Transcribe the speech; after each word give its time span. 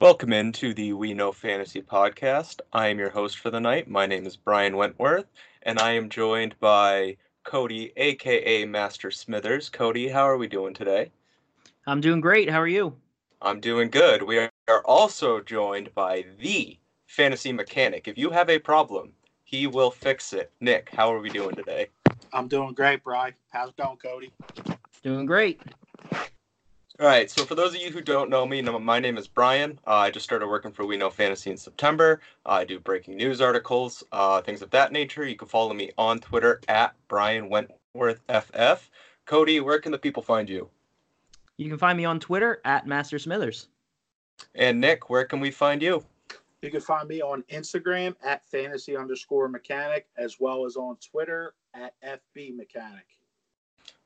Welcome 0.00 0.32
into 0.32 0.74
the 0.74 0.92
We 0.92 1.12
Know 1.12 1.32
Fantasy 1.32 1.82
podcast. 1.82 2.60
I 2.72 2.86
am 2.86 3.00
your 3.00 3.10
host 3.10 3.38
for 3.38 3.50
the 3.50 3.58
night. 3.58 3.90
My 3.90 4.06
name 4.06 4.26
is 4.26 4.36
Brian 4.36 4.76
Wentworth, 4.76 5.26
and 5.64 5.80
I 5.80 5.90
am 5.90 6.08
joined 6.08 6.54
by 6.60 7.16
Cody, 7.42 7.92
aka 7.96 8.64
Master 8.64 9.10
Smithers. 9.10 9.68
Cody, 9.68 10.06
how 10.06 10.22
are 10.22 10.36
we 10.38 10.46
doing 10.46 10.72
today? 10.72 11.10
I'm 11.84 12.00
doing 12.00 12.20
great. 12.20 12.48
How 12.48 12.60
are 12.60 12.68
you? 12.68 12.94
I'm 13.42 13.58
doing 13.58 13.90
good. 13.90 14.22
We 14.22 14.38
are 14.38 14.82
also 14.84 15.40
joined 15.40 15.92
by 15.96 16.26
the 16.38 16.78
fantasy 17.08 17.52
mechanic. 17.52 18.06
If 18.06 18.16
you 18.16 18.30
have 18.30 18.50
a 18.50 18.60
problem, 18.60 19.14
he 19.42 19.66
will 19.66 19.90
fix 19.90 20.32
it. 20.32 20.52
Nick, 20.60 20.90
how 20.92 21.12
are 21.12 21.18
we 21.18 21.28
doing 21.28 21.56
today? 21.56 21.88
I'm 22.32 22.46
doing 22.46 22.72
great, 22.72 23.02
Brian. 23.02 23.34
How's 23.50 23.70
it 23.70 23.76
going, 23.76 23.96
Cody? 23.96 24.30
Doing 25.02 25.26
great. 25.26 25.60
All 27.00 27.06
right. 27.06 27.30
So 27.30 27.44
for 27.44 27.54
those 27.54 27.76
of 27.76 27.80
you 27.80 27.92
who 27.92 28.00
don't 28.00 28.28
know 28.28 28.44
me, 28.44 28.60
my 28.60 28.98
name 28.98 29.18
is 29.18 29.28
Brian. 29.28 29.78
Uh, 29.86 29.94
I 29.94 30.10
just 30.10 30.24
started 30.24 30.48
working 30.48 30.72
for 30.72 30.84
We 30.84 30.96
Know 30.96 31.10
Fantasy 31.10 31.48
in 31.48 31.56
September. 31.56 32.20
Uh, 32.44 32.50
I 32.50 32.64
do 32.64 32.80
breaking 32.80 33.16
news 33.16 33.40
articles, 33.40 34.02
uh, 34.10 34.42
things 34.42 34.62
of 34.62 34.70
that 34.70 34.90
nature. 34.90 35.24
You 35.24 35.36
can 35.36 35.46
follow 35.46 35.72
me 35.72 35.92
on 35.96 36.18
Twitter 36.18 36.60
at 36.66 36.96
Brian 37.06 37.48
Wentworth 37.48 38.20
FF. 38.28 38.90
Cody, 39.26 39.60
where 39.60 39.78
can 39.78 39.92
the 39.92 39.98
people 39.98 40.24
find 40.24 40.48
you? 40.48 40.68
You 41.56 41.68
can 41.68 41.78
find 41.78 41.96
me 41.96 42.04
on 42.04 42.18
Twitter 42.18 42.60
at 42.64 42.88
Master 42.88 43.20
Smithers. 43.20 43.68
And 44.56 44.80
Nick, 44.80 45.08
where 45.08 45.24
can 45.24 45.38
we 45.38 45.52
find 45.52 45.80
you? 45.80 46.04
You 46.62 46.70
can 46.72 46.80
find 46.80 47.08
me 47.08 47.22
on 47.22 47.44
Instagram 47.44 48.16
at 48.24 48.44
fantasy 48.44 48.96
underscore 48.96 49.48
mechanic, 49.48 50.08
as 50.16 50.40
well 50.40 50.66
as 50.66 50.74
on 50.74 50.96
Twitter 50.96 51.54
at 51.74 51.94
FB 52.04 52.56
mechanic. 52.56 53.17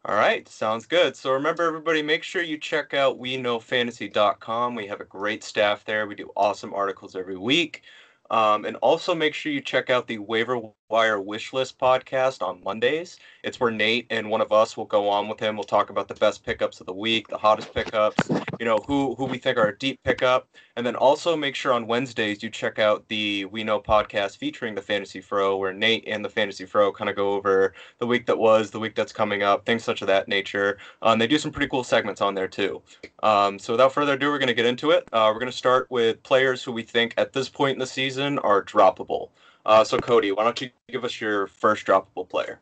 All 0.05 0.17
right, 0.17 0.49
sounds 0.49 0.87
good. 0.87 1.15
So 1.17 1.33
remember, 1.33 1.63
everybody, 1.63 2.03
make 2.03 2.25
sure 2.25 2.43
you 2.43 2.59
check 2.59 2.93
out 2.93 3.21
WeKnowFantasy.com. 3.21 4.75
We 4.75 4.89
have 4.89 5.01
a 5.01 5.05
great 5.05 5.45
staff 5.45 5.85
there. 5.85 6.09
We 6.09 6.17
do 6.17 6.33
awesome 6.37 6.75
articles 6.75 7.15
every 7.15 7.37
week. 7.37 7.83
Um, 8.29 8.65
and 8.65 8.77
also 8.77 9.15
make 9.15 9.33
sure 9.35 9.53
you 9.53 9.61
check 9.61 9.91
out 9.91 10.09
the 10.09 10.19
Waiver 10.19 10.61
Wire 10.93 11.23
Wishlist 11.23 11.79
podcast 11.79 12.47
on 12.47 12.63
Mondays. 12.63 13.17
It's 13.43 13.59
where 13.59 13.71
Nate 13.71 14.07
and 14.11 14.29
one 14.29 14.43
of 14.43 14.53
us 14.53 14.77
will 14.77 14.85
go 14.85 15.09
on 15.09 15.27
with 15.27 15.41
him. 15.41 15.57
We'll 15.57 15.65
talk 15.65 15.89
about 15.89 16.07
the 16.07 16.15
best 16.15 16.45
pickups 16.45 16.81
of 16.81 16.87
the 16.87 16.93
week, 16.93 17.29
the 17.29 17.39
hottest 17.39 17.73
pickups, 17.73 18.29
you 18.61 18.67
know, 18.67 18.77
who 18.87 19.15
who 19.15 19.25
we 19.25 19.39
think 19.39 19.57
are 19.57 19.69
a 19.69 19.79
deep 19.79 19.99
pickup. 20.05 20.51
And 20.77 20.85
then 20.85 20.95
also 20.95 21.35
make 21.35 21.55
sure 21.55 21.73
on 21.73 21.87
Wednesdays 21.87 22.43
you 22.43 22.51
check 22.51 22.79
out 22.79 23.09
the 23.09 23.47
We 23.47 23.65
Know 23.65 23.81
podcast 23.81 24.37
featuring 24.37 24.75
the 24.75 24.83
Fantasy 24.83 25.23
Fro, 25.23 25.57
where 25.57 25.73
Nate 25.73 26.05
and 26.07 26.23
the 26.23 26.29
Fantasy 26.29 26.67
Fro 26.67 26.93
kind 26.93 27.09
of 27.09 27.17
go 27.17 27.33
over 27.33 27.73
the 27.99 28.07
week 28.07 28.27
that 28.27 28.39
was, 28.39 28.71
the 28.71 28.79
week 28.79 28.95
that's 28.95 29.13
coming 29.15 29.43
up, 29.43 29.65
things 29.65 29.85
such 29.85 30.03
of 30.03 30.09
that 30.09 30.29
nature. 30.29 30.77
Um, 31.01 31.19
they 31.19 31.27
do 31.27 31.39
some 31.39 31.53
pretty 31.53 31.69
cool 31.69 31.85
segments 31.85 32.21
on 32.21 32.35
there 32.35 32.49
too. 32.49 32.83
Um, 33.23 33.59
so 33.59 33.73
without 33.73 33.95
further 33.95 34.13
ado, 34.13 34.29
we're 34.29 34.39
going 34.39 34.49
to 34.49 34.55
get 34.55 34.67
into 34.67 34.91
it. 34.91 35.09
Uh, 35.11 35.31
we're 35.33 35.41
going 35.41 35.51
to 35.51 35.57
start 35.57 35.91
with 35.91 36.23
players 36.23 36.63
who 36.63 36.71
we 36.71 36.83
think 36.83 37.15
at 37.17 37.33
this 37.33 37.49
point 37.49 37.77
in 37.77 37.79
the 37.79 37.87
season 37.87 38.39
are 38.41 38.63
droppable. 38.63 39.31
Uh, 39.65 39.85
so 39.85 39.99
Cody, 39.99 40.33
why 40.33 40.45
don't 40.45 40.61
you 40.61 40.71
give 40.89 41.05
us 41.05 41.21
your 41.21 41.47
first 41.47 41.87
droppable 41.87 42.29
player? 42.29 42.61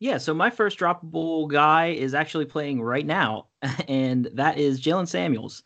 Yeah, 0.00 0.18
so 0.18 0.32
my 0.32 0.50
first 0.50 0.78
droppable 0.78 1.48
guy 1.48 1.86
is 1.88 2.14
actually 2.14 2.44
playing 2.44 2.80
right 2.80 3.06
now, 3.06 3.46
and 3.88 4.28
that 4.34 4.58
is 4.58 4.80
Jaylen 4.80 5.08
Samuels. 5.08 5.62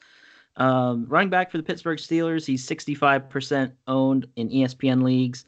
Um, 0.57 1.07
running 1.07 1.31
back 1.31 1.51
for 1.51 1.57
the 1.57 1.63
Pittsburgh 1.63 1.99
Steelers, 1.99 2.47
he's 2.47 2.67
65% 2.67 3.73
owned 3.87 4.27
in 4.37 4.49
ESPN 4.49 5.03
leagues. 5.03 5.45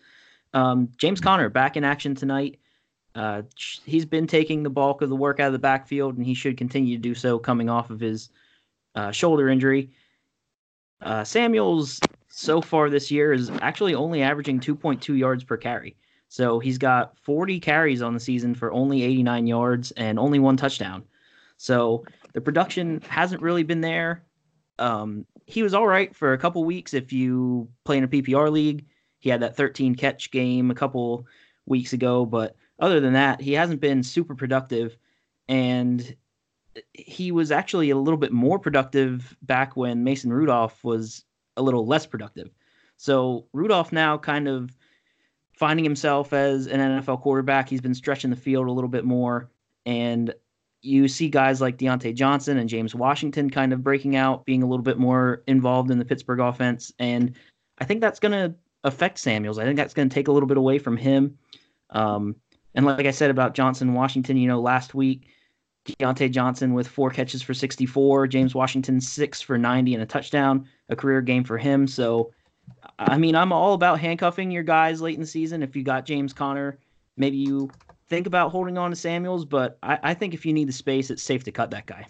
Um, 0.55 0.89
James 0.97 1.21
Conner 1.21 1.49
back 1.49 1.77
in 1.77 1.85
action 1.85 2.15
tonight. 2.15 2.59
Uh, 3.15 3.43
he's 3.85 4.05
been 4.05 4.27
taking 4.27 4.63
the 4.63 4.71
bulk 4.71 5.03
of 5.03 5.09
the 5.09 5.17
work 5.17 5.41
out 5.41 5.47
of 5.47 5.53
the 5.53 5.59
backfield, 5.59 6.17
and 6.17 6.27
he 6.27 6.35
should 6.35 6.57
continue 6.57 6.97
to 6.97 7.03
do 7.03 7.15
so 7.15 7.39
coming 7.39 7.69
off 7.71 7.91
of 7.91 8.01
his 8.01 8.31
uh, 8.95 9.11
shoulder 9.11 9.49
injury. 9.49 9.91
Uh, 11.01 11.23
Samuels 11.23 12.01
so 12.37 12.61
far 12.61 12.91
this 12.91 13.13
year 13.13 13.33
is 13.33 13.49
actually 13.63 13.95
only 13.95 14.21
averaging 14.21 14.59
2.2 14.59 15.17
yards 15.17 15.45
per 15.45 15.57
carry. 15.57 15.97
So 16.29 16.59
he's 16.59 16.79
got 16.79 17.17
40 17.19 17.61
carries 17.61 18.03
on 18.03 18.13
the 18.13 18.19
season 18.19 18.57
for 18.57 18.73
only 18.73 19.05
89 19.05 19.47
yards 19.47 19.93
and 19.93 20.19
only 20.19 20.41
one 20.41 20.57
touchdown. 20.57 21.05
So 21.59 22.05
the 22.33 22.41
production 22.41 23.01
hasn't 23.09 23.41
really 23.41 23.63
been 23.63 23.81
there. 23.81 24.25
Um, 24.81 25.27
he 25.47 25.63
was 25.63 25.75
all 25.75 25.87
right 25.87 26.13
for 26.13 26.33
a 26.33 26.39
couple 26.39 26.65
weeks 26.65 26.93
if 26.93 27.13
you 27.13 27.69
play 27.85 27.99
in 27.99 28.05
a 28.05 28.09
PPR 28.09 28.51
league. 28.51 28.85
He 29.21 29.31
had 29.31 29.43
that 29.43 29.57
13 29.57 29.95
catch 29.95 30.33
game 30.33 30.73
a 30.73 30.75
couple 30.75 31.29
weeks 31.67 31.93
ago, 31.93 32.27
but 32.27 32.57
other 32.81 32.99
than 32.99 33.13
that, 33.13 33.41
he 33.41 33.53
hasn't 33.53 33.81
been 33.81 34.03
super 34.03 34.35
productive. 34.35 34.97
And 35.49 36.17
he 36.93 37.31
was 37.31 37.53
actually 37.53 37.91
a 37.91 37.97
little 37.97 38.19
bit 38.19 38.33
more 38.33 38.59
productive 38.59 39.37
back 39.43 39.77
when 39.77 40.03
Mason 40.03 40.33
Rudolph 40.33 40.83
was 40.83 41.25
a 41.57 41.63
little 41.63 41.87
less 41.87 42.07
productive. 42.07 42.51
So 42.97 43.47
Rudolph 43.53 43.93
now 43.93 44.19
kind 44.19 44.49
of 44.49 44.77
finding 45.57 45.85
himself 45.85 46.33
as 46.33 46.67
an 46.67 46.81
NFL 46.81 47.23
quarterback. 47.23 47.69
He's 47.69 47.81
been 47.81 47.95
stretching 47.95 48.31
the 48.31 48.37
field 48.37 48.67
a 48.67 48.73
little 48.73 48.89
bit 48.89 49.05
more. 49.05 49.51
And 49.87 50.35
you 50.83 51.09
see 51.09 51.29
guys 51.29 51.61
like 51.61 51.79
Diontae 51.79 52.15
Johnson 52.15 52.59
and 52.59 52.69
James 52.69 52.95
Washington 52.95 53.51
kind 53.51 53.73
of 53.73 53.83
breaking 53.83 54.17
out, 54.17 54.45
being 54.45 54.63
a 54.63 54.67
little 54.67 54.83
bit 54.83 54.99
more 54.99 55.43
involved 55.47 55.91
in 55.91 55.99
the 55.99 56.05
Pittsburgh 56.05 56.41
offense. 56.41 56.93
And 56.99 57.35
I 57.79 57.85
think 57.85 58.01
that's 58.01 58.21
going 58.21 58.33
to 58.33 58.55
affect 58.85 59.19
Samuels. 59.19 59.59
I 59.59 59.65
think 59.65 59.77
that's 59.77 59.95
going 59.95 60.09
to 60.09 60.15
take 60.15 60.29
a 60.29 60.33
little 60.33 60.47
bit 60.47 60.59
away 60.59 60.79
from 60.79 60.97
him. 60.97 61.39
Um, 61.91 62.37
and 62.75 62.85
like 62.85 63.07
I 63.07 63.13
said 63.13 63.31
about 63.31 63.55
Johnson 63.55 63.95
Washington, 63.95 64.37
you 64.37 64.49
know, 64.49 64.61
last 64.61 64.95
week, 64.95 65.29
Diontae 65.87 66.31
Johnson 66.31 66.75
with 66.75 66.89
four 66.89 67.11
catches 67.11 67.43
for 67.43 67.55
64, 67.55 68.27
James 68.27 68.55
Washington 68.55 69.01
six 69.01 69.41
for 69.41 69.59
90 69.59 69.95
and 69.95 70.03
a 70.03 70.07
touchdown, 70.07 70.67
a 70.89 70.97
career 70.97 71.21
game 71.21 71.45
for 71.45 71.59
him. 71.59 71.87
So 71.87 72.33
I 72.99 73.19
mean, 73.19 73.35
I'm 73.35 73.53
all 73.53 73.75
about 73.75 74.01
handcuffing 74.01 74.51
your 74.51 74.63
guys 74.63 75.01
late 75.01 75.15
in 75.15 75.21
the 75.21 75.27
season. 75.27 75.63
If 75.63 75.75
you 75.75 75.83
got 75.83 76.07
James 76.07 76.33
Conner, 76.33 76.79
maybe 77.17 77.37
you 77.37 77.71
think 78.09 78.27
about 78.27 78.51
holding 78.51 78.79
on 78.79 78.91
to 78.91 78.97
Samuels, 78.97 79.45
but 79.45 79.79
I, 79.83 79.99
I 80.03 80.15
think 80.15 80.35
if 80.35 80.47
you 80.47 80.53
need 80.53 80.69
the 80.69 80.73
space, 80.73 81.11
it's 81.11 81.23
safe 81.23 81.45
to 81.45 81.53
cut 81.53 81.71
that 81.71 81.87
guy. 81.87 82.07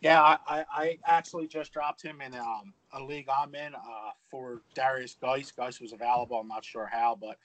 Yeah, 0.00 0.20
I, 0.20 0.64
I 0.74 0.98
actually 1.06 1.46
just 1.46 1.72
dropped 1.72 2.02
him 2.02 2.20
in 2.20 2.34
um, 2.34 2.74
a 2.92 3.02
league 3.02 3.28
I'm 3.28 3.54
in 3.54 3.74
uh, 3.74 4.10
for 4.28 4.62
Derrius 4.74 5.18
Guice. 5.20 5.52
Guice 5.52 5.80
was 5.80 5.92
available. 5.92 6.40
I'm 6.40 6.48
not 6.48 6.64
sure 6.64 6.88
how, 6.90 7.16
but 7.20 7.38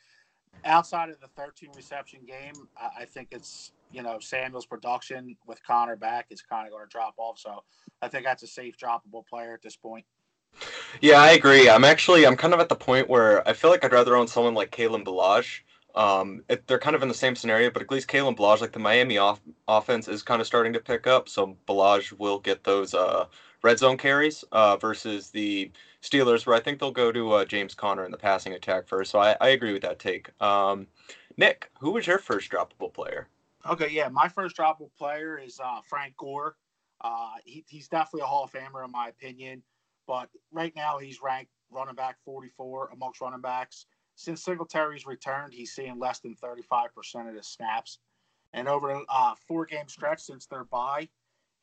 outside 0.65 1.09
of 1.09 1.19
the 1.19 1.27
13 1.27 1.69
reception 1.75 2.21
game, 2.27 2.53
I, 2.77 3.05
think 3.05 3.29
it's 3.31 3.71
you 3.91 4.01
know 4.01 4.19
Samuel's 4.19 4.65
production 4.65 5.35
with 5.45 5.63
Conner 5.63 5.95
back 5.95 6.27
is 6.29 6.41
kind 6.41 6.67
of 6.67 6.73
going 6.73 6.85
to 6.85 6.89
drop 6.89 7.15
off. 7.17 7.39
So 7.39 7.63
I 8.01 8.07
think 8.07 8.25
that's 8.25 8.43
a 8.43 8.47
safe 8.47 8.75
droppable 8.77 9.25
player 9.27 9.53
at 9.53 9.61
this 9.61 9.75
point. 9.75 10.05
Yeah, 11.01 11.21
I 11.21 11.31
agree. 11.31 11.69
I'm 11.69 11.83
actually 11.83 12.25
I'm 12.25 12.35
kind 12.35 12.53
of 12.53 12.59
at 12.59 12.69
the 12.69 12.75
point 12.75 13.09
where 13.09 13.47
I 13.47 13.53
feel 13.53 13.69
like 13.69 13.83
I'd 13.83 13.91
rather 13.91 14.15
own 14.15 14.27
someone 14.27 14.53
like 14.53 14.71
Kalen 14.71 15.03
Ballage. 15.03 15.61
Um, 15.95 16.43
it, 16.47 16.67
they're 16.67 16.77
kind 16.77 16.95
of 16.95 17.01
in 17.01 17.07
the 17.07 17.13
same 17.13 17.35
scenario, 17.35 17.71
but 17.71 17.81
at 17.81 17.89
least 17.89 18.07
Kalen 18.07 18.37
Ballage, 18.37 18.61
like 18.61 18.71
the 18.71 18.79
Miami 18.79 19.17
off, 19.17 19.41
offense, 19.67 20.07
is 20.07 20.21
kind 20.21 20.39
of 20.39 20.47
starting 20.47 20.73
to 20.73 20.79
pick 20.79 21.07
up. 21.07 21.27
So 21.27 21.57
Ballage 21.67 22.11
will 22.19 22.37
get 22.39 22.63
those 22.63 22.93
uh, 22.93 23.25
red 23.63 23.79
zone 23.79 23.97
carries 23.97 24.43
uh, 24.51 24.77
versus 24.77 25.31
the 25.31 25.71
Steelers, 26.09 26.45
where 26.45 26.55
I 26.55 26.59
think 26.59 26.79
they'll 26.79 26.91
go 26.91 27.11
to 27.11 27.31
uh, 27.33 27.45
James 27.45 27.75
Conner 27.75 28.05
in 28.05 28.11
the 28.11 28.17
passing 28.17 28.53
attack 28.53 28.87
first. 28.87 29.11
So 29.11 29.19
I, 29.19 29.35
I 29.41 29.49
agree 29.49 29.73
with 29.73 29.81
that 29.81 29.99
take. 29.99 30.29
Um, 30.41 30.87
Nick, 31.37 31.69
who 31.79 31.91
was 31.91 32.07
your 32.07 32.19
first 32.19 32.51
droppable 32.51 32.93
player? 32.93 33.27
Okay, 33.69 33.89
yeah, 33.91 34.07
my 34.07 34.27
first 34.27 34.55
droppable 34.55 34.91
player 34.97 35.37
is 35.37 35.59
uh, 35.59 35.81
Frank 35.87 36.15
Gore. 36.17 36.55
Uh, 37.01 37.33
he, 37.43 37.65
he's 37.67 37.87
definitely 37.87 38.21
a 38.21 38.27
Hall 38.27 38.43
of 38.43 38.51
Famer 38.51 38.85
in 38.85 38.91
my 38.91 39.09
opinion. 39.09 39.61
But 40.07 40.29
right 40.51 40.73
now, 40.75 40.97
he's 40.97 41.21
ranked 41.21 41.51
running 41.69 41.95
back 41.95 42.17
44 42.23 42.91
amongst 42.93 43.21
running 43.21 43.41
backs. 43.41 43.85
Since 44.15 44.43
Singletary's 44.43 45.05
returned, 45.05 45.53
he's 45.53 45.73
seeing 45.73 45.99
less 45.99 46.19
than 46.19 46.35
35% 46.35 47.29
of 47.29 47.35
the 47.35 47.43
snaps. 47.43 47.99
And 48.53 48.67
over 48.67 48.89
a 48.91 49.03
uh, 49.09 49.35
four 49.47 49.65
game 49.65 49.87
stretch 49.87 50.21
since 50.21 50.47
their 50.47 50.63
bye, 50.63 51.09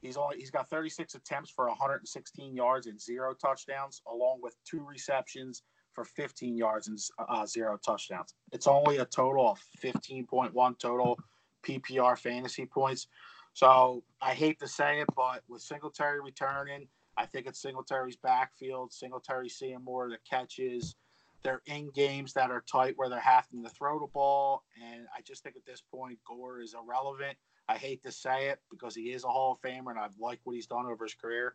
he's 0.05 0.17
only 0.17 0.37
he's 0.39 0.51
got 0.51 0.69
36 0.69 1.15
attempts 1.15 1.51
for 1.51 1.67
116 1.67 2.55
yards 2.55 2.87
and 2.87 3.01
zero 3.01 3.35
touchdowns, 3.35 4.03
along 4.06 4.41
with 4.43 4.55
two 4.65 4.85
receptions 4.85 5.62
for 5.93 6.05
15 6.05 6.56
yards 6.56 6.89
and 6.89 6.99
uh, 7.29 7.47
zero 7.47 7.79
touchdowns. 7.85 8.35
It's 8.53 8.67
only 8.67 8.99
a 8.99 9.05
total 9.05 9.49
of 9.51 9.61
15.1 9.83 10.79
total 10.79 11.19
PPR 11.67 12.19
fantasy 12.19 12.67
points. 12.67 13.06
So 13.55 14.03
I 14.21 14.35
hate 14.35 14.59
to 14.61 14.69
say 14.69 15.01
it, 15.01 15.09
but 15.17 15.43
with 15.49 15.62
Singletary 15.62 16.21
returning, 16.21 16.89
I 17.17 17.27
think 17.27 17.47
it's 17.47 17.62
Singletary's 17.62 18.17
backfield. 18.17 18.93
Singletary 18.93 19.49
seeing 19.49 19.83
more 19.83 20.05
of 20.05 20.11
the 20.11 20.19
catches. 20.29 20.97
They're 21.45 21.62
in 21.67 21.91
games 21.95 22.33
that 22.33 22.50
are 22.50 22.65
tight 22.71 22.95
where 22.97 23.09
they're 23.09 23.21
having 23.21 23.62
to 23.62 23.71
throw 23.71 24.00
the 24.00 24.09
ball. 24.12 24.65
And 24.83 25.07
I 25.17 25.21
just 25.23 25.45
think 25.45 25.57
at 25.57 25.65
this 25.65 25.83
point, 25.95 26.19
Gore 26.27 26.61
is 26.61 26.75
irrelevant. 26.75 27.39
I 27.69 27.76
hate 27.76 28.02
to 28.02 28.12
say 28.12 28.49
it 28.49 28.58
because 28.70 28.94
he 28.94 29.12
is 29.12 29.25
a 29.25 29.28
Hall 29.28 29.52
of 29.52 29.61
Famer 29.61 29.90
and 29.90 29.99
I 29.99 30.08
like 30.19 30.40
what 30.44 30.55
he's 30.55 30.66
done 30.66 30.87
over 30.87 31.05
his 31.05 31.14
career. 31.14 31.55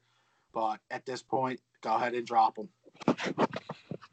But 0.54 0.80
at 0.90 1.06
this 1.06 1.22
point, 1.22 1.60
go 1.82 1.96
ahead 1.96 2.16
and 2.16 2.26
drop 2.26 2.58
him. 2.58 2.70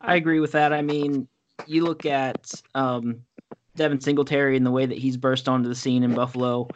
I 0.00 0.16
agree 0.16 0.40
with 0.40 0.52
that. 0.52 0.72
I 0.72 0.82
mean, 0.82 1.26
you 1.66 1.84
look 1.84 2.04
at 2.04 2.52
um, 2.74 3.22
Devin 3.76 4.00
Singletary 4.00 4.56
and 4.56 4.66
the 4.66 4.70
way 4.70 4.86
that 4.86 4.98
he's 4.98 5.16
burst 5.16 5.48
onto 5.48 5.68
the 5.68 5.74
scene 5.74 6.02
in 6.02 6.14
Buffalo. 6.14 6.68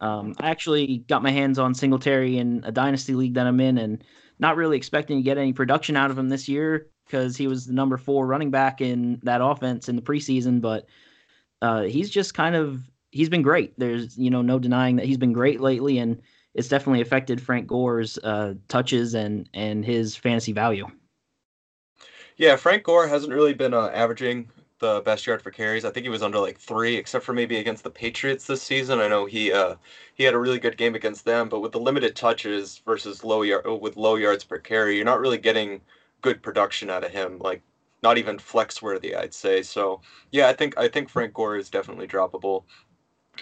Um, 0.00 0.34
I 0.38 0.50
actually 0.50 0.98
got 1.08 1.22
my 1.22 1.30
hands 1.30 1.58
on 1.58 1.74
Singletary 1.74 2.38
in 2.38 2.62
a 2.64 2.72
dynasty 2.72 3.14
league 3.14 3.34
that 3.34 3.46
I'm 3.46 3.60
in, 3.60 3.78
and 3.78 4.04
not 4.38 4.56
really 4.56 4.76
expecting 4.76 5.18
to 5.18 5.22
get 5.22 5.38
any 5.38 5.52
production 5.52 5.96
out 5.96 6.10
of 6.10 6.18
him 6.18 6.28
this 6.28 6.48
year 6.48 6.88
because 7.06 7.36
he 7.36 7.48
was 7.48 7.66
the 7.66 7.72
number 7.72 7.96
four 7.96 8.26
running 8.26 8.50
back 8.50 8.80
in 8.80 9.18
that 9.24 9.40
offense 9.40 9.88
in 9.88 9.96
the 9.96 10.02
preseason. 10.02 10.60
But 10.60 10.86
uh, 11.62 11.82
he's 11.82 12.10
just 12.10 12.34
kind 12.34 12.54
of 12.54 12.80
he's 13.10 13.28
been 13.28 13.42
great. 13.42 13.78
There's 13.78 14.16
you 14.18 14.30
know 14.30 14.42
no 14.42 14.58
denying 14.58 14.96
that 14.96 15.06
he's 15.06 15.18
been 15.18 15.32
great 15.32 15.60
lately, 15.60 15.98
and 15.98 16.20
it's 16.54 16.68
definitely 16.68 17.00
affected 17.00 17.40
Frank 17.40 17.66
Gore's 17.66 18.18
uh, 18.18 18.54
touches 18.68 19.14
and 19.14 19.48
and 19.54 19.84
his 19.84 20.16
fantasy 20.16 20.52
value. 20.52 20.86
Yeah, 22.36 22.56
Frank 22.56 22.84
Gore 22.84 23.08
hasn't 23.08 23.32
really 23.32 23.54
been 23.54 23.74
uh, 23.74 23.90
averaging 23.92 24.50
the 24.78 25.00
best 25.04 25.26
yard 25.26 25.42
for 25.42 25.50
carries. 25.50 25.84
I 25.84 25.90
think 25.90 26.04
he 26.04 26.10
was 26.10 26.22
under 26.22 26.38
like 26.38 26.58
three, 26.58 26.96
except 26.96 27.24
for 27.24 27.32
maybe 27.32 27.56
against 27.56 27.82
the 27.82 27.90
Patriots 27.90 28.46
this 28.46 28.62
season. 28.62 29.00
I 29.00 29.08
know 29.08 29.26
he 29.26 29.52
uh, 29.52 29.74
he 30.14 30.24
had 30.24 30.34
a 30.34 30.38
really 30.38 30.58
good 30.60 30.76
game 30.76 30.94
against 30.94 31.24
them, 31.24 31.48
but 31.48 31.60
with 31.60 31.72
the 31.72 31.80
limited 31.80 32.14
touches 32.16 32.80
versus 32.86 33.24
low 33.24 33.42
yard 33.42 33.66
with 33.80 33.96
low 33.96 34.16
yards 34.16 34.44
per 34.44 34.58
carry, 34.58 34.96
you're 34.96 35.04
not 35.04 35.20
really 35.20 35.38
getting 35.38 35.80
good 36.22 36.42
production 36.42 36.90
out 36.90 37.04
of 37.04 37.10
him. 37.10 37.38
Like 37.38 37.62
not 38.02 38.18
even 38.18 38.38
flex 38.38 38.80
worthy, 38.80 39.14
I'd 39.14 39.34
say. 39.34 39.62
So 39.62 40.00
yeah, 40.30 40.48
I 40.48 40.52
think 40.52 40.78
I 40.78 40.88
think 40.88 41.08
Frank 41.08 41.34
Gore 41.34 41.56
is 41.56 41.70
definitely 41.70 42.06
droppable. 42.06 42.64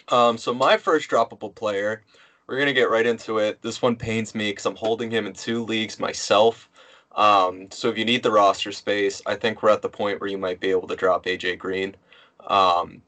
Um, 0.09 0.39
so 0.39 0.55
my 0.55 0.77
first 0.77 1.11
droppable 1.11 1.55
player, 1.55 2.03
we're 2.47 2.59
gonna 2.59 2.73
get 2.73 2.91
right 2.91 3.07
into 3.07 3.39
it. 3.39 3.61
This 3.63 3.83
one 3.83 3.97
pains 3.97 4.35
me 4.35 4.51
because 4.51 4.67
I'm 4.67 4.77
holding 4.77 5.11
him 5.11 5.27
in 5.27 5.33
two 5.33 5.65
leagues 5.65 5.99
myself. 5.99 6.69
Um, 7.13 7.71
so 7.71 7.89
if 7.89 7.99
you 7.99 8.05
need 8.05 8.23
the 8.23 8.31
roster 8.31 8.73
space, 8.73 9.23
I 9.27 9.37
think 9.37 9.63
we're 9.63 9.71
at 9.71 9.83
the 9.83 9.89
point 9.89 10.21
where 10.21 10.31
you 10.31 10.39
might 10.39 10.61
be 10.61 10.71
able 10.71 10.89
to 10.89 10.97
drop 10.97 11.25
AJ 11.27 11.59
Green. 11.59 11.97
Um, 12.47 13.03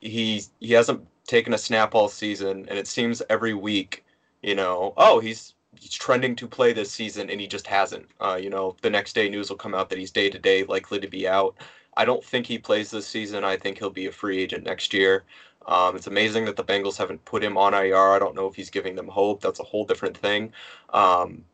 he 0.00 0.42
he 0.60 0.72
hasn't 0.72 1.06
taken 1.26 1.52
a 1.54 1.58
snap 1.58 1.94
all 1.94 2.08
season, 2.08 2.66
and 2.68 2.78
it 2.78 2.86
seems 2.88 3.22
every 3.30 3.54
week, 3.54 4.04
you 4.42 4.54
know, 4.54 4.94
oh 4.96 5.20
he's 5.20 5.54
he's 5.78 5.92
trending 5.94 6.34
to 6.36 6.48
play 6.48 6.72
this 6.72 6.90
season, 6.90 7.30
and 7.30 7.40
he 7.40 7.46
just 7.46 7.66
hasn't. 7.66 8.06
Uh, 8.20 8.38
you 8.40 8.50
know, 8.50 8.76
the 8.82 8.90
next 8.90 9.14
day 9.14 9.28
news 9.28 9.50
will 9.50 9.56
come 9.56 9.74
out 9.74 9.88
that 9.90 9.98
he's 9.98 10.10
day 10.10 10.30
to 10.30 10.38
day 10.38 10.64
likely 10.64 10.98
to 11.00 11.08
be 11.08 11.28
out. 11.28 11.56
I 11.96 12.04
don't 12.04 12.24
think 12.24 12.46
he 12.46 12.58
plays 12.58 12.90
this 12.90 13.06
season. 13.06 13.44
I 13.44 13.56
think 13.56 13.78
he'll 13.78 13.90
be 13.90 14.06
a 14.06 14.12
free 14.12 14.38
agent 14.42 14.64
next 14.64 14.94
year. 14.94 15.24
Um, 15.66 15.96
it's 15.96 16.06
amazing 16.06 16.46
that 16.46 16.56
the 16.56 16.64
Bengals 16.64 16.96
haven't 16.96 17.24
put 17.24 17.42
him 17.42 17.56
on 17.56 17.74
IR. 17.74 18.12
I 18.12 18.18
don't 18.18 18.34
know 18.34 18.46
if 18.46 18.54
he's 18.54 18.70
giving 18.70 18.96
them 18.96 19.08
hope. 19.08 19.40
That's 19.40 19.60
a 19.60 19.64
whole 19.64 19.84
different 19.84 20.16
thing. 20.16 20.52
Um, 20.90 21.44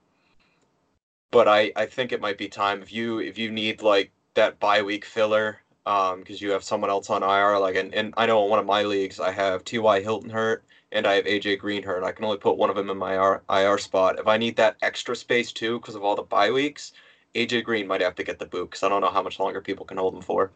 but 1.31 1.49
I, 1.49 1.73
I 1.77 1.87
think 1.87 2.13
it 2.13 2.21
might 2.21 2.39
be 2.39 2.49
time 2.49 2.83
if 2.83 2.93
you 2.93 3.19
if 3.19 3.37
you 3.37 3.51
need 3.51 3.83
like 3.83 4.11
that 4.35 4.59
bye 4.59 4.83
week 4.83 5.05
filler 5.05 5.59
because 5.85 6.15
um, 6.15 6.25
you 6.29 6.51
have 6.51 6.65
someone 6.65 6.91
else 6.91 7.11
on 7.11 7.23
IR 7.23 7.59
like 7.59 7.77
and, 7.77 7.95
and 7.95 8.15
I 8.17 8.27
know 8.27 8.43
in 8.45 8.51
one 8.51 8.59
of 8.59 8.67
my 8.67 8.83
leagues 8.83 9.21
I 9.21 9.33
have 9.33 9.65
T.Y. 9.65 10.01
Hilton 10.01 10.31
hurt 10.31 10.65
and 10.93 11.07
I 11.07 11.15
have 11.15 11.25
AJ 11.25 11.59
Green 11.59 11.83
hurt. 11.83 12.05
I 12.05 12.13
can 12.13 12.25
only 12.25 12.39
put 12.39 12.57
one 12.57 12.71
of 12.71 12.77
them 12.77 12.91
in 12.91 12.97
my 12.97 13.15
IR, 13.15 13.43
IR 13.51 13.79
spot. 13.79 14.19
If 14.19 14.27
I 14.27 14.37
need 14.37 14.57
that 14.57 14.77
extra 14.83 15.15
space 15.15 15.53
too 15.53 15.79
because 15.79 15.95
of 15.95 16.05
all 16.05 16.17
the 16.17 16.23
bye 16.23 16.51
weeks, 16.51 16.93
AJ 17.35 17.65
Green 17.65 17.87
might 17.87 18.01
have 18.01 18.15
to 18.17 18.25
get 18.25 18.39
the 18.39 18.47
boot 18.47 18.71
because 18.71 18.83
I 18.83 18.89
don't 18.89 19.01
know 19.01 19.11
how 19.11 19.23
much 19.23 19.39
longer 19.39 19.61
people 19.61 19.85
can 19.85 19.99
hold 19.99 20.15
him 20.15 20.23
for. 20.23 20.51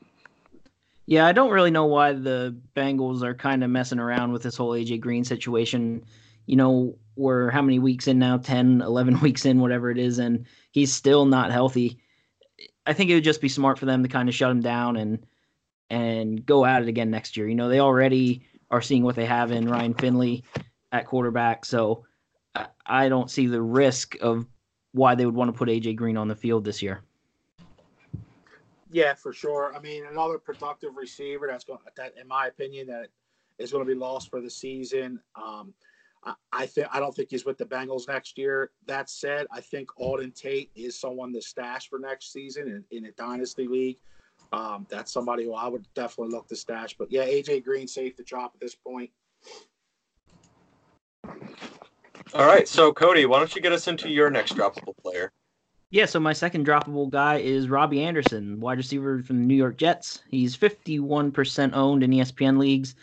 Yeah, 1.11 1.27
I 1.27 1.33
don't 1.33 1.51
really 1.51 1.73
know 1.73 1.87
why 1.87 2.13
the 2.13 2.57
Bengals 2.77 3.23
are 3.23 3.35
kind 3.35 3.65
of 3.65 3.71
messing 3.71 3.99
around 3.99 4.31
with 4.31 4.45
this 4.45 4.57
whole 4.57 4.71
AJ 4.71 5.01
Green 5.01 5.25
situation. 5.25 6.05
You 6.47 6.55
know, 6.55 6.99
we're 7.17 7.51
how 7.51 7.63
many 7.63 7.81
weeks 7.81 8.07
in 8.07 8.21
now? 8.21 8.39
10 8.39 8.81
11 8.87 9.19
weeks 9.21 9.45
in 9.45 9.59
whatever 9.59 9.91
it 9.91 9.99
is 9.99 10.21
and 10.21 10.47
he's 10.71 10.95
still 10.95 11.27
not 11.27 11.51
healthy. 11.51 11.99
I 12.87 12.93
think 12.93 13.11
it 13.11 13.15
would 13.15 13.25
just 13.25 13.41
be 13.41 13.49
smart 13.49 13.77
for 13.77 13.87
them 13.87 14.05
to 14.05 14.09
kind 14.09 14.29
of 14.29 14.37
shut 14.37 14.53
him 14.53 14.61
down 14.61 14.97
and 14.97 15.27
and 15.91 16.47
go 16.47 16.65
at 16.65 16.83
it 16.83 16.89
again 16.89 17.11
next 17.11 17.37
year. 17.37 17.49
You 17.49 17.57
know 17.57 17.69
they 17.69 17.81
already 17.81 18.47
are 18.71 18.81
seeing 18.81 19.03
what 19.03 19.17
they 19.17 19.27
have 19.27 19.51
in 19.51 19.69
ryan 19.69 19.95
finley 19.95 20.45
at 20.93 21.07
quarterback 21.07 21.65
so 21.65 22.05
i 22.87 23.09
don't 23.09 23.31
see 23.31 23.47
the 23.47 23.61
risk 23.61 24.17
of 24.21 24.47
why 24.93 25.15
they 25.15 25.27
would 25.27 25.35
want 25.35 25.49
to 25.53 25.59
put 25.59 25.69
aj 25.69 25.97
green 25.97 26.17
on 26.17 26.29
the 26.29 26.37
field 26.37 26.65
this 26.65 26.83
year 26.83 27.03
yeah 28.91 29.15
for 29.15 29.33
sure 29.33 29.73
i 29.75 29.81
mean 29.81 30.05
another 30.11 30.39
productive 30.39 30.97
receiver 30.97 31.47
that's 31.49 31.65
going 31.65 31.79
that 31.97 32.13
in 32.21 32.27
my 32.27 32.47
opinion 32.47 32.87
that 32.87 33.09
is 33.59 33.73
going 33.73 33.85
to 33.85 33.91
be 33.91 33.99
lost 33.99 34.31
for 34.31 34.41
the 34.41 34.51
season 34.51 35.21
um, 35.37 35.73
I 36.53 36.67
think 36.67 36.87
I 36.93 37.01
don't 37.01 37.15
think 37.15 37.31
he's 37.31 37.47
with 37.47 37.57
the 37.57 37.65
Bengals 37.65 38.07
next 38.07 38.37
year. 38.37 38.71
That 38.87 39.09
said, 39.09 39.47
I 39.51 39.61
think 39.61 39.89
Auden 39.99 40.35
Tate 40.35 40.71
is 40.75 40.99
someone 40.99 41.33
to 41.33 41.41
stash 41.41 41.89
for 41.89 41.99
next 41.99 42.33
season 42.33 42.69
in, 42.69 42.85
in 42.97 43.07
a 43.07 43.13
dynasty 43.13 43.67
league. 43.67 43.97
Um, 44.53 44.87
that's 44.91 45.13
somebody 45.13 45.45
who 45.45 45.55
I 45.55 45.69
would 45.69 45.87
definitely 45.95 46.35
look 46.35 46.49
to 46.49 46.57
stash. 46.57 46.95
But 46.99 47.11
yeah, 47.11 47.25
AJ 47.25 47.65
Green 47.65 47.89
safe 47.89 48.17
to 48.17 48.23
drop 48.23 48.53
at 48.55 48.61
this 48.61 48.75
point. 48.75 49.11
All 52.35 52.47
right, 52.47 52.69
so 52.69 52.93
Cody, 52.93 53.27
why 53.27 53.39
don't 53.39 53.55
you 53.55 53.63
get 53.63 53.73
us 53.73 53.89
into 53.89 54.09
your 54.09 54.31
next 54.31 54.55
droppable 54.55 54.97
player? 55.03 55.33
Yeah, 55.91 56.07
so 56.07 56.21
my 56.21 56.33
second 56.33 56.67
droppable 56.67 57.11
guy 57.11 57.39
is 57.39 57.69
Robby 57.69 58.03
Anderson, 58.03 58.61
wide 58.61 58.79
receiver 58.79 59.23
from 59.25 59.39
the 59.41 59.47
New 59.47 59.57
York 59.57 59.77
Jets. 59.77 60.23
He's 60.29 60.57
51% 60.57 61.73
owned 61.75 62.05
in 62.05 62.13
ESPN 62.13 62.59
leagues 62.59 62.95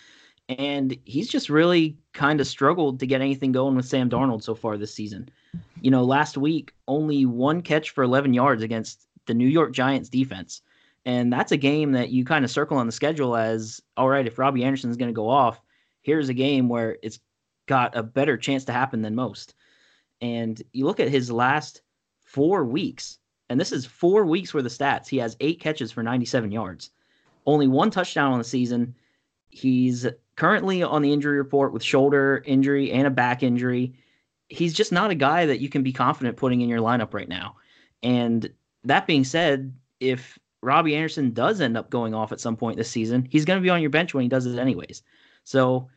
and 0.50 0.98
he's 1.04 1.30
just 1.30 1.50
really 1.50 1.98
kind 2.13 2.39
of 2.39 2.48
struggled 2.48 3.00
to 3.00 3.07
get 3.07 3.19
anything 3.19 3.51
going 3.51 3.75
with 3.75 3.86
Sam 3.86 4.10
Darnold 4.10 4.42
so 4.44 4.56
far 4.56 4.78
this 4.78 4.94
season. 4.94 5.28
You 5.81 5.92
know, 5.92 6.06
last 6.06 6.38
week 6.38 6.74
only 6.88 7.25
one 7.25 7.62
catch 7.62 7.89
for 7.89 8.04
11 8.06 8.34
yards 8.34 8.63
against 8.63 9.07
the 9.25 9.34
New 9.34 9.48
York 9.48 9.74
Giants 9.74 10.07
defense. 10.07 10.62
And 11.06 11.31
that's 11.31 11.51
a 11.51 11.57
game 11.57 11.92
that 11.92 12.10
you 12.10 12.24
kind 12.24 12.45
of 12.45 12.51
circle 12.51 12.78
on 12.78 12.86
the 12.86 12.94
schedule 12.94 13.36
as 13.36 13.81
all 13.98 14.07
right, 14.07 14.25
if 14.25 14.39
Robby 14.39 14.63
Anderson's 14.63 14.98
going 14.98 15.10
to 15.10 15.13
go 15.13 15.30
off, 15.30 15.62
here's 16.01 16.30
a 16.30 16.34
game 16.34 16.69
where 16.69 16.98
it's 17.04 17.19
got 17.66 17.98
a 17.98 18.04
better 18.04 18.38
chance 18.38 18.63
to 18.66 18.72
happen 18.72 19.01
than 19.01 19.16
most. 19.16 19.56
And 20.22 20.62
you 20.72 20.86
look 20.86 21.01
at 21.01 21.10
his 21.10 21.30
last 21.30 21.81
four 22.27 22.65
weeks, 22.65 23.19
and 23.50 23.59
this 23.59 23.71
is 23.71 23.85
four 23.85 24.25
weeks 24.25 24.53
worth 24.53 24.65
of 24.65 24.71
stats. 24.71 25.07
He 25.07 25.18
has 25.18 25.38
eight 25.39 25.62
catches 25.62 25.91
for 25.91 26.03
97 26.03 26.51
yards, 26.51 26.91
only 27.45 27.68
one 27.68 27.89
touchdown 27.89 28.33
on 28.33 28.38
the 28.38 28.44
season. 28.44 28.94
He's 29.50 30.06
currently 30.35 30.83
on 30.83 31.01
the 31.01 31.13
injury 31.13 31.38
report 31.38 31.71
with 31.71 31.83
shoulder 31.83 32.44
injury 32.45 32.91
and 32.91 33.07
a 33.07 33.09
back 33.09 33.44
injury. 33.44 33.94
He's 34.50 34.74
just 34.74 34.91
not 34.91 35.09
a 35.09 35.15
guy 35.15 35.45
that 35.45 35.62
you 35.62 35.69
can 35.69 35.83
be 35.83 35.94
confident 35.94 36.38
putting 36.38 36.59
in 36.59 36.69
your 36.69 36.81
lineup 36.81 37.13
right 37.13 37.29
now. 37.29 37.56
And 38.03 38.51
that 38.83 39.07
being 39.07 39.24
said, 39.24 39.74
if 40.01 40.38
Robby 40.62 40.95
Anderson 40.95 41.31
does 41.31 41.62
end 41.62 41.77
up 41.77 41.89
going 41.89 42.13
off 42.13 42.33
at 42.33 42.41
some 42.41 42.57
point 42.57 42.75
this 42.75 42.91
season, 42.91 43.25
he's 43.29 43.45
going 43.45 43.57
to 43.57 43.63
be 43.63 43.69
on 43.69 43.81
your 43.81 43.89
bench 43.89 44.13
when 44.13 44.24
he 44.24 44.29
does 44.29 44.45
it 44.45 44.59
anyways. 44.59 45.01
So, 45.45 45.88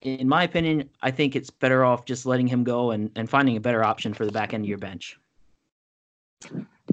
in 0.00 0.28
my 0.28 0.44
opinion, 0.44 0.90
I 1.00 1.10
think 1.10 1.34
it's 1.34 1.50
better 1.50 1.84
off 1.84 2.04
just 2.04 2.24
letting 2.24 2.46
him 2.46 2.62
go 2.62 2.92
and, 2.92 3.10
and 3.16 3.28
finding 3.28 3.56
a 3.56 3.60
better 3.60 3.84
option 3.84 4.14
for 4.14 4.24
the 4.24 4.32
back 4.32 4.54
end 4.54 4.64
of 4.64 4.68
your 4.68 4.78
bench. 4.78 5.18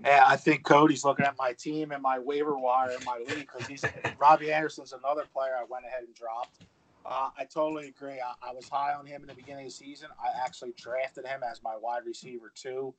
Yeah, 0.03 0.24
I 0.25 0.38
think 0.38 0.63
Cody's 0.63 1.03
looking 1.03 1.25
at 1.25 1.36
my 1.38 1.53
team 1.53 1.91
and 1.91 2.01
my 2.01 2.20
waiver 2.20 2.58
wire 2.58 2.91
and 2.91 3.03
my 3.06 3.18
league 3.18 3.50
because 3.51 3.68
he's 3.68 3.84
Robby 4.18 4.51
Anderson's 4.51 4.94
another 4.94 5.25
player 5.34 5.56
I 5.60 5.65
went 5.70 5.86
ahead 5.86 6.03
and 6.03 6.15
dropped. 6.15 6.63
Uh, 7.06 7.29
I 7.38 7.46
totally 7.46 7.88
agree. 7.88 8.20
I, 8.20 8.50
I, 8.50 8.53
was 8.53 8.70
high 8.70 8.94
on 8.94 9.06
him 9.06 9.22
in 9.22 9.27
the 9.27 9.34
beginning 9.34 9.65
of 9.65 9.72
the 9.72 9.75
season. 9.75 10.10
I 10.22 10.46
actually 10.46 10.74
drafted 10.77 11.25
him 11.25 11.41
as 11.50 11.63
my 11.63 11.75
wide 11.75 12.06
receiver 12.06 12.51
too, 12.53 12.94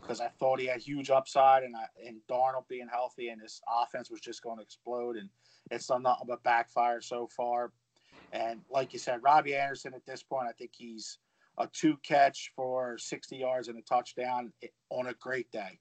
because 0.00 0.20
I 0.20 0.28
thought 0.28 0.60
he 0.60 0.66
had 0.66 0.80
huge 0.80 1.10
upside, 1.10 1.62
and 1.62 1.74
I, 1.74 1.86
and 2.06 2.18
Darnold 2.30 2.68
being 2.68 2.86
healthy 2.88 3.28
and 3.28 3.40
his 3.40 3.60
offense 3.68 4.10
was 4.10 4.20
just 4.20 4.42
going 4.42 4.58
to 4.58 4.62
explode, 4.62 5.16
and 5.16 5.28
it's 5.70 5.86
done 5.86 6.02
nothing 6.02 6.26
but 6.28 6.42
backfire 6.42 7.00
so 7.00 7.28
far. 7.36 7.72
And 8.32 8.60
like 8.70 8.92
you 8.92 8.98
said, 8.98 9.22
Robbie 9.22 9.56
Anderson 9.56 9.94
at 9.94 10.04
this 10.06 10.22
point, 10.22 10.48
I 10.48 10.52
think 10.52 10.72
he's 10.76 11.18
a 11.58 11.66
two 11.66 11.96
catch 12.02 12.52
for 12.54 12.98
60 12.98 13.36
yards 13.36 13.68
and 13.68 13.78
a 13.78 13.82
touchdown 13.82 14.52
on 14.90 15.06
a 15.06 15.14
great 15.14 15.50
day. 15.50 15.78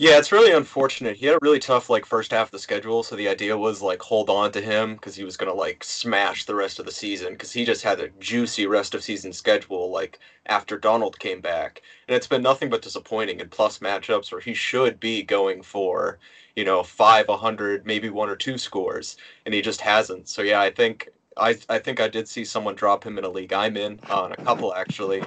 Yeah, 0.00 0.16
it's 0.16 0.32
really 0.32 0.52
unfortunate. 0.52 1.18
He 1.18 1.26
had 1.26 1.34
a 1.34 1.38
really 1.42 1.58
tough 1.58 1.90
like 1.90 2.06
first 2.06 2.30
half 2.30 2.46
of 2.46 2.52
the 2.52 2.58
schedule, 2.58 3.02
so 3.02 3.16
the 3.16 3.28
idea 3.28 3.58
was 3.58 3.82
like 3.82 4.00
hold 4.00 4.30
on 4.30 4.50
to 4.52 4.60
him 4.62 4.94
because 4.94 5.14
he 5.14 5.24
was 5.24 5.36
gonna 5.36 5.52
like 5.52 5.84
smash 5.84 6.46
the 6.46 6.54
rest 6.54 6.78
of 6.78 6.86
the 6.86 6.90
season 6.90 7.34
because 7.34 7.52
he 7.52 7.66
just 7.66 7.82
had 7.82 8.00
a 8.00 8.08
juicy 8.18 8.66
rest 8.66 8.94
of 8.94 9.02
season 9.04 9.30
schedule 9.30 9.90
like 9.90 10.18
after 10.46 10.78
Darnold 10.78 11.18
came 11.18 11.42
back, 11.42 11.82
and 12.08 12.16
it's 12.16 12.26
been 12.26 12.40
nothing 12.40 12.70
but 12.70 12.80
disappointing 12.80 13.40
in 13.40 13.50
plus 13.50 13.80
matchups 13.80 14.32
where 14.32 14.40
he 14.40 14.54
should 14.54 14.98
be 15.00 15.22
going 15.22 15.60
for 15.62 16.18
you 16.56 16.64
know 16.64 16.82
five, 16.82 17.28
a 17.28 17.36
hundred, 17.36 17.84
maybe 17.84 18.08
one 18.08 18.30
or 18.30 18.36
two 18.36 18.56
scores, 18.56 19.18
and 19.44 19.52
he 19.54 19.60
just 19.60 19.82
hasn't. 19.82 20.30
So 20.30 20.40
yeah, 20.40 20.62
I 20.62 20.70
think 20.70 21.10
I 21.36 21.58
I 21.68 21.78
think 21.78 22.00
I 22.00 22.08
did 22.08 22.26
see 22.26 22.46
someone 22.46 22.74
drop 22.74 23.04
him 23.04 23.18
in 23.18 23.24
a 23.24 23.28
league 23.28 23.52
I'm 23.52 23.76
in 23.76 24.00
uh, 24.08 24.22
on 24.22 24.32
a 24.32 24.36
couple 24.36 24.74
actually. 24.74 25.22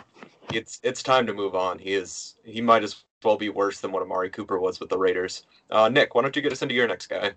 It's 0.52 0.80
it's 0.82 1.04
time 1.04 1.28
to 1.28 1.34
move 1.34 1.54
on. 1.54 1.78
He 1.78 1.94
is 1.94 2.38
he 2.44 2.60
might 2.60 2.84
as 2.84 3.04
well 3.24 3.38
be 3.38 3.50
worse 3.50 3.80
than 3.80 3.92
what 3.92 4.04
Amari 4.04 4.30
Cooper 4.30 4.60
was 4.60 4.80
with 4.80 4.90
the 4.90 4.98
Raiders. 4.98 5.46
Uh, 5.70 5.90
Nick, 5.90 6.16
why 6.16 6.22
don't 6.22 6.36
you 6.36 6.42
get 6.42 6.52
us 6.52 6.62
into 6.62 6.76
your 6.76 6.88
next 6.88 7.08
guy? 7.08 7.34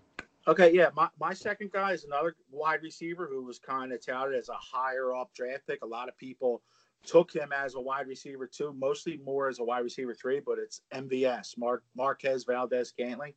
Okay, 0.48 0.72
yeah, 0.72 0.90
my, 0.94 1.08
my 1.18 1.34
second 1.34 1.72
guy 1.72 1.92
is 1.92 2.04
another 2.04 2.36
wide 2.50 2.82
receiver 2.82 3.26
who 3.26 3.44
was 3.44 3.58
kind 3.58 3.92
of 3.92 4.04
touted 4.04 4.38
as 4.38 4.48
a 4.48 4.54
higher 4.54 5.14
up 5.14 5.34
draft 5.34 5.66
pick. 5.66 5.82
A 5.82 5.86
lot 5.86 6.08
of 6.08 6.16
people 6.16 6.62
took 7.04 7.32
him 7.34 7.52
as 7.52 7.74
a 7.74 7.80
wide 7.80 8.06
receiver 8.06 8.46
too, 8.46 8.72
mostly 8.78 9.18
more 9.24 9.48
as 9.48 9.58
a 9.58 9.64
wide 9.64 9.80
receiver 9.80 10.14
three, 10.14 10.40
but 10.40 10.58
it's 10.58 10.82
MVS, 10.94 11.58
Mark 11.58 11.82
Marquez 11.96 12.44
Valdes 12.44 12.88
Scantling. 12.90 13.34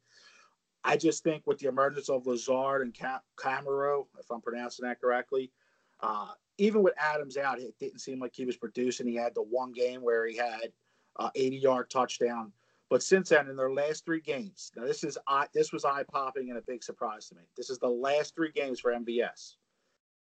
I 0.83 0.97
just 0.97 1.23
think 1.23 1.45
with 1.45 1.59
the 1.59 1.67
emergence 1.67 2.09
of 2.09 2.25
Lazard 2.25 2.83
and 2.83 2.93
Cam- 2.93 3.19
Kumerow, 3.37 4.05
if 4.19 4.31
I'm 4.31 4.41
pronouncing 4.41 4.87
that 4.87 5.01
correctly, 5.01 5.51
uh, 5.99 6.29
even 6.57 6.83
with 6.83 6.93
Adams 6.97 7.37
out, 7.37 7.59
it 7.59 7.73
didn't 7.79 7.99
seem 7.99 8.19
like 8.19 8.33
he 8.33 8.45
was 8.45 8.57
producing. 8.57 9.07
He 9.07 9.15
had 9.15 9.35
the 9.35 9.43
one 9.43 9.71
game 9.71 10.01
where 10.01 10.25
he 10.27 10.37
had 10.37 10.71
uh, 11.19 11.29
80 11.35 11.57
yard 11.57 11.89
touchdown. 11.89 12.51
But 12.89 13.03
since 13.03 13.29
then, 13.29 13.49
in 13.49 13.55
their 13.55 13.71
last 13.71 14.03
three 14.03 14.21
games, 14.21 14.71
now 14.75 14.83
this 14.83 15.03
is 15.03 15.17
this 15.53 15.71
was 15.71 15.85
eye 15.85 16.03
popping 16.11 16.49
and 16.49 16.57
a 16.57 16.61
big 16.61 16.83
surprise 16.83 17.27
to 17.29 17.35
me. 17.35 17.43
This 17.55 17.69
is 17.69 17.77
the 17.77 17.87
last 17.87 18.33
three 18.35 18.51
games 18.51 18.79
for 18.79 18.91
MVS. 18.91 19.55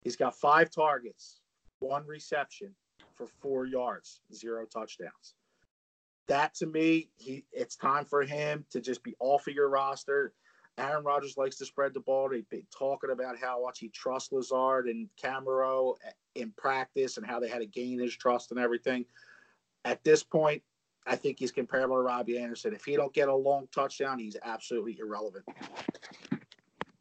He's 0.02 0.18
got 0.18 0.38
five 0.38 0.70
targets, 0.70 1.40
one 1.80 2.06
reception 2.06 2.76
for 3.16 3.28
four 3.42 3.66
yards, 3.66 4.22
zero 4.34 4.66
touchdowns. 4.66 5.36
That 6.28 6.54
to 6.56 6.66
me, 6.66 7.10
he 7.18 7.46
it's 7.54 7.78
time 7.78 8.04
for 8.04 8.24
him 8.24 8.66
to 8.72 8.82
just 8.82 9.04
be 9.04 9.16
off 9.20 9.48
of 9.48 9.54
your 9.54 9.70
roster. 9.70 10.34
Aaron 10.78 11.04
Rodgers 11.04 11.38
likes 11.38 11.58
to 11.58 11.66
spread 11.66 11.94
the 11.94 12.00
ball. 12.02 12.30
They've 12.30 12.48
been 12.50 12.68
talking 12.78 13.10
about 13.10 13.38
how 13.38 13.64
much 13.64 13.80
he 13.80 13.90
trusts 13.90 14.32
Lazard 14.32 14.88
and 14.88 15.10
Kumerow 15.22 15.96
in 16.36 16.52
practice 16.58 17.18
and 17.18 17.26
how 17.26 17.40
they 17.40 17.50
had 17.50 17.60
to 17.60 17.66
gain 17.66 18.00
his 18.00 18.16
trust 18.16 18.52
and 18.52 18.60
everything. 18.60 19.06
At 19.84 20.04
this 20.04 20.24
point, 20.24 20.62
I 21.10 21.16
think 21.16 21.40
he's 21.40 21.52
comparable 21.52 21.96
to 21.96 22.04
Robby 22.04 22.38
Anderson. 22.38 22.74
If 22.74 22.86
he 22.86 22.96
don't 22.96 23.14
get 23.14 23.28
a 23.28 23.36
long 23.36 23.68
touchdown, 23.74 24.20
he's 24.20 24.38
absolutely 24.44 24.98
irrelevant. 25.00 25.44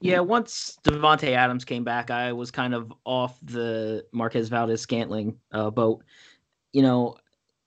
Yeah, 0.00 0.20
once 0.20 0.78
Davante 0.82 1.34
Adams 1.34 1.64
came 1.64 1.84
back, 1.84 2.10
I 2.10 2.32
was 2.32 2.50
kind 2.50 2.74
of 2.74 2.92
off 3.04 3.38
the 3.42 4.06
Marquez 4.12 4.48
Valdes 4.48 4.80
Scantling 4.80 5.36
uh, 5.52 5.70
boat. 5.70 6.04
You 6.72 6.82
know, 6.82 7.16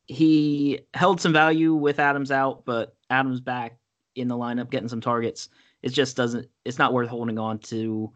he 0.08 0.80
held 0.94 1.22
some 1.22 1.34
value 1.34 1.76
with 1.76 2.00
Adams 2.00 2.32
out, 2.32 2.66
but 2.66 2.96
Adams 3.10 3.40
back 3.40 3.78
in 4.16 4.28
the 4.28 4.36
lineup 4.36 4.72
getting 4.72 4.90
some 4.90 5.02
targets. 5.02 5.50
It 5.84 5.90
just 5.90 6.18
doesn't. 6.18 6.48
It's 6.66 6.80
not 6.80 6.94
worth 6.94 7.10
holding 7.10 7.38
on 7.38 7.60
to. 7.60 8.12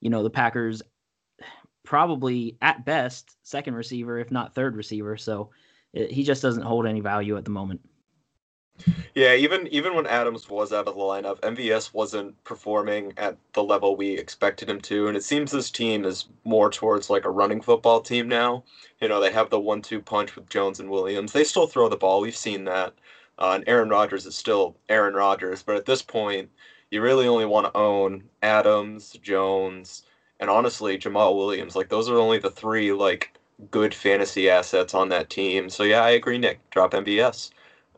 You 0.00 0.10
know, 0.10 0.22
the 0.22 0.30
Packers 0.30 0.82
probably 1.84 2.56
at 2.60 2.84
best 2.84 3.36
second 3.42 3.74
receiver, 3.74 4.18
if 4.18 4.30
not 4.30 4.54
third 4.54 4.76
receiver. 4.76 5.16
So 5.16 5.50
it, 5.92 6.10
he 6.10 6.22
just 6.22 6.42
doesn't 6.42 6.62
hold 6.62 6.86
any 6.86 7.00
value 7.00 7.36
at 7.36 7.44
the 7.44 7.50
moment. 7.50 7.80
Yeah, 9.14 9.34
even 9.34 9.66
even 9.68 9.94
when 9.94 10.06
Adams 10.06 10.48
was 10.48 10.72
out 10.72 10.88
of 10.88 10.94
the 10.94 11.00
lineup, 11.00 11.40
MVS 11.40 11.92
wasn't 11.92 12.42
performing 12.44 13.12
at 13.18 13.36
the 13.52 13.62
level 13.62 13.96
we 13.96 14.12
expected 14.16 14.70
him 14.70 14.80
to, 14.82 15.08
and 15.08 15.16
it 15.16 15.24
seems 15.24 15.50
this 15.50 15.70
team 15.70 16.04
is 16.04 16.26
more 16.44 16.70
towards 16.70 17.10
like 17.10 17.24
a 17.24 17.30
running 17.30 17.60
football 17.60 18.00
team 18.00 18.28
now. 18.28 18.64
You 19.00 19.08
know, 19.08 19.20
they 19.20 19.32
have 19.32 19.50
the 19.50 19.60
one-two 19.60 20.00
punch 20.00 20.34
with 20.34 20.48
Jones 20.48 20.80
and 20.80 20.88
Williams. 20.88 21.32
They 21.32 21.44
still 21.44 21.66
throw 21.66 21.88
the 21.88 21.96
ball. 21.96 22.20
We've 22.20 22.36
seen 22.36 22.64
that. 22.64 22.94
Uh, 23.38 23.52
and 23.56 23.64
Aaron 23.66 23.88
Rodgers 23.88 24.26
is 24.26 24.36
still 24.36 24.76
Aaron 24.88 25.14
Rodgers, 25.14 25.62
but 25.62 25.76
at 25.76 25.86
this 25.86 26.02
point, 26.02 26.50
you 26.90 27.00
really 27.02 27.26
only 27.26 27.46
want 27.46 27.66
to 27.66 27.76
own 27.76 28.24
Adams, 28.42 29.12
Jones, 29.22 30.04
and 30.40 30.50
honestly 30.50 30.98
Jamaal 30.98 31.36
Williams. 31.36 31.76
Like 31.76 31.88
those 31.88 32.08
are 32.08 32.16
only 32.18 32.38
the 32.38 32.50
three 32.50 32.92
like 32.92 33.32
good 33.70 33.94
fantasy 33.94 34.48
assets 34.48 34.94
on 34.94 35.08
that 35.10 35.30
team. 35.30 35.68
So 35.68 35.82
yeah, 35.82 36.02
I 36.02 36.10
agree, 36.10 36.38
Nick. 36.38 36.58
Drop 36.70 36.92
MVS. 36.92 37.50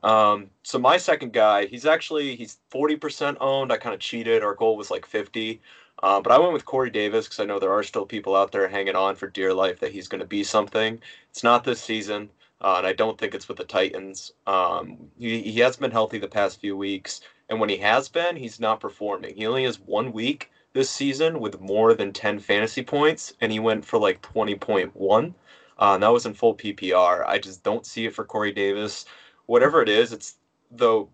Um, 0.02 0.50
so 0.62 0.78
my 0.78 0.97
second 0.97 1.33
guy, 1.33 1.66
he's 1.66 1.87
actually 1.87 2.37
he's 2.37 2.59
40% 2.73 3.37
owned. 3.40 3.73
I 3.73 3.76
kind 3.76 3.95
of 3.95 4.00
cheated. 4.00 4.42
Our 4.42 4.54
goal 4.54 4.76
was 4.76 4.90
like 4.90 5.07
50. 5.07 5.61
Uh, 6.02 6.21
but 6.21 6.33
I 6.33 6.38
went 6.38 6.52
with 6.52 6.64
Corey 6.64 6.90
Davis 6.90 7.26
because 7.26 7.38
I 7.38 7.45
know 7.45 7.59
there 7.61 7.73
are 7.73 7.83
still 7.85 8.04
people 8.04 8.35
out 8.35 8.50
there 8.50 8.66
hanging 8.69 8.97
on 8.97 9.14
for 9.14 9.28
dear 9.28 9.54
life 9.54 9.78
that 9.81 9.92
he's 9.92 10.09
going 10.09 10.21
to 10.21 10.26
be 10.26 10.42
something. 10.42 11.00
It's 11.31 11.45
not 11.45 11.62
this 11.62 11.81
season, 11.81 12.31
uh, 12.61 12.75
and 12.78 12.87
I 12.87 12.92
don't 12.92 13.19
think 13.19 13.35
it's 13.35 13.47
with 13.47 13.59
the 13.59 13.64
Titans. 13.64 14.33
Um, 14.47 14.97
he, 15.16 15.42
he 15.42 15.61
has 15.61 15.76
been 15.76 15.92
healthy 15.92 16.19
the 16.19 16.26
past 16.26 16.61
few 16.61 16.76
weeks, 16.76 17.21
and 17.49 17.61
when 17.61 17.69
he 17.69 17.76
has 17.76 18.09
been, 18.09 18.35
he's 18.35 18.59
not 18.59 18.81
performing. 18.81 19.37
He 19.37 19.47
only 19.47 19.62
has 19.64 19.78
one 19.78 20.12
week 20.12 20.50
this 20.73 20.90
season 20.90 21.38
with 21.38 21.61
more 21.61 21.95
than 21.95 22.12
10 22.12 22.40
fantasy 22.40 22.83
points, 22.83 23.35
and 23.40 23.52
he 23.52 23.61
went 23.61 23.85
for 23.85 23.99
like 23.99 24.23
20.1. 24.23 25.35
Uh, 25.79 25.95
and 25.95 26.02
that 26.02 26.12
was 26.12 26.26
in 26.26 26.35
full 26.35 26.55
PPR. 26.55 27.26
I 27.26 27.38
just 27.38 27.62
don't 27.62 27.87
see 27.87 28.07
it 28.07 28.14
for 28.14 28.25
Corey 28.25 28.52
Davis. 28.52 29.05
Whatever 29.47 29.83
it 29.83 29.88
is, 29.88 30.12
it's 30.12 30.37
the 30.71 31.07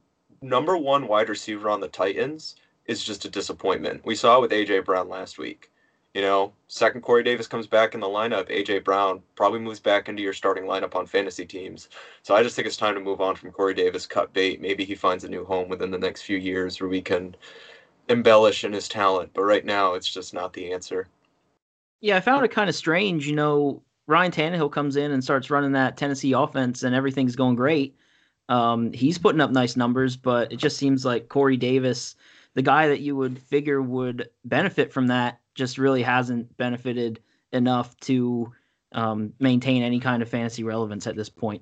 number 0.43 0.77
one 0.77 1.09
wide 1.09 1.29
receiver 1.29 1.71
on 1.71 1.81
the 1.81 1.89
Titans 1.89 2.57
is 2.87 3.05
just 3.05 3.25
a 3.25 3.31
disappointment. 3.31 4.05
We 4.05 4.15
saw 4.15 4.39
it 4.39 4.41
with 4.41 4.51
AJ 4.53 4.85
Brown 4.85 5.09
last 5.09 5.39
week. 5.39 5.71
You 6.15 6.23
know, 6.23 6.53
second 6.69 7.03
Corey 7.03 7.23
Davis 7.23 7.47
comes 7.47 7.67
back 7.67 7.95
in 7.95 8.01
the 8.01 8.07
lineup, 8.07 8.51
AJ 8.51 8.83
Brown 8.83 9.23
probably 9.37 9.61
moves 9.61 9.79
back 9.79 10.09
into 10.09 10.23
your 10.23 10.33
starting 10.33 10.65
lineup 10.65 10.97
on 10.97 11.07
fantasy 11.07 11.45
teams. 11.45 11.91
So 12.23 12.35
I 12.35 12.43
just 12.43 12.57
think 12.57 12.67
it's 12.67 12.79
time 12.79 12.95
to 12.95 13.01
move 13.01 13.21
on 13.21 13.37
from 13.37 13.53
Corey 13.53 13.75
Davis, 13.75 14.07
cut 14.07 14.33
bait. 14.33 14.61
Maybe 14.61 14.85
he 14.85 14.95
finds 14.95 15.25
a 15.25 15.29
new 15.29 15.45
home 15.45 15.69
within 15.69 15.91
the 15.91 15.99
next 15.99 16.23
few 16.23 16.39
years 16.39 16.81
where 16.81 16.89
we 16.89 17.03
can 17.03 17.37
embellish 18.09 18.65
in 18.65 18.73
his 18.73 18.89
talent. 18.89 19.31
But 19.35 19.43
right 19.43 19.65
now, 19.65 19.95
it's 19.95 20.13
just 20.13 20.33
not 20.33 20.55
the 20.55 20.73
answer. 20.73 21.09
Yeah, 22.01 22.17
I 22.17 22.21
found 22.21 22.45
it 22.45 22.51
kind 22.51 22.71
of 22.71 22.75
strange. 22.75 23.27
You 23.27 23.37
know, 23.37 23.83
Ryan 24.09 24.33
Tannehill 24.33 24.73
comes 24.73 24.97
in 24.97 25.13
and 25.13 25.23
starts 25.23 25.51
running 25.51 25.73
that 25.73 25.99
Tennessee 25.99 26.33
offense, 26.33 26.83
and 26.83 26.95
everything's 26.95 27.37
going 27.37 27.57
great. 27.57 27.95
Um, 28.49 28.91
he's 28.93 29.19
putting 29.19 29.43
up 29.43 29.51
nice 29.51 29.77
numbers, 29.77 30.17
but 30.17 30.51
it 30.51 30.57
just 30.57 30.79
seems 30.79 31.05
like 31.05 31.29
Corey 31.29 31.59
Davis, 31.59 32.17
the 32.55 32.63
guy 32.63 32.89
that 32.89 33.01
you 33.01 33.15
would 33.15 33.39
figure 33.39 33.83
would 33.83 34.31
benefit 34.47 34.95
from 34.95 35.09
that, 35.09 35.41
just 35.55 35.77
really 35.77 36.03
hasn't 36.03 36.57
benefited 36.57 37.21
enough 37.53 37.95
to 38.01 38.51
um, 38.93 39.35
maintain 39.41 39.83
any 39.83 40.01
kind 40.01 40.23
of 40.23 40.29
fantasy 40.31 40.65
relevance 40.65 41.07
at 41.07 41.15
this 41.15 41.29
point. 41.29 41.61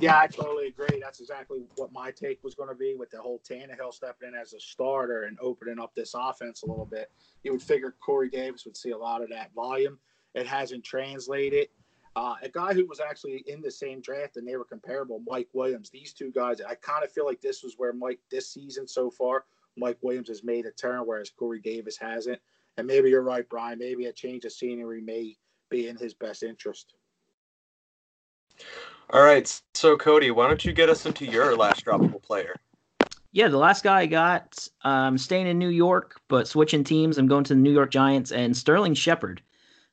Yeah, 0.00 0.18
I 0.18 0.26
totally 0.26 0.68
agree. 0.68 1.00
That's 1.00 1.20
exactly 1.20 1.60
what 1.76 1.92
my 1.92 2.10
take 2.10 2.42
was 2.42 2.56
going 2.56 2.68
to 2.68 2.74
be 2.74 2.96
with 2.96 3.10
the 3.10 3.20
whole 3.20 3.40
Tannehill 3.48 3.92
stepping 3.92 4.28
in 4.28 4.34
as 4.34 4.54
a 4.54 4.60
starter 4.60 5.24
and 5.24 5.36
opening 5.40 5.78
up 5.78 5.94
this 5.94 6.14
offense 6.16 6.62
a 6.62 6.66
little 6.66 6.86
bit. 6.86 7.12
You 7.44 7.52
would 7.52 7.62
figure 7.62 7.94
Corey 8.00 8.28
Davis 8.28 8.64
would 8.64 8.76
see 8.76 8.90
a 8.90 8.98
lot 8.98 9.22
of 9.22 9.28
that 9.30 9.52
volume. 9.54 9.98
It 10.34 10.46
hasn't 10.46 10.84
translated. 10.84 11.68
Uh, 12.16 12.34
a 12.42 12.48
guy 12.48 12.74
who 12.74 12.84
was 12.86 13.00
actually 13.00 13.44
in 13.46 13.60
the 13.60 13.70
same 13.70 14.00
draft 14.00 14.36
and 14.36 14.46
they 14.46 14.56
were 14.56 14.64
comparable, 14.64 15.22
Mike 15.26 15.48
Williams. 15.52 15.90
These 15.90 16.12
two 16.12 16.32
guys, 16.32 16.60
I 16.60 16.74
kind 16.74 17.04
of 17.04 17.12
feel 17.12 17.24
like 17.24 17.40
this 17.40 17.62
was 17.62 17.74
where 17.76 17.92
Mike 17.92 18.18
this 18.30 18.48
season 18.48 18.88
so 18.88 19.10
far, 19.10 19.44
Mike 19.76 19.98
Williams 20.02 20.28
has 20.28 20.42
made 20.42 20.66
a 20.66 20.72
turn, 20.72 21.00
whereas 21.06 21.30
Corey 21.30 21.60
Davis 21.60 21.96
hasn't. 21.96 22.40
And 22.76 22.86
maybe 22.86 23.10
you're 23.10 23.22
right, 23.22 23.48
Brian. 23.48 23.78
Maybe 23.78 24.06
a 24.06 24.12
change 24.12 24.44
of 24.44 24.52
scenery 24.52 25.00
may 25.00 25.36
be 25.70 25.88
in 25.88 25.96
his 25.96 26.14
best 26.14 26.42
interest. 26.42 26.94
All 29.10 29.22
right, 29.22 29.62
so 29.74 29.96
Cody, 29.96 30.30
why 30.30 30.48
don't 30.48 30.64
you 30.64 30.72
get 30.72 30.90
us 30.90 31.06
into 31.06 31.24
your 31.24 31.56
last 31.56 31.84
droppable 31.84 32.22
player? 32.22 32.54
Yeah, 33.32 33.48
the 33.48 33.58
last 33.58 33.84
guy 33.84 34.00
I 34.00 34.06
got, 34.06 34.68
I'm 34.82 35.14
um, 35.14 35.18
staying 35.18 35.46
in 35.46 35.58
New 35.58 35.68
York, 35.68 36.20
but 36.28 36.48
switching 36.48 36.82
teams. 36.82 37.18
I'm 37.18 37.26
going 37.26 37.44
to 37.44 37.54
the 37.54 37.60
New 37.60 37.72
York 37.72 37.90
Giants 37.90 38.32
and 38.32 38.56
Sterling 38.56 38.94
Shepard 38.94 39.42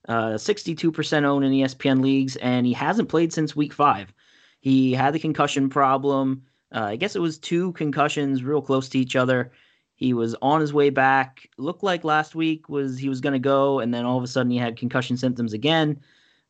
uh, 0.07 0.33
62% 0.33 1.23
owned 1.23 1.45
in 1.45 1.51
ESPN 1.51 2.01
leagues, 2.01 2.35
and 2.37 2.65
he 2.65 2.73
hasn't 2.73 3.09
played 3.09 3.33
since 3.33 3.55
week 3.55 3.73
five. 3.73 4.13
He 4.59 4.93
had 4.93 5.13
the 5.13 5.19
concussion 5.19 5.69
problem. 5.69 6.43
Uh, 6.73 6.85
I 6.85 6.95
guess 6.95 7.15
it 7.15 7.21
was 7.21 7.37
two 7.37 7.71
concussions 7.73 8.43
real 8.43 8.61
close 8.61 8.89
to 8.89 8.99
each 8.99 9.15
other. 9.15 9.51
He 9.95 10.13
was 10.13 10.35
on 10.41 10.59
his 10.59 10.73
way 10.73 10.89
back. 10.89 11.49
Looked 11.57 11.83
like 11.83 12.03
last 12.03 12.35
week 12.35 12.67
was 12.67 12.97
he 12.97 13.09
was 13.09 13.21
going 13.21 13.33
to 13.33 13.39
go, 13.39 13.79
and 13.79 13.93
then 13.93 14.05
all 14.05 14.17
of 14.17 14.23
a 14.23 14.27
sudden 14.27 14.51
he 14.51 14.57
had 14.57 14.77
concussion 14.77 15.17
symptoms 15.17 15.53
again. 15.53 16.01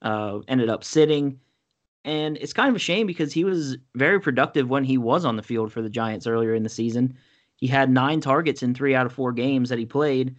Uh, 0.02 0.40
ended 0.48 0.70
up 0.70 0.84
sitting, 0.84 1.40
and 2.04 2.38
it's 2.38 2.54
kind 2.54 2.70
of 2.70 2.76
a 2.76 2.80
shame 2.80 3.08
because 3.08 3.34
he 3.34 3.44
was 3.44 3.78
very 3.96 4.20
productive 4.20 4.70
when 4.70 4.84
he 4.84 4.98
was 4.98 5.26
on 5.26 5.36
the 5.36 5.44
field 5.44 5.72
for 5.72 5.82
the 5.82 5.90
Giants 5.90 6.28
earlier 6.28 6.54
in 6.54 6.64
the 6.64 6.70
season. 6.70 7.16
He 7.56 7.68
had 7.68 7.90
nine 7.90 8.20
targets 8.20 8.62
in 8.62 8.74
three 8.76 8.94
out 8.94 9.06
of 9.06 9.14
four 9.14 9.32
games 9.32 9.70
that 9.70 9.80
he 9.80 9.86
played, 9.86 10.36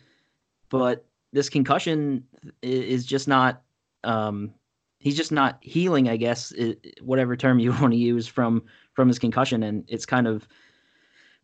but 0.68 1.04
this 1.36 1.48
concussion 1.48 2.24
is 2.62 3.04
just 3.04 3.28
not 3.28 3.62
um, 4.04 4.52
he's 4.98 5.16
just 5.16 5.32
not 5.32 5.58
healing 5.60 6.08
i 6.08 6.16
guess 6.16 6.52
whatever 7.02 7.36
term 7.36 7.58
you 7.58 7.70
want 7.80 7.92
to 7.92 7.98
use 7.98 8.26
from 8.26 8.62
from 8.96 9.08
his 9.08 9.18
concussion. 9.20 9.62
And 9.62 9.84
it's 9.86 10.06
kind 10.06 10.26
of 10.26 10.48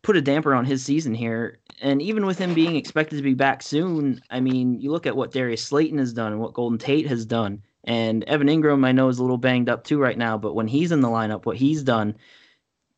put 0.01 0.17
a 0.17 0.21
damper 0.21 0.53
on 0.53 0.65
his 0.65 0.83
season 0.83 1.13
here. 1.13 1.59
And 1.81 2.01
even 2.01 2.25
with 2.25 2.37
him 2.37 2.53
being 2.53 2.75
expected 2.75 3.15
to 3.15 3.21
be 3.21 3.35
back 3.35 3.61
soon 3.61 4.19
i 4.29 4.39
mean 4.39 4.81
you 4.81 4.91
look 4.91 5.05
at 5.05 5.15
what 5.15 5.31
darius 5.31 5.63
slayton 5.63 5.99
has 5.99 6.11
done 6.11 6.33
and 6.33 6.41
what 6.41 6.53
golden 6.53 6.77
tate 6.77 7.07
has 7.07 7.25
done. 7.25 7.61
And 7.85 8.23
evan 8.25 8.47
engram 8.47 8.85
i 8.85 8.91
know 8.91 9.07
is 9.07 9.19
a 9.19 9.21
little 9.21 9.37
banged 9.37 9.69
up 9.69 9.83
too 9.83 9.99
right 9.99 10.17
now 10.17 10.37
but 10.37 10.55
when 10.55 10.67
he's 10.67 10.91
in 10.91 11.01
the 11.01 11.07
lineup 11.07 11.45
what 11.45 11.57
he's 11.57 11.83
done 11.83 12.15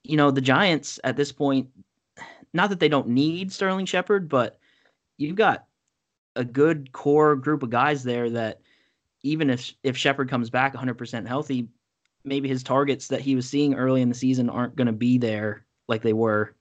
you 0.04 0.16
know 0.18 0.32
the 0.32 0.42
giants 0.42 1.00
at 1.04 1.18
this 1.18 1.32
point 1.32 1.68
not 2.54 2.70
that 2.70 2.80
they 2.80 2.90
don't 2.90 3.08
need 3.08 3.52
sterling 3.52 3.88
shepard 3.88 4.30
but 4.30 4.60
you've 5.18 5.36
got 5.36 5.66
a 6.36 6.44
good 6.44 6.92
core 6.92 7.36
group 7.36 7.64
of 7.64 7.70
guys 7.70 8.04
there 8.04 8.30
that 8.30 8.62
even 9.24 9.50
if 9.50 9.74
if 9.84 9.98
Shepard 9.98 10.30
comes 10.30 10.50
back 10.50 10.76
100% 10.76 11.28
healthy, 11.28 11.68
maybe 12.24 12.48
his 12.48 12.64
targets 12.64 13.08
that 13.08 13.22
he 13.22 13.36
was 13.36 13.50
seeing 13.50 13.76
early 13.76 14.02
in 14.02 14.10
the 14.10 14.16
season 14.16 14.50
aren't 14.50 14.76
going 14.76 14.88
to 14.88 14.94
be 14.94 15.18
there 15.18 15.66
like 15.88 16.02
they 16.02 16.14
were 16.14 16.56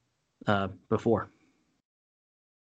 uh, 0.46 0.68
before. 0.88 1.30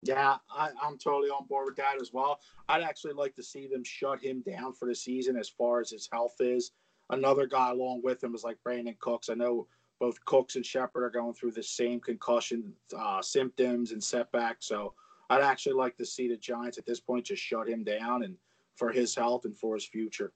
Yeah, 0.03 0.37
I, 0.51 0.71
am 0.83 0.97
totally 0.97 1.29
on 1.29 1.47
board 1.47 1.67
with 1.67 1.77
that 1.77 2.01
as 2.01 2.13
well. 2.13 2.41
I'd 2.69 2.83
actually 2.83 3.13
like 3.13 3.35
to 3.35 3.43
see 3.43 3.67
them 3.67 3.85
shut 3.85 4.23
him 4.23 4.43
down 4.49 4.73
for 4.73 4.89
the 4.89 4.95
season 4.95 5.37
as 5.37 5.49
far 5.49 5.81
as 5.81 5.91
his 5.91 6.09
health 6.11 6.37
is. 6.41 6.73
Another 7.11 7.47
guy 7.47 7.71
along 7.71 8.01
with 8.03 8.23
him 8.23 8.35
is 8.35 8.45
like 8.45 8.57
Brandin 8.67 8.99
Cooks. 8.99 9.29
I 9.29 9.35
know 9.35 9.67
both 9.99 10.25
Cooks 10.25 10.57
and 10.57 10.65
Shepard 10.65 11.03
are 11.03 11.11
going 11.11 11.35
through 11.35 11.53
the 11.53 11.63
same 11.63 12.01
concussion 12.01 12.73
uh, 12.99 13.21
symptoms 13.21 13.93
and 13.93 14.03
setbacks. 14.03 14.67
So 14.67 14.95
I'd 15.31 15.43
actually 15.43 15.75
like 15.77 15.97
to 15.97 16.05
see 16.05 16.29
the 16.29 16.37
Giants 16.37 16.77
at 16.77 16.85
this 16.87 17.01
point 17.01 17.27
just 17.27 17.43
shut 17.43 17.69
him 17.69 17.85
down 17.85 18.25
and 18.25 18.37
for 18.75 18.91
his 18.91 19.15
health 19.15 19.45
and 19.45 19.57
for 19.57 19.75
his 19.75 19.87
future. 19.87 20.33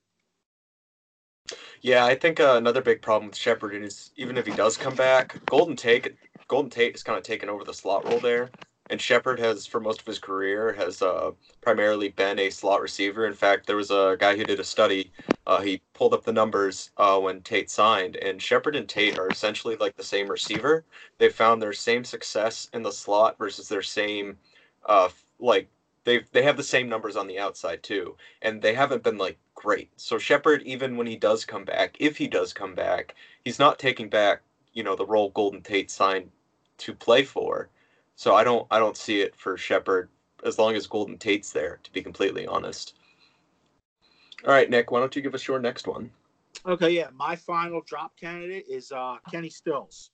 Yeah, 1.82 2.06
I 2.06 2.14
think 2.14 2.40
uh, 2.40 2.54
another 2.56 2.80
big 2.80 3.02
problem 3.02 3.28
with 3.28 3.36
Shepard 3.36 3.74
is 3.74 4.12
even 4.16 4.38
if 4.38 4.46
he 4.46 4.52
does 4.52 4.76
come 4.76 4.94
back, 4.94 5.44
Golden 5.46 5.76
Tate 5.76 6.14
Golden 6.48 6.70
Tate 6.70 6.92
has 6.94 7.02
kind 7.02 7.18
of 7.18 7.24
taken 7.24 7.48
over 7.48 7.64
the 7.64 7.74
slot 7.74 8.04
role 8.06 8.20
there, 8.20 8.50
and 8.90 9.00
Shepard 9.00 9.38
has 9.40 9.66
for 9.66 9.80
most 9.80 10.00
of 10.00 10.06
his 10.06 10.18
career 10.18 10.72
has 10.74 11.02
uh, 11.02 11.32
primarily 11.60 12.08
been 12.10 12.38
a 12.38 12.50
slot 12.50 12.80
receiver. 12.80 13.26
In 13.26 13.34
fact, 13.34 13.66
there 13.66 13.76
was 13.76 13.90
a 13.90 14.16
guy 14.18 14.36
who 14.36 14.44
did 14.44 14.60
a 14.60 14.64
study. 14.64 15.12
Uh, 15.46 15.60
he 15.60 15.82
pulled 15.94 16.14
up 16.14 16.24
the 16.24 16.32
numbers 16.32 16.90
uh, 16.96 17.18
when 17.18 17.42
Tate 17.42 17.70
signed, 17.70 18.16
and 18.16 18.40
Shepard 18.40 18.76
and 18.76 18.88
Tate 18.88 19.18
are 19.18 19.28
essentially 19.30 19.76
like 19.76 19.96
the 19.96 20.04
same 20.04 20.28
receiver. 20.30 20.84
They 21.18 21.28
found 21.28 21.60
their 21.60 21.72
same 21.74 22.04
success 22.04 22.68
in 22.72 22.82
the 22.82 22.92
slot 22.92 23.38
versus 23.38 23.68
their 23.68 23.82
same 23.82 24.38
uh, 24.86 25.08
like 25.38 25.68
they 26.04 26.24
they 26.32 26.42
have 26.42 26.56
the 26.56 26.62
same 26.62 26.88
numbers 26.88 27.16
on 27.16 27.26
the 27.26 27.38
outside 27.38 27.82
too, 27.82 28.16
and 28.42 28.60
they 28.60 28.74
haven't 28.74 29.02
been 29.02 29.18
like 29.18 29.38
great. 29.54 29.90
So 29.96 30.18
Shepard, 30.18 30.62
even 30.62 30.96
when 30.96 31.06
he 31.06 31.16
does 31.16 31.44
come 31.44 31.64
back, 31.64 31.96
if 31.98 32.16
he 32.16 32.28
does 32.28 32.52
come 32.52 32.74
back, 32.74 33.14
he's 33.44 33.58
not 33.58 33.78
taking 33.78 34.08
back 34.08 34.42
you 34.74 34.82
know 34.82 34.96
the 34.96 35.06
role 35.06 35.30
Golden 35.30 35.62
Tate 35.62 35.90
signed 35.90 36.30
to 36.78 36.92
play 36.92 37.22
for. 37.22 37.70
So 38.16 38.34
I 38.34 38.44
don't 38.44 38.66
I 38.70 38.78
don't 38.78 38.96
see 38.96 39.20
it 39.20 39.34
for 39.34 39.56
Shepard 39.56 40.10
as 40.44 40.58
long 40.58 40.74
as 40.74 40.86
Golden 40.86 41.16
Tate's 41.16 41.52
there. 41.52 41.80
To 41.82 41.92
be 41.92 42.02
completely 42.02 42.46
honest. 42.46 42.94
All 44.46 44.52
right, 44.52 44.68
Nick, 44.68 44.90
why 44.90 45.00
don't 45.00 45.16
you 45.16 45.22
give 45.22 45.34
us 45.34 45.48
your 45.48 45.58
next 45.58 45.86
one? 45.86 46.10
Okay, 46.66 46.90
yeah, 46.90 47.08
my 47.14 47.34
final 47.34 47.80
drop 47.86 48.12
candidate 48.18 48.66
is 48.68 48.92
uh, 48.92 49.16
Kenny 49.30 49.48
Stills. 49.48 50.10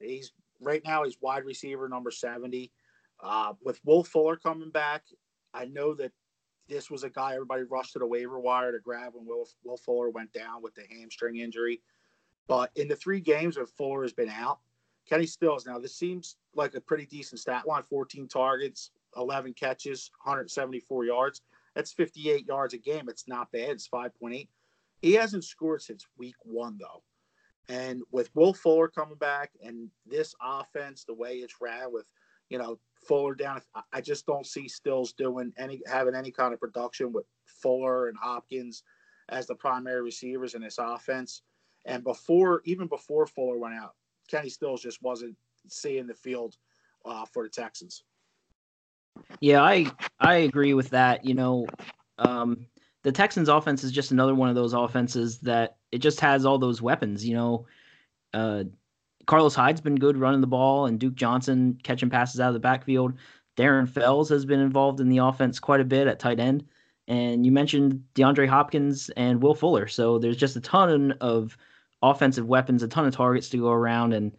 He's 0.00 0.32
right 0.60 0.82
now 0.84 1.04
he's 1.04 1.20
wide 1.20 1.44
receiver 1.44 1.88
number 1.88 2.10
seventy. 2.10 2.72
Uh, 3.20 3.54
with 3.62 3.80
Will 3.84 4.04
Fuller 4.04 4.36
coming 4.36 4.70
back, 4.70 5.04
I 5.54 5.64
know 5.66 5.94
that 5.94 6.12
this 6.68 6.90
was 6.90 7.02
a 7.02 7.10
guy 7.10 7.34
everybody 7.34 7.62
rushed 7.62 7.94
to 7.94 7.98
the 7.98 8.06
waiver 8.06 8.38
wire 8.38 8.72
to 8.72 8.78
grab 8.78 9.12
when 9.14 9.26
Will, 9.26 9.48
Will 9.64 9.78
Fuller 9.78 10.10
went 10.10 10.32
down 10.32 10.62
with 10.62 10.74
the 10.74 10.84
hamstring 10.90 11.36
injury. 11.36 11.80
But 12.46 12.70
in 12.76 12.88
the 12.88 12.96
three 12.96 13.20
games 13.20 13.56
where 13.56 13.66
Fuller 13.66 14.02
has 14.02 14.12
been 14.12 14.28
out, 14.28 14.60
Kenny 15.08 15.26
Stills. 15.26 15.66
Now 15.66 15.78
this 15.78 15.96
seems 15.96 16.36
like 16.54 16.74
a 16.74 16.80
pretty 16.80 17.06
decent 17.06 17.40
stat 17.40 17.66
line: 17.66 17.82
14 17.88 18.28
targets, 18.28 18.90
11 19.16 19.54
catches, 19.54 20.10
174 20.22 21.04
yards. 21.04 21.42
That's 21.74 21.92
58 21.92 22.46
yards 22.46 22.74
a 22.74 22.78
game. 22.78 23.08
It's 23.08 23.28
not 23.28 23.50
bad. 23.52 23.70
It's 23.70 23.88
5.8. 23.88 24.48
He 25.00 25.12
hasn't 25.14 25.44
scored 25.44 25.82
since 25.82 26.06
week 26.16 26.34
one 26.42 26.78
though. 26.78 27.02
And 27.68 28.02
with 28.10 28.30
Will 28.34 28.54
Fuller 28.54 28.88
coming 28.88 29.18
back 29.18 29.52
and 29.62 29.90
this 30.06 30.34
offense, 30.42 31.04
the 31.04 31.14
way 31.14 31.36
it's 31.36 31.60
ran 31.60 31.92
with, 31.92 32.06
you 32.48 32.58
know, 32.58 32.78
Fuller 33.06 33.34
down. 33.34 33.60
I 33.92 34.00
just 34.00 34.26
don't 34.26 34.46
see 34.46 34.68
Stills 34.68 35.12
doing 35.12 35.52
any 35.56 35.80
having 35.86 36.14
any 36.14 36.30
kind 36.30 36.52
of 36.52 36.60
production 36.60 37.12
with 37.12 37.26
Fuller 37.46 38.08
and 38.08 38.16
Hopkins 38.18 38.82
as 39.28 39.46
the 39.46 39.54
primary 39.54 40.02
receivers 40.02 40.54
in 40.54 40.62
this 40.62 40.78
offense. 40.78 41.42
And 41.86 42.02
before, 42.04 42.62
even 42.64 42.86
before 42.86 43.26
Fuller 43.26 43.58
went 43.58 43.74
out, 43.74 43.94
Kenny 44.28 44.48
Stills 44.48 44.82
just 44.82 45.02
wasn't 45.02 45.36
seeing 45.68 46.06
the 46.06 46.14
field 46.14 46.56
uh, 47.04 47.24
for 47.24 47.44
the 47.44 47.48
Texans. 47.48 48.04
Yeah, 49.40 49.62
I 49.62 49.86
I 50.20 50.34
agree 50.36 50.74
with 50.74 50.90
that. 50.90 51.24
You 51.24 51.34
know, 51.34 51.66
um, 52.18 52.66
the 53.02 53.12
Texans' 53.12 53.48
offense 53.48 53.84
is 53.84 53.92
just 53.92 54.10
another 54.10 54.34
one 54.34 54.48
of 54.48 54.54
those 54.54 54.74
offenses 54.74 55.38
that 55.40 55.76
it 55.92 55.98
just 55.98 56.20
has 56.20 56.44
all 56.44 56.58
those 56.58 56.82
weapons. 56.82 57.26
You 57.26 57.34
know, 57.34 57.66
uh, 58.34 58.64
Carlos 59.28 59.54
Hyde's 59.54 59.82
been 59.82 59.96
good 59.96 60.16
running 60.16 60.40
the 60.40 60.46
ball, 60.46 60.86
and 60.86 60.98
Duke 60.98 61.14
Johnson 61.14 61.78
catching 61.82 62.08
passes 62.08 62.40
out 62.40 62.48
of 62.48 62.54
the 62.54 62.60
backfield. 62.60 63.12
Darren 63.58 63.86
Fells 63.86 64.30
has 64.30 64.46
been 64.46 64.58
involved 64.58 65.00
in 65.00 65.10
the 65.10 65.18
offense 65.18 65.60
quite 65.60 65.80
a 65.80 65.84
bit 65.84 66.06
at 66.08 66.18
tight 66.18 66.40
end. 66.40 66.64
And 67.08 67.44
you 67.44 67.52
mentioned 67.52 68.02
DeAndre 68.14 68.48
Hopkins 68.48 69.10
and 69.18 69.42
Will 69.42 69.54
Fuller. 69.54 69.86
So 69.86 70.18
there's 70.18 70.38
just 70.38 70.56
a 70.56 70.60
ton 70.60 71.12
of 71.20 71.58
offensive 72.02 72.46
weapons, 72.46 72.82
a 72.82 72.88
ton 72.88 73.04
of 73.04 73.14
targets 73.14 73.50
to 73.50 73.58
go 73.58 73.68
around. 73.68 74.14
And 74.14 74.34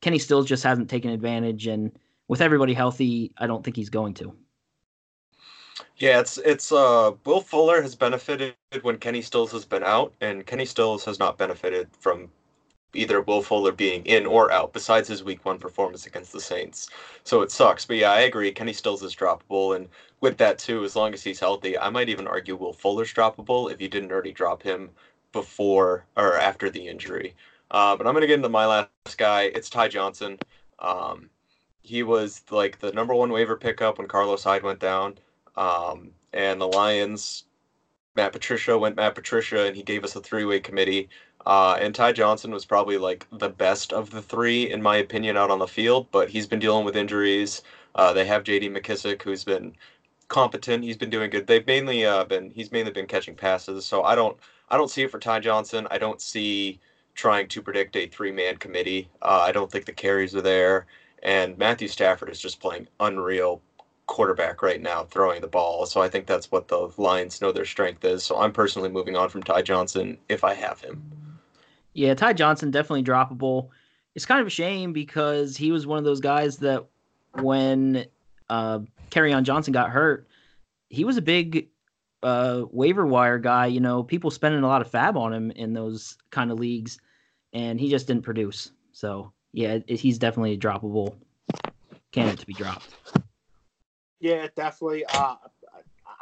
Kenny 0.00 0.18
Stills 0.18 0.46
just 0.46 0.64
hasn't 0.64 0.90
taken 0.90 1.12
advantage. 1.12 1.68
And 1.68 1.92
with 2.26 2.40
everybody 2.40 2.74
healthy, 2.74 3.32
I 3.38 3.46
don't 3.46 3.62
think 3.62 3.76
he's 3.76 3.90
going 3.90 4.14
to. 4.14 4.34
Yeah, 5.98 6.18
it's 6.18 6.38
it's 6.38 6.72
uh 6.72 7.12
Will 7.24 7.40
Fuller 7.40 7.82
has 7.82 7.94
benefited 7.94 8.56
when 8.82 8.98
Kenny 8.98 9.22
Stills 9.22 9.52
has 9.52 9.64
been 9.64 9.84
out, 9.84 10.12
and 10.20 10.44
Kenny 10.44 10.64
Stills 10.64 11.04
has 11.04 11.20
not 11.20 11.38
benefited 11.38 11.88
from 11.98 12.28
either 12.94 13.20
Will 13.20 13.42
Fuller 13.42 13.72
being 13.72 14.04
in 14.06 14.26
or 14.26 14.50
out, 14.52 14.72
besides 14.72 15.08
his 15.08 15.24
week 15.24 15.44
one 15.44 15.58
performance 15.58 16.06
against 16.06 16.32
the 16.32 16.40
Saints. 16.40 16.88
So 17.24 17.42
it 17.42 17.50
sucks. 17.50 17.84
But 17.84 17.96
yeah, 17.96 18.12
I 18.12 18.20
agree. 18.20 18.52
Kenny 18.52 18.72
Stills 18.72 19.02
is 19.02 19.14
droppable. 19.14 19.76
And 19.76 19.88
with 20.20 20.36
that, 20.38 20.58
too, 20.58 20.84
as 20.84 20.96
long 20.96 21.14
as 21.14 21.22
he's 21.22 21.40
healthy, 21.40 21.78
I 21.78 21.90
might 21.90 22.08
even 22.08 22.26
argue 22.26 22.56
Will 22.56 22.72
Fuller's 22.72 23.12
droppable 23.12 23.72
if 23.72 23.80
you 23.80 23.88
didn't 23.88 24.12
already 24.12 24.32
drop 24.32 24.62
him 24.62 24.90
before 25.32 26.06
or 26.16 26.38
after 26.38 26.70
the 26.70 26.86
injury. 26.86 27.34
Uh, 27.70 27.96
but 27.96 28.06
I'm 28.06 28.14
going 28.14 28.22
to 28.22 28.26
get 28.28 28.34
into 28.34 28.48
my 28.48 28.66
last 28.66 29.18
guy. 29.18 29.44
It's 29.54 29.68
Ty 29.68 29.88
Johnson. 29.88 30.38
Um, 30.78 31.28
he 31.82 32.02
was 32.02 32.42
like 32.50 32.78
the 32.78 32.92
number 32.92 33.14
one 33.14 33.30
waiver 33.30 33.56
pickup 33.56 33.98
when 33.98 34.08
Carlos 34.08 34.44
Hyde 34.44 34.62
went 34.62 34.80
down. 34.80 35.18
Um, 35.56 36.10
and 36.32 36.60
the 36.60 36.66
Lions, 36.66 37.44
Matt 38.16 38.32
Patricia 38.32 38.76
went 38.78 38.96
Matt 38.96 39.14
Patricia, 39.14 39.66
and 39.66 39.76
he 39.76 39.82
gave 39.82 40.04
us 40.04 40.16
a 40.16 40.20
three 40.20 40.44
way 40.44 40.60
committee. 40.60 41.08
Uh, 41.46 41.76
and 41.80 41.94
Ty 41.94 42.12
Johnson 42.12 42.50
was 42.50 42.64
probably 42.64 42.96
like 42.98 43.26
the 43.30 43.48
best 43.48 43.92
of 43.92 44.10
the 44.10 44.22
three, 44.22 44.70
in 44.70 44.82
my 44.82 44.96
opinion, 44.96 45.36
out 45.36 45.50
on 45.50 45.58
the 45.58 45.66
field. 45.66 46.08
But 46.10 46.30
he's 46.30 46.46
been 46.46 46.58
dealing 46.58 46.84
with 46.84 46.96
injuries. 46.96 47.62
Uh, 47.94 48.12
they 48.12 48.26
have 48.26 48.44
J.D. 48.44 48.70
McKissic, 48.70 49.22
who's 49.22 49.44
been 49.44 49.74
competent. 50.28 50.84
He's 50.84 50.96
been 50.96 51.10
doing 51.10 51.30
good. 51.30 51.46
They've 51.46 51.66
mainly 51.66 52.06
uh, 52.06 52.24
been 52.24 52.50
he's 52.50 52.72
mainly 52.72 52.92
been 52.92 53.06
catching 53.06 53.34
passes. 53.34 53.84
So 53.84 54.02
I 54.02 54.14
don't 54.14 54.36
I 54.68 54.76
don't 54.76 54.90
see 54.90 55.02
it 55.02 55.10
for 55.10 55.18
Ty 55.18 55.40
Johnson. 55.40 55.86
I 55.90 55.98
don't 55.98 56.20
see 56.20 56.80
trying 57.14 57.46
to 57.48 57.62
predict 57.62 57.96
a 57.96 58.08
three 58.08 58.32
man 58.32 58.56
committee. 58.56 59.08
Uh, 59.22 59.44
I 59.46 59.52
don't 59.52 59.70
think 59.70 59.84
the 59.84 59.92
carries 59.92 60.34
are 60.34 60.42
there. 60.42 60.86
And 61.22 61.56
Matthew 61.56 61.88
Stafford 61.88 62.30
is 62.30 62.40
just 62.40 62.60
playing 62.60 62.88
unreal 63.00 63.62
quarterback 64.06 64.62
right 64.62 64.82
now, 64.82 65.04
throwing 65.04 65.40
the 65.40 65.48
ball. 65.48 65.86
So 65.86 66.02
I 66.02 66.08
think 66.08 66.26
that's 66.26 66.50
what 66.50 66.68
the 66.68 66.90
Lions 66.98 67.40
know 67.40 67.52
their 67.52 67.64
strength 67.64 68.04
is. 68.04 68.22
So 68.22 68.38
I'm 68.38 68.52
personally 68.52 68.90
moving 68.90 69.16
on 69.16 69.30
from 69.30 69.42
Ty 69.42 69.62
Johnson 69.62 70.18
if 70.28 70.44
I 70.44 70.54
have 70.54 70.80
him. 70.80 71.23
Yeah, 71.94 72.14
Ty 72.14 72.34
Johnson 72.34 72.70
definitely 72.70 73.04
droppable. 73.04 73.68
It's 74.14 74.26
kind 74.26 74.40
of 74.40 74.46
a 74.46 74.50
shame 74.50 74.92
because 74.92 75.56
he 75.56 75.72
was 75.72 75.86
one 75.86 75.98
of 75.98 76.04
those 76.04 76.20
guys 76.20 76.58
that 76.58 76.84
when 77.40 78.06
uh, 78.48 78.80
on 79.16 79.44
Johnson 79.44 79.72
got 79.72 79.90
hurt, 79.90 80.28
he 80.88 81.04
was 81.04 81.16
a 81.16 81.22
big 81.22 81.68
uh, 82.22 82.64
waiver 82.70 83.06
wire 83.06 83.38
guy. 83.38 83.66
You 83.66 83.80
know, 83.80 84.02
people 84.02 84.30
spending 84.30 84.62
a 84.62 84.68
lot 84.68 84.80
of 84.80 84.90
fab 84.90 85.16
on 85.16 85.32
him 85.32 85.50
in 85.52 85.72
those 85.72 86.18
kind 86.30 86.50
of 86.50 86.58
leagues, 86.58 86.98
and 87.52 87.80
he 87.80 87.88
just 87.88 88.06
didn't 88.06 88.22
produce. 88.22 88.72
So 88.92 89.32
yeah, 89.52 89.78
it, 89.86 90.00
he's 90.00 90.18
definitely 90.18 90.54
a 90.54 90.58
droppable 90.58 91.14
candidate 92.12 92.40
to 92.40 92.46
be 92.46 92.54
dropped. 92.54 92.94
Yeah, 94.20 94.48
definitely. 94.56 95.04
Uh, 95.04 95.36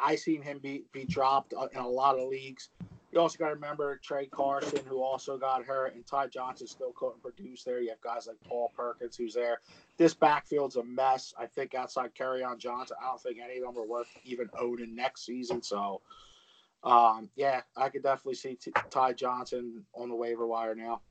I 0.03 0.17
seen 0.17 0.43
him 0.43 0.59
be 0.59 0.85
be 0.93 1.05
dropped 1.05 1.55
in 1.73 1.81
a 1.81 1.89
lot 1.89 2.19
of 2.19 2.29
leagues. 2.29 2.71
You 3.13 3.21
also 3.21 3.37
got 3.37 3.49
to 3.49 3.55
remember 3.55 4.01
Tra 4.03 4.25
Carson, 4.27 4.81
who 4.89 5.03
also 5.03 5.37
got 5.37 5.65
hurt, 5.65 5.95
and 5.95 6.07
Ty 6.07 6.29
Johnson 6.29 6.67
still 6.67 6.93
couldn't 6.97 7.23
produce 7.23 7.63
there. 7.63 7.81
You 7.81 7.91
have 7.91 8.01
guys 8.01 8.27
like 8.27 8.39
Paul 8.49 8.73
Perkins, 8.75 9.17
who's 9.17 9.35
there. 9.35 9.61
This 9.99 10.15
backfield's 10.15 10.77
a 10.77 10.83
mess. 10.83 11.35
I 11.39 11.45
think 11.45 11.75
outside 11.75 12.15
Kerryon 12.15 12.57
Johnson, 12.57 12.97
I 13.03 13.09
don't 13.09 13.21
think 13.21 13.37
any 13.39 13.59
of 13.59 13.65
them 13.65 13.77
are 13.77 13.87
worth 13.87 14.09
even 14.25 14.49
owning 14.59 14.95
next 14.97 15.27
season. 15.27 15.63
So, 15.63 16.01
um, 16.85 17.29
yeah, 17.37 17.61
I 17.77 17.91
could 17.91 18.03
definitely 18.03 18.37
see 18.37 18.55
T- 18.55 18.73
Ty 18.89 19.13
Johnson 19.13 19.85
on 19.95 20.09
the 20.09 20.17
waiver 20.17 20.47
wire 20.47 20.75
now. 20.75 21.03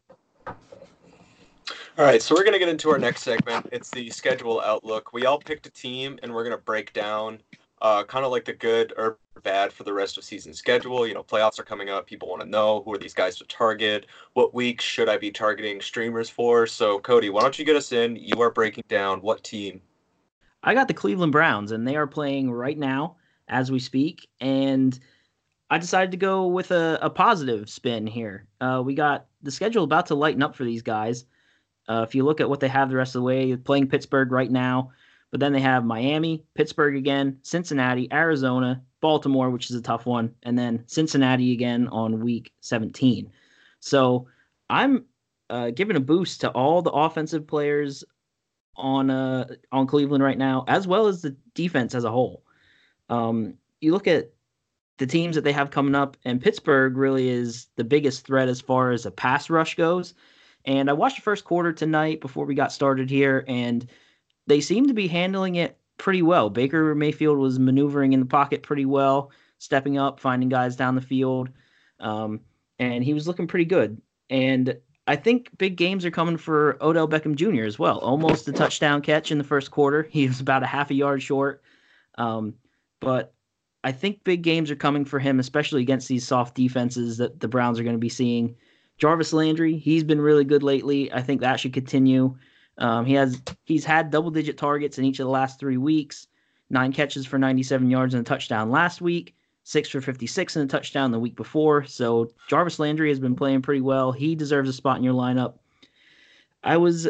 All 1.98 2.06
right, 2.06 2.22
so 2.22 2.34
we're 2.34 2.44
going 2.44 2.54
to 2.54 2.60
get 2.60 2.70
into 2.70 2.90
our 2.90 2.98
next 2.98 3.22
segment. 3.22 3.70
It's 3.72 3.92
the 3.92 4.10
schedule 4.10 4.60
outlook. 4.62 5.14
We 5.14 5.28
all 5.28 5.38
picked 5.38 5.68
a 5.68 5.70
team, 5.70 6.18
and 6.24 6.34
we're 6.34 6.44
going 6.44 6.58
to 6.58 6.64
break 6.64 6.94
down 6.94 7.40
uh, 7.82 8.04
kind 8.04 8.24
of 8.24 8.32
like 8.32 8.46
the 8.46 8.54
good 8.54 8.94
or 8.96 9.18
bad 9.44 9.74
for 9.74 9.84
the 9.84 9.94
rest 9.94 10.18
of 10.18 10.24
season 10.24 10.54
schedule. 10.54 11.08
You 11.08 11.14
know, 11.14 11.24
playoffs 11.24 11.60
are 11.60 11.64
coming 11.64 11.90
up. 11.90 12.06
People 12.06 12.30
want 12.30 12.42
to 12.42 12.48
know 12.48 12.84
who 12.84 12.94
are 12.94 12.98
these 12.98 13.14
guys 13.14 13.38
to 13.38 13.46
target? 13.46 14.06
What 14.34 14.54
weeks 14.54 14.86
should 14.86 15.10
I 15.10 15.18
be 15.18 15.32
targeting 15.32 15.82
streamers 15.82 16.30
for? 16.30 16.68
So, 16.68 17.00
Cody, 17.00 17.30
why 17.30 17.42
don't 17.42 17.58
you 17.58 17.66
get 17.66 17.76
us 17.76 17.92
in? 17.92 18.16
You 18.16 18.40
are 18.42 18.52
breaking 18.52 18.84
down 18.88 19.22
what 19.22 19.44
team? 19.44 19.82
I 20.64 20.76
got 20.76 20.88
the 20.88 20.94
Cleveland 20.94 21.32
Browns, 21.32 21.72
and 21.72 21.88
they 21.88 21.96
are 21.96 22.08
playing 22.08 22.52
right 22.52 22.78
now 22.78 23.16
as 23.48 23.72
we 23.72 23.80
speak. 23.80 24.30
And 24.40 24.98
I 25.72 25.80
decided 25.80 26.12
to 26.12 26.18
go 26.18 26.48
with 26.48 26.70
a, 26.70 27.00
a 27.02 27.10
positive 27.10 27.68
spin 27.68 28.06
here. 28.06 28.46
Uh, 28.60 28.84
we 28.86 28.94
got 28.94 29.26
the 29.42 29.52
schedule 29.52 29.86
about 29.86 30.06
to 30.08 30.16
lighten 30.16 30.44
up 30.44 30.56
for 30.56 30.66
these 30.66 30.84
guys. 30.84 31.26
Uh, 31.90 32.06
if 32.08 32.14
you 32.14 32.24
look 32.24 32.40
at 32.40 32.50
what 32.50 32.60
they 32.60 32.68
have 32.68 32.90
the 32.90 32.96
rest 32.96 33.16
of 33.16 33.22
the 33.22 33.26
way, 33.26 33.56
playing 33.56 33.88
Pittsburgh 33.88 34.32
right 34.32 34.52
now, 34.52 34.92
but 35.32 35.40
then 35.40 35.54
they 35.54 35.62
have 35.62 35.86
Miami, 35.86 36.44
Pittsburgh 36.54 36.96
again, 36.96 37.40
Cincinnati, 37.42 38.12
Arizona, 38.12 38.84
Baltimore, 39.00 39.50
which 39.50 39.70
is 39.70 39.76
a 39.76 39.82
tough 39.82 40.06
one, 40.06 40.36
and 40.44 40.60
then 40.60 40.84
Cincinnati 40.88 41.54
again 41.54 41.88
on 41.88 42.20
week 42.20 42.52
17. 42.60 43.32
So 43.80 44.28
I'm 44.70 45.06
uh, 45.50 45.72
giving 45.72 45.96
a 45.96 46.02
boost 46.02 46.42
to 46.42 46.50
all 46.52 46.82
the 46.82 46.92
offensive 46.92 47.48
players 47.48 48.04
on 48.76 49.10
uh, 49.10 49.48
on 49.72 49.88
Cleveland 49.88 50.24
right 50.24 50.38
now, 50.38 50.66
as 50.68 50.88
well 50.88 51.08
as 51.08 51.22
the 51.22 51.36
defense 51.56 51.96
as 51.96 52.04
a 52.04 52.12
whole. 52.12 52.44
Um, 53.10 53.56
you 53.80 53.92
look 53.92 54.08
at 54.08 54.32
the 54.98 55.08
teams 55.08 55.36
that 55.36 55.44
they 55.44 55.52
have 55.52 55.72
coming 55.72 55.96
up, 55.96 56.16
and 56.26 56.42
Pittsburgh 56.42 56.96
really 56.96 57.30
is 57.30 57.68
the 57.76 57.84
biggest 57.84 58.26
threat 58.26 58.48
as 58.48 58.62
far 58.62 58.92
as 58.92 59.06
a 59.06 59.12
pass 59.12 59.50
rush 59.50 59.76
goes. 59.76 60.14
And 60.66 60.90
I 60.90 60.94
watched 60.94 61.16
the 61.16 61.24
first 61.24 61.44
quarter 61.44 61.74
tonight 61.74 62.22
before 62.22 62.46
we 62.46 62.54
got 62.54 62.72
started 62.72 63.10
here, 63.10 63.44
and 63.48 63.88
they 64.48 64.62
seem 64.62 64.88
to 64.88 64.94
be 64.94 65.08
handling 65.08 65.56
it 65.56 65.78
pretty 65.98 66.22
well. 66.22 66.50
Baker 66.50 66.96
Mayfield 66.96 67.38
was 67.38 67.60
maneuvering 67.60 68.14
in 68.14 68.20
the 68.20 68.26
pocket 68.26 68.64
pretty 68.64 68.86
well, 68.86 69.32
stepping 69.60 69.98
up, 69.98 70.20
finding 70.20 70.50
guys 70.50 70.76
down 70.76 70.96
the 70.96 71.02
field, 71.02 71.50
um, 72.00 72.42
and 72.80 73.04
he 73.04 73.14
was 73.14 73.28
looking 73.28 73.48
pretty 73.48 73.66
good. 73.66 74.02
And 74.30 74.78
I 75.08 75.16
think 75.16 75.50
big 75.58 75.76
games 75.76 76.06
are 76.06 76.12
coming 76.12 76.38
for 76.38 76.78
Odell 76.82 77.08
Beckham 77.08 77.36
Jr. 77.36 77.66
as 77.66 77.78
well. 77.78 78.00
Almost 78.00 78.48
a 78.48 78.52
touchdown 78.52 79.02
catch 79.02 79.32
in 79.32 79.38
the 79.38 79.44
first 79.44 79.72
quarter. 79.72 80.04
He 80.12 80.28
was 80.28 80.40
about 80.40 80.64
a 80.64 80.68
half 80.68 80.90
a 80.90 80.94
yard 80.94 81.22
short. 81.22 81.62
Um, 82.18 82.56
but 83.00 83.34
I 83.84 83.92
think 83.92 84.24
big 84.24 84.42
games 84.42 84.70
are 84.70 84.76
coming 84.76 85.06
for 85.06 85.20
him, 85.20 85.40
especially 85.40 85.82
against 85.82 86.08
these 86.08 86.26
soft 86.26 86.56
defenses 86.56 87.18
that 87.18 87.40
the 87.40 87.48
Browns 87.48 87.80
are 87.80 87.84
going 87.84 87.96
to 87.96 88.00
be 88.00 88.10
seeing. 88.10 88.56
Jarvis 88.98 89.34
Landry, 89.34 89.78
he's 89.78 90.04
been 90.04 90.22
really 90.22 90.44
good 90.44 90.62
lately. 90.62 91.12
I 91.12 91.22
think 91.22 91.42
that 91.42 91.60
should 91.60 91.74
continue. 91.74 92.38
Um, 92.82 93.06
he 93.06 93.14
has 93.14 93.42
he's 93.64 93.86
had 93.86 94.10
double 94.10 94.32
digit 94.32 94.58
targets 94.58 94.98
in 94.98 95.06
each 95.06 95.20
of 95.20 95.26
the 95.26 95.32
last 95.32 95.60
three 95.60 95.78
weeks. 95.78 96.28
Nine 96.70 96.92
catches 96.92 97.26
for 97.26 97.38
97 97.38 97.90
yards 97.90 98.14
and 98.14 98.22
a 98.22 98.30
touchdown 98.30 98.72
last 98.72 99.02
week. 99.02 99.36
Six 99.64 99.90
for 99.90 100.02
56 100.02 100.56
and 100.56 100.66
a 100.66 100.68
touchdown 100.68 101.12
the 101.12 101.20
week 101.20 101.36
before. 101.36 101.86
So 101.86 102.32
Jarvis 102.50 102.80
Landry 102.80 103.10
has 103.10 103.20
been 103.20 103.36
playing 103.36 103.62
pretty 103.62 103.82
well. 103.82 104.12
He 104.12 104.36
deserves 104.36 104.68
a 104.68 104.74
spot 104.74 104.98
in 104.98 105.04
your 105.04 105.14
lineup. 105.14 105.60
I 106.64 106.78
was 106.78 107.08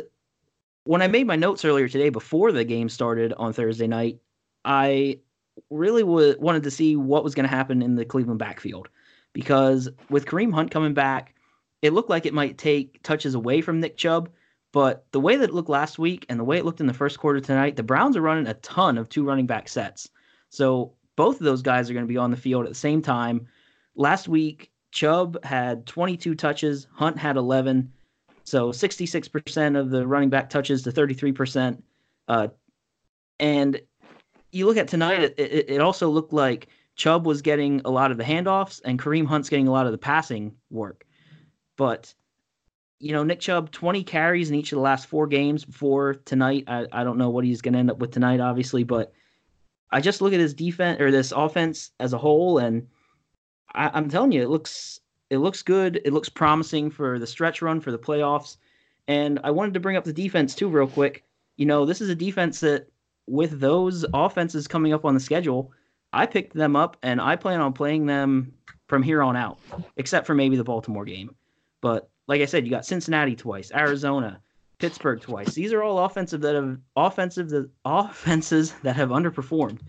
when 0.83 1.01
I 1.01 1.07
made 1.07 1.25
my 1.25 1.37
notes 1.37 1.63
earlier 1.63 1.87
today 1.87 2.09
before 2.09 2.51
the 2.51 2.65
game 2.65 2.89
started 2.89 3.31
on 3.33 3.53
Thursday 3.53 3.87
night. 3.87 4.19
I 4.65 5.19
really 5.69 6.01
w- 6.01 6.35
wanted 6.39 6.63
to 6.63 6.71
see 6.71 6.97
what 6.97 7.23
was 7.23 7.33
going 7.33 7.47
to 7.47 7.55
happen 7.55 7.81
in 7.81 7.95
the 7.95 8.05
Cleveland 8.05 8.39
backfield 8.39 8.89
because 9.31 9.89
with 10.09 10.25
Kareem 10.25 10.53
Hunt 10.53 10.71
coming 10.71 10.93
back, 10.93 11.33
it 11.81 11.93
looked 11.93 12.09
like 12.09 12.25
it 12.25 12.33
might 12.33 12.57
take 12.57 13.01
touches 13.03 13.35
away 13.35 13.61
from 13.61 13.79
Nick 13.79 13.95
Chubb. 13.95 14.29
But 14.71 15.05
the 15.11 15.19
way 15.19 15.35
that 15.35 15.49
it 15.49 15.53
looked 15.53 15.69
last 15.69 15.99
week 15.99 16.25
and 16.29 16.39
the 16.39 16.43
way 16.43 16.57
it 16.57 16.65
looked 16.65 16.79
in 16.79 16.87
the 16.87 16.93
first 16.93 17.19
quarter 17.19 17.41
tonight, 17.41 17.75
the 17.75 17.83
Browns 17.83 18.15
are 18.15 18.21
running 18.21 18.47
a 18.47 18.53
ton 18.55 18.97
of 18.97 19.09
two 19.09 19.23
running 19.23 19.45
back 19.45 19.67
sets. 19.67 20.09
So 20.49 20.93
both 21.15 21.35
of 21.35 21.43
those 21.43 21.61
guys 21.61 21.89
are 21.89 21.93
going 21.93 22.05
to 22.05 22.11
be 22.11 22.17
on 22.17 22.31
the 22.31 22.37
field 22.37 22.63
at 22.63 22.69
the 22.69 22.75
same 22.75 23.01
time. 23.01 23.47
Last 23.95 24.27
week, 24.27 24.71
Chubb 24.91 25.43
had 25.43 25.85
22 25.85 26.35
touches, 26.35 26.87
Hunt 26.93 27.17
had 27.17 27.37
11. 27.37 27.91
So 28.43 28.71
66% 28.71 29.79
of 29.79 29.89
the 29.89 30.07
running 30.07 30.29
back 30.29 30.49
touches 30.49 30.83
to 30.83 30.91
33%. 30.91 31.81
Uh, 32.27 32.47
and 33.39 33.81
you 34.51 34.65
look 34.65 34.77
at 34.77 34.87
tonight, 34.87 35.21
it, 35.21 35.35
it, 35.37 35.69
it 35.69 35.81
also 35.81 36.09
looked 36.09 36.33
like 36.33 36.67
Chubb 36.95 37.25
was 37.25 37.41
getting 37.41 37.81
a 37.85 37.89
lot 37.89 38.11
of 38.11 38.17
the 38.17 38.23
handoffs 38.23 38.81
and 38.83 38.99
Kareem 38.99 39.25
Hunt's 39.25 39.49
getting 39.49 39.67
a 39.67 39.71
lot 39.71 39.85
of 39.85 39.91
the 39.91 39.97
passing 39.97 40.55
work. 40.69 41.05
But, 41.77 42.13
you 43.01 43.13
know, 43.13 43.23
Nick 43.23 43.39
Chubb, 43.39 43.71
20 43.71 44.03
carries 44.03 44.49
in 44.49 44.55
each 44.55 44.71
of 44.71 44.77
the 44.77 44.81
last 44.81 45.07
four 45.07 45.27
games 45.27 45.65
before 45.65 46.15
tonight. 46.25 46.65
I, 46.67 46.85
I 46.91 47.03
don't 47.03 47.17
know 47.17 47.29
what 47.29 47.43
he's 47.43 47.61
going 47.61 47.73
to 47.73 47.79
end 47.79 47.91
up 47.91 47.99
with 47.99 48.11
tonight, 48.11 48.39
obviously, 48.39 48.83
but 48.83 49.11
I 49.91 49.99
just 50.01 50.21
look 50.21 50.33
at 50.33 50.39
his 50.39 50.53
defense 50.53 51.01
or 51.01 51.11
this 51.11 51.31
offense 51.31 51.91
as 51.99 52.13
a 52.13 52.17
whole, 52.17 52.59
and 52.59 52.87
I, 53.73 53.89
I'm 53.93 54.09
telling 54.09 54.31
you, 54.31 54.41
it 54.41 54.49
looks 54.49 55.01
it 55.29 55.37
looks 55.37 55.61
good. 55.61 56.01
It 56.03 56.13
looks 56.13 56.29
promising 56.29 56.91
for 56.91 57.17
the 57.17 57.25
stretch 57.25 57.61
run 57.61 57.79
for 57.79 57.91
the 57.91 57.97
playoffs. 57.97 58.57
And 59.07 59.39
I 59.43 59.51
wanted 59.51 59.73
to 59.73 59.79
bring 59.79 59.95
up 59.95 60.03
the 60.03 60.13
defense 60.13 60.53
too, 60.53 60.67
real 60.67 60.87
quick. 60.87 61.23
You 61.55 61.65
know, 61.65 61.85
this 61.85 62.01
is 62.01 62.09
a 62.09 62.15
defense 62.15 62.59
that 62.59 62.87
with 63.27 63.59
those 63.59 64.05
offenses 64.13 64.67
coming 64.67 64.91
up 64.91 65.05
on 65.05 65.13
the 65.13 65.21
schedule, 65.21 65.71
I 66.11 66.25
picked 66.25 66.53
them 66.53 66.75
up 66.75 66.97
and 67.01 67.21
I 67.21 67.37
plan 67.37 67.61
on 67.61 67.71
playing 67.71 68.05
them 68.05 68.53
from 68.87 69.03
here 69.03 69.23
on 69.23 69.37
out, 69.37 69.57
except 69.95 70.27
for 70.27 70.35
maybe 70.35 70.57
the 70.57 70.65
Baltimore 70.65 71.05
game. 71.05 71.33
But 71.79 72.09
like 72.31 72.39
I 72.39 72.45
said, 72.45 72.63
you 72.65 72.71
got 72.71 72.85
Cincinnati 72.85 73.35
twice, 73.35 73.73
Arizona, 73.75 74.39
Pittsburgh 74.79 75.19
twice. 75.19 75.53
These 75.53 75.73
are 75.73 75.83
all 75.83 75.99
offensive 75.99 76.39
that 76.39 76.55
have 76.55 76.77
offensive 76.95 77.49
the 77.49 77.69
offenses 77.83 78.71
that 78.83 78.95
have 78.95 79.09
underperformed. 79.09 79.79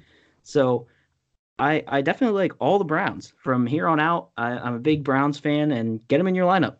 So 0.42 0.88
I 1.60 1.84
I 1.86 2.00
definitely 2.00 2.34
like 2.34 2.54
all 2.58 2.80
the 2.80 2.84
Browns 2.84 3.32
from 3.38 3.64
here 3.64 3.86
on 3.86 4.00
out. 4.00 4.30
I, 4.36 4.58
I'm 4.58 4.74
a 4.74 4.80
big 4.80 5.04
Browns 5.04 5.38
fan 5.38 5.70
and 5.70 6.04
get 6.08 6.18
them 6.18 6.26
in 6.26 6.34
your 6.34 6.50
lineup. 6.50 6.78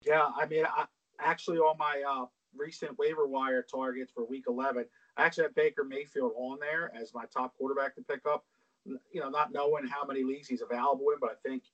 Yeah, 0.00 0.30
I 0.34 0.46
mean, 0.46 0.64
I, 0.64 0.86
actually, 1.20 1.58
on 1.58 1.76
my 1.76 2.02
uh, 2.08 2.24
recent 2.56 2.98
waiver 2.98 3.26
wire 3.26 3.62
targets 3.62 4.10
for 4.10 4.24
Week 4.24 4.44
11, 4.48 4.86
I 5.18 5.26
actually 5.26 5.44
have 5.44 5.54
Baker 5.54 5.84
Mayfield 5.84 6.32
on 6.38 6.58
there 6.58 6.90
as 6.98 7.12
my 7.12 7.24
top 7.26 7.54
quarterback 7.58 7.96
to 7.96 8.02
pick 8.02 8.22
up. 8.26 8.46
You 8.86 9.20
know, 9.20 9.28
not 9.28 9.52
knowing 9.52 9.86
how 9.86 10.06
many 10.06 10.24
leagues 10.24 10.48
he's 10.48 10.62
available 10.62 11.04
in, 11.10 11.18
but 11.20 11.32
I 11.32 11.48
think 11.48 11.64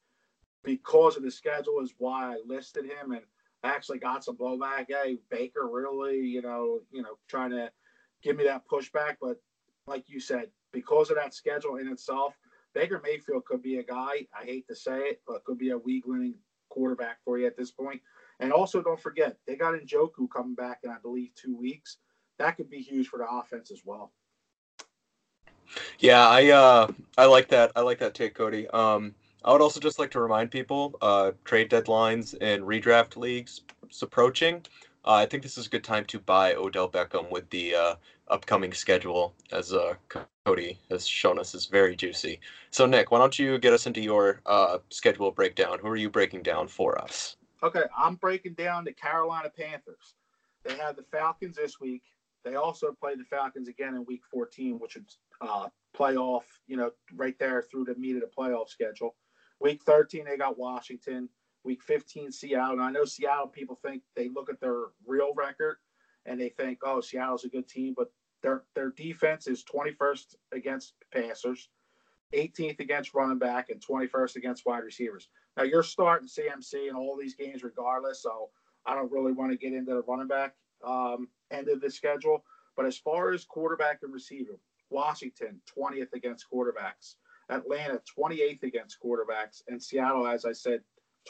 because 0.62 1.16
of 1.16 1.22
the 1.22 1.30
schedule 1.30 1.80
is 1.80 1.94
why 1.98 2.34
I 2.34 2.38
listed 2.46 2.84
him, 2.84 3.12
and 3.12 3.22
I 3.62 3.68
actually 3.68 3.98
got 3.98 4.24
some 4.24 4.36
blowback. 4.36 4.86
Hey, 4.88 5.18
Baker 5.30 5.68
really, 5.70 6.18
you 6.18 6.42
know, 6.42 6.80
you 6.90 7.02
know, 7.02 7.18
trying 7.28 7.50
to 7.50 7.70
give 8.22 8.36
me 8.36 8.44
that 8.44 8.68
pushback, 8.70 9.16
but 9.20 9.40
like 9.86 10.04
you 10.08 10.20
said, 10.20 10.48
because 10.72 11.10
of 11.10 11.16
that 11.16 11.34
schedule 11.34 11.76
in 11.76 11.88
itself, 11.88 12.36
Baker 12.74 13.00
Mayfield 13.02 13.44
could 13.44 13.62
be 13.62 13.78
a 13.78 13.82
guy. 13.82 14.26
I 14.38 14.44
hate 14.44 14.66
to 14.68 14.76
say 14.76 14.98
it, 15.00 15.22
but 15.26 15.44
could 15.44 15.58
be 15.58 15.70
a 15.70 15.78
week 15.78 16.06
winning 16.06 16.34
quarterback 16.68 17.18
for 17.24 17.38
you 17.38 17.46
at 17.46 17.56
this 17.56 17.70
point. 17.70 18.00
And 18.38 18.52
also, 18.52 18.82
don't 18.82 19.00
forget 19.00 19.36
they 19.46 19.56
got 19.56 19.74
Njoku 19.74 20.28
coming 20.34 20.54
back 20.54 20.80
in 20.84 20.90
I 20.90 20.96
believe 21.02 21.34
two 21.34 21.56
weeks. 21.56 21.98
That 22.38 22.56
could 22.56 22.70
be 22.70 22.80
huge 22.80 23.08
for 23.08 23.18
the 23.18 23.28
offense 23.28 23.70
as 23.70 23.82
well. 23.84 24.12
Yeah, 25.98 26.26
I 26.26 26.48
uh, 26.48 26.88
I 27.18 27.26
like 27.26 27.48
that. 27.48 27.72
I 27.76 27.82
like 27.82 27.98
that 27.98 28.14
take, 28.14 28.34
Cody. 28.34 28.66
Um, 28.68 29.14
I 29.44 29.52
would 29.52 29.62
also 29.62 29.80
just 29.80 29.98
like 29.98 30.10
to 30.12 30.20
remind 30.20 30.50
people, 30.50 30.96
uh, 31.00 31.32
trade 31.44 31.70
deadlines 31.70 32.34
and 32.40 32.62
redraft 32.62 33.16
leagues 33.16 33.62
is 33.90 34.02
approaching. 34.02 34.62
Uh, 35.04 35.14
I 35.14 35.26
think 35.26 35.42
this 35.42 35.56
is 35.56 35.66
a 35.66 35.70
good 35.70 35.82
time 35.82 36.04
to 36.06 36.18
buy 36.18 36.54
Odell 36.54 36.90
Beckham 36.90 37.30
with 37.30 37.48
the 37.48 37.74
uh, 37.74 37.94
upcoming 38.28 38.74
schedule, 38.74 39.34
as 39.50 39.72
uh, 39.72 39.94
Cody 40.44 40.78
has 40.90 41.06
shown 41.06 41.38
us 41.38 41.54
is 41.54 41.64
very 41.64 41.96
juicy. 41.96 42.38
So, 42.70 42.84
Nick, 42.84 43.10
why 43.10 43.18
don't 43.18 43.38
you 43.38 43.58
get 43.58 43.72
us 43.72 43.86
into 43.86 44.02
your 44.02 44.42
uh, 44.44 44.78
schedule 44.90 45.30
breakdown? 45.30 45.78
Who 45.80 45.88
are 45.88 45.96
you 45.96 46.10
breaking 46.10 46.42
down 46.42 46.68
for 46.68 47.00
us? 47.00 47.36
Okay, 47.62 47.84
I'm 47.96 48.16
breaking 48.16 48.54
down 48.54 48.84
the 48.84 48.92
Carolina 48.92 49.50
Panthers. 49.56 50.14
They 50.64 50.76
have 50.76 50.96
the 50.96 51.04
Falcons 51.10 51.56
this 51.56 51.80
week. 51.80 52.02
They 52.44 52.56
also 52.56 52.92
play 52.92 53.14
the 53.14 53.24
Falcons 53.24 53.68
again 53.68 53.94
in 53.94 54.04
Week 54.04 54.22
14, 54.30 54.78
which 54.78 54.96
would 54.96 55.06
uh, 55.40 55.68
play 55.94 56.16
off, 56.16 56.44
you 56.66 56.76
know, 56.76 56.90
right 57.14 57.38
there 57.38 57.62
through 57.62 57.84
the 57.84 57.94
meat 57.94 58.16
of 58.16 58.22
the 58.22 58.30
playoff 58.36 58.68
schedule. 58.68 59.14
Week 59.60 59.82
13, 59.82 60.24
they 60.24 60.36
got 60.36 60.58
Washington. 60.58 61.28
Week 61.62 61.82
15, 61.82 62.32
Seattle. 62.32 62.72
And 62.72 62.82
I 62.82 62.90
know 62.90 63.04
Seattle 63.04 63.46
people 63.46 63.78
think 63.84 64.02
they 64.16 64.28
look 64.28 64.48
at 64.48 64.60
their 64.60 64.84
real 65.06 65.34
record 65.36 65.76
and 66.26 66.40
they 66.40 66.48
think, 66.48 66.78
oh, 66.82 67.00
Seattle's 67.00 67.44
a 67.44 67.48
good 67.48 67.68
team, 67.68 67.94
but 67.96 68.10
their 68.42 68.64
their 68.74 68.90
defense 68.90 69.46
is 69.46 69.64
21st 69.64 70.34
against 70.52 70.94
passers, 71.12 71.68
18th 72.34 72.80
against 72.80 73.14
running 73.14 73.38
back, 73.38 73.68
and 73.68 73.84
21st 73.84 74.36
against 74.36 74.64
wide 74.64 74.84
receivers. 74.84 75.28
Now 75.56 75.64
you're 75.64 75.82
starting 75.82 76.28
CMC 76.28 76.88
in 76.88 76.94
all 76.94 77.18
these 77.18 77.34
games 77.34 77.62
regardless, 77.62 78.22
so 78.22 78.50
I 78.86 78.94
don't 78.94 79.12
really 79.12 79.32
want 79.32 79.52
to 79.52 79.58
get 79.58 79.74
into 79.74 79.92
the 79.92 80.02
running 80.02 80.28
back 80.28 80.54
um, 80.84 81.28
end 81.50 81.68
of 81.68 81.80
the 81.80 81.90
schedule. 81.90 82.44
But 82.76 82.86
as 82.86 82.96
far 82.96 83.32
as 83.32 83.44
quarterback 83.44 83.98
and 84.02 84.12
receiver, 84.12 84.58
Washington 84.88 85.60
20th 85.78 86.12
against 86.14 86.46
quarterbacks, 86.50 87.16
Atlanta 87.50 88.00
28th 88.18 88.62
against 88.62 88.98
quarterbacks, 89.04 89.62
and 89.68 89.82
Seattle, 89.82 90.26
as 90.26 90.44
I 90.44 90.52
said, 90.52 90.80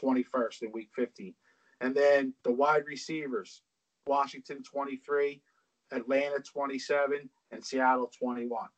21st 0.02 0.62
in 0.62 0.72
Week 0.72 0.90
15. 0.94 1.34
And 1.80 1.94
then 1.94 2.34
the 2.44 2.52
wide 2.52 2.84
receivers, 2.86 3.62
Washington 4.06 4.62
23, 4.62 5.40
Atlanta 5.92 6.40
27, 6.40 7.28
and 7.50 7.64
Seattle 7.64 8.10
21. 8.18 8.68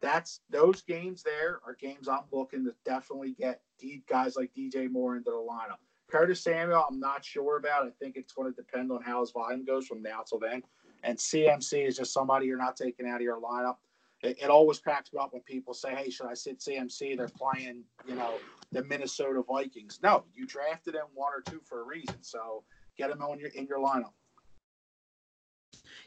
That's 0.00 0.40
those 0.50 0.82
games 0.82 1.22
there 1.22 1.60
are 1.66 1.74
games 1.74 2.08
I'm 2.08 2.24
looking 2.30 2.64
to 2.64 2.74
definitely 2.84 3.32
get 3.32 3.62
guys 4.08 4.36
like 4.36 4.52
DJ 4.56 4.90
Moore 4.90 5.16
into 5.16 5.30
the 5.30 5.36
lineup. 5.36 5.78
Curtis 6.10 6.42
Samuel, 6.42 6.84
I'm 6.88 7.00
not 7.00 7.24
sure 7.24 7.56
about. 7.56 7.86
I 7.86 7.90
think 7.98 8.16
it's 8.16 8.32
going 8.32 8.52
to 8.52 8.56
depend 8.56 8.92
on 8.92 9.02
how 9.02 9.20
his 9.20 9.30
volume 9.30 9.64
goes 9.64 9.86
from 9.86 10.02
now 10.02 10.22
till 10.28 10.38
then. 10.38 10.62
And 11.02 11.18
CMC 11.18 11.86
is 11.86 11.96
just 11.96 12.12
somebody 12.12 12.46
you're 12.46 12.58
not 12.58 12.76
taking 12.76 13.08
out 13.08 13.16
of 13.16 13.22
your 13.22 13.40
lineup. 13.40 13.76
It, 14.24 14.38
it 14.42 14.50
always 14.50 14.78
cracks 14.78 15.12
me 15.12 15.20
up 15.20 15.32
when 15.32 15.42
people 15.42 15.74
say, 15.74 15.94
"Hey, 15.94 16.10
should 16.10 16.26
I 16.26 16.34
sit 16.34 16.58
CMC?" 16.58 17.16
They're 17.16 17.28
playing, 17.28 17.84
you 18.06 18.14
know, 18.14 18.34
the 18.72 18.82
Minnesota 18.84 19.42
Vikings. 19.46 20.00
No, 20.02 20.24
you 20.34 20.46
drafted 20.46 20.94
him 20.94 21.06
one 21.14 21.32
or 21.32 21.42
two 21.42 21.60
for 21.64 21.82
a 21.82 21.84
reason. 21.84 22.16
So 22.22 22.64
get 22.96 23.10
him 23.10 23.20
on 23.22 23.38
your 23.38 23.50
in 23.50 23.66
your 23.66 23.78
lineup. 23.78 24.12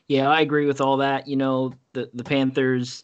Yeah, 0.07 0.29
I 0.29 0.41
agree 0.41 0.65
with 0.65 0.81
all 0.81 0.97
that. 0.97 1.27
You 1.27 1.35
know, 1.35 1.73
the 1.93 2.09
the 2.13 2.23
Panthers. 2.23 3.03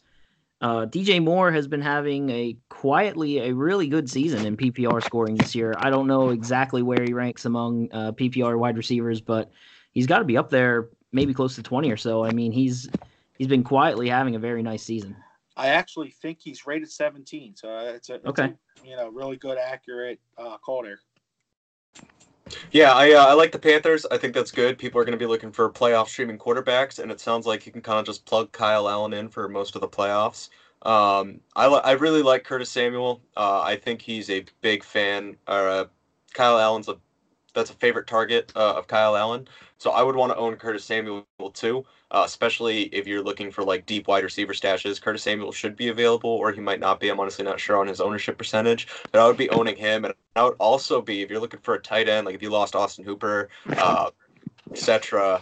Uh, 0.62 0.86
DJ 0.86 1.21
Moore 1.21 1.52
has 1.52 1.67
been 1.67 1.82
having 1.82 2.30
a 2.30 2.56
quietly 2.69 3.39
a 3.39 3.54
really 3.54 3.88
good 3.88 4.10
season 4.10 4.45
in 4.45 4.56
PPR 4.56 5.04
scoring 5.04 5.36
this 5.36 5.54
year. 5.54 5.73
I 5.78 5.89
don't 5.89 6.08
know 6.08 6.30
exactly 6.30 6.82
where 6.82 7.04
he 7.04 7.12
ranks 7.12 7.43
among 7.43 7.89
uh, 7.91 8.13
PPR 8.13 8.58
wide 8.58 8.78
receivers, 8.78 9.19
but 9.19 9.52
he's 9.91 10.08
got 10.08 10.19
to 10.19 10.23
be 10.23 10.38
up 10.38 10.49
there, 10.49 10.88
maybe 11.12 11.34
close 11.34 11.56
to 11.56 11.63
twenty 11.63 11.91
or 11.91 11.97
so. 11.97 12.23
I 12.23 12.32
mean, 12.32 12.54
he's 12.54 12.89
he's 13.37 13.47
been 13.47 13.63
quietly 13.63 14.09
having 14.09 14.35
a 14.35 14.39
very 14.39 14.63
nice 14.63 14.83
season. 14.83 15.15
I 15.55 15.67
actually 15.67 16.09
think 16.09 16.39
he's 16.41 16.65
rated 16.65 16.91
17, 16.91 17.55
so 17.55 17.77
it's 17.79 18.09
a, 18.09 18.15
it's 18.15 18.25
okay. 18.25 18.45
A, 18.45 18.87
you 18.87 18.95
know 18.95 19.09
really 19.09 19.37
good, 19.37 19.57
accurate 19.57 20.19
uh, 20.37 20.57
call 20.57 20.83
there. 20.83 20.99
Yeah, 22.71 22.91
I 22.93 23.13
uh, 23.13 23.25
I 23.25 23.33
like 23.33 23.51
the 23.51 23.59
Panthers. 23.59 24.05
I 24.11 24.17
think 24.17 24.33
that's 24.33 24.51
good. 24.51 24.77
People 24.77 24.99
are 24.99 25.05
going 25.05 25.17
to 25.17 25.23
be 25.23 25.27
looking 25.27 25.51
for 25.51 25.69
playoff 25.69 26.07
streaming 26.07 26.37
quarterbacks, 26.37 26.99
and 26.99 27.11
it 27.11 27.19
sounds 27.19 27.45
like 27.45 27.65
you 27.65 27.71
can 27.71 27.81
kind 27.81 27.99
of 27.99 28.05
just 28.05 28.25
plug 28.25 28.51
Kyle 28.51 28.89
Allen 28.89 29.13
in 29.13 29.29
for 29.29 29.47
most 29.47 29.75
of 29.75 29.81
the 29.81 29.87
playoffs. 29.87 30.49
Um, 30.81 31.39
I 31.55 31.67
li- 31.67 31.81
I 31.83 31.91
really 31.91 32.21
like 32.21 32.43
Curtis 32.43 32.69
Samuel. 32.69 33.21
Uh, 33.37 33.61
I 33.61 33.75
think 33.77 34.01
he's 34.01 34.29
a 34.29 34.45
big 34.61 34.83
fan. 34.83 35.37
Or 35.47 35.69
uh, 35.69 35.85
Kyle 36.33 36.59
Allen's 36.59 36.89
a 36.89 36.97
that's 37.53 37.69
a 37.69 37.75
favorite 37.75 38.07
target 38.07 38.51
uh, 38.55 38.73
of 38.75 38.87
Kyle 38.87 39.15
Allen. 39.15 39.47
So 39.77 39.91
I 39.91 40.01
would 40.01 40.15
want 40.15 40.31
to 40.31 40.37
own 40.37 40.55
Curtis 40.55 40.85
Samuel 40.85 41.25
too, 41.53 41.85
uh, 42.11 42.23
especially 42.25 42.83
if 42.83 43.05
you're 43.05 43.23
looking 43.23 43.51
for 43.51 43.63
like 43.63 43.85
deep 43.85 44.07
wide 44.07 44.23
receiver 44.23 44.53
stashes. 44.53 45.01
Curtis 45.01 45.23
Samuel 45.23 45.51
should 45.51 45.75
be 45.75 45.89
available, 45.89 46.29
or 46.29 46.51
he 46.51 46.61
might 46.61 46.79
not 46.79 46.99
be. 46.99 47.09
I'm 47.09 47.19
honestly 47.19 47.43
not 47.43 47.59
sure 47.59 47.77
on 47.77 47.87
his 47.87 47.99
ownership 47.99 48.37
percentage, 48.37 48.87
but 49.11 49.19
I 49.19 49.27
would 49.27 49.37
be 49.37 49.49
owning 49.49 49.75
him, 49.75 50.05
and 50.05 50.13
I 50.35 50.43
would 50.43 50.55
also 50.59 51.01
be 51.01 51.21
if 51.21 51.29
you're 51.29 51.41
looking 51.41 51.59
for 51.59 51.73
a 51.75 51.81
tight 51.81 52.07
end, 52.07 52.25
like 52.25 52.35
if 52.35 52.41
you 52.41 52.49
lost 52.49 52.75
Austin 52.75 53.03
Hooper, 53.03 53.49
uh, 53.77 54.11
etc. 54.71 55.41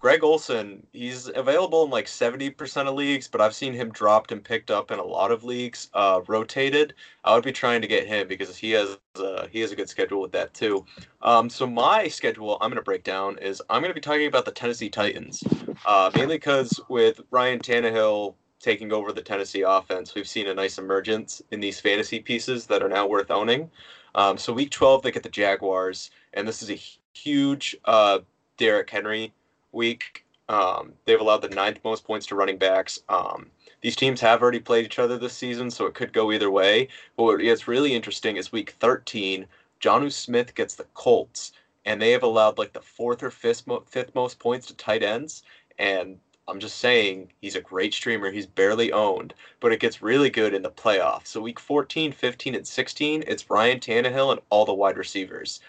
Greg 0.00 0.24
Olsen, 0.24 0.86
he's 0.94 1.28
available 1.28 1.84
in 1.84 1.90
like 1.90 2.06
70% 2.06 2.88
of 2.88 2.94
leagues, 2.94 3.28
but 3.28 3.42
I've 3.42 3.54
seen 3.54 3.74
him 3.74 3.90
dropped 3.92 4.32
and 4.32 4.42
picked 4.42 4.70
up 4.70 4.90
in 4.90 4.98
a 4.98 5.04
lot 5.04 5.30
of 5.30 5.44
leagues, 5.44 5.90
uh, 5.92 6.22
rotated. 6.26 6.94
I 7.22 7.34
would 7.34 7.44
be 7.44 7.52
trying 7.52 7.82
to 7.82 7.86
get 7.86 8.06
him 8.06 8.26
because 8.26 8.56
he 8.56 8.70
has 8.70 8.96
uh, 9.16 9.46
he 9.48 9.60
has 9.60 9.72
a 9.72 9.76
good 9.76 9.90
schedule 9.90 10.22
with 10.22 10.32
that 10.32 10.54
too. 10.54 10.86
Um, 11.20 11.50
so 11.50 11.66
my 11.66 12.08
schedule 12.08 12.56
I'm 12.62 12.70
going 12.70 12.76
to 12.76 12.82
break 12.82 13.04
down 13.04 13.36
is 13.40 13.60
I'm 13.68 13.82
going 13.82 13.90
to 13.90 13.94
be 13.94 14.00
talking 14.00 14.26
about 14.26 14.46
the 14.46 14.52
Tennessee 14.52 14.88
Titans, 14.88 15.44
uh, 15.84 16.10
mainly 16.14 16.36
because 16.36 16.80
with 16.88 17.20
Ryan 17.30 17.58
Tannehill 17.58 18.34
taking 18.58 18.94
over 18.94 19.12
the 19.12 19.20
Tennessee 19.20 19.62
offense, 19.62 20.14
we've 20.14 20.26
seen 20.26 20.48
a 20.48 20.54
nice 20.54 20.78
emergence 20.78 21.42
in 21.50 21.60
these 21.60 21.78
fantasy 21.78 22.20
pieces 22.20 22.64
that 22.66 22.82
are 22.82 22.88
now 22.88 23.06
worth 23.06 23.30
owning. 23.30 23.70
Um, 24.14 24.38
so 24.38 24.54
week 24.54 24.70
12 24.70 25.02
they 25.02 25.10
get 25.10 25.24
the 25.24 25.28
Jaguars, 25.28 26.10
and 26.32 26.48
this 26.48 26.62
is 26.62 26.70
a 26.70 26.80
huge 27.12 27.76
uh, 27.84 28.20
Derrick 28.56 28.88
Henry 28.88 29.34
week. 29.72 30.24
Um, 30.48 30.94
they've 31.04 31.20
allowed 31.20 31.42
the 31.42 31.48
ninth 31.48 31.78
most 31.84 32.04
points 32.04 32.26
to 32.26 32.34
running 32.34 32.58
backs. 32.58 33.00
Um, 33.08 33.50
these 33.82 33.96
teams 33.96 34.20
have 34.20 34.42
already 34.42 34.60
played 34.60 34.84
each 34.84 34.98
other 34.98 35.16
this 35.16 35.32
season, 35.32 35.70
so 35.70 35.86
it 35.86 35.94
could 35.94 36.12
go 36.12 36.32
either 36.32 36.50
way. 36.50 36.88
But 37.16 37.24
what 37.24 37.40
gets 37.40 37.68
really 37.68 37.94
interesting 37.94 38.36
is 38.36 38.52
week 38.52 38.76
13, 38.80 39.46
Jonnu 39.80 40.12
Smith 40.12 40.54
gets 40.54 40.74
the 40.74 40.86
Colts, 40.94 41.52
and 41.84 42.02
they 42.02 42.10
have 42.10 42.22
allowed 42.22 42.58
like 42.58 42.72
the 42.72 42.80
fourth 42.80 43.22
or 43.22 43.30
fifth, 43.30 43.66
mo- 43.66 43.84
fifth 43.86 44.14
most 44.14 44.38
points 44.38 44.66
to 44.66 44.74
tight 44.74 45.02
ends. 45.02 45.44
And 45.78 46.18
I'm 46.48 46.60
just 46.60 46.78
saying 46.78 47.32
he's 47.40 47.54
a 47.54 47.60
great 47.60 47.94
streamer. 47.94 48.30
He's 48.30 48.46
barely 48.46 48.92
owned, 48.92 49.34
but 49.60 49.72
it 49.72 49.80
gets 49.80 50.02
really 50.02 50.30
good 50.30 50.52
in 50.52 50.62
the 50.62 50.70
playoffs. 50.70 51.28
So 51.28 51.40
week 51.40 51.60
14, 51.60 52.12
15, 52.12 52.56
and 52.56 52.66
16, 52.66 53.24
it's 53.26 53.48
Ryan 53.48 53.78
Tannehill 53.78 54.32
and 54.32 54.40
all 54.50 54.64
the 54.64 54.74
wide 54.74 54.98
receivers. 54.98 55.60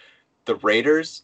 The 0.45 0.55
Raiders, 0.55 1.21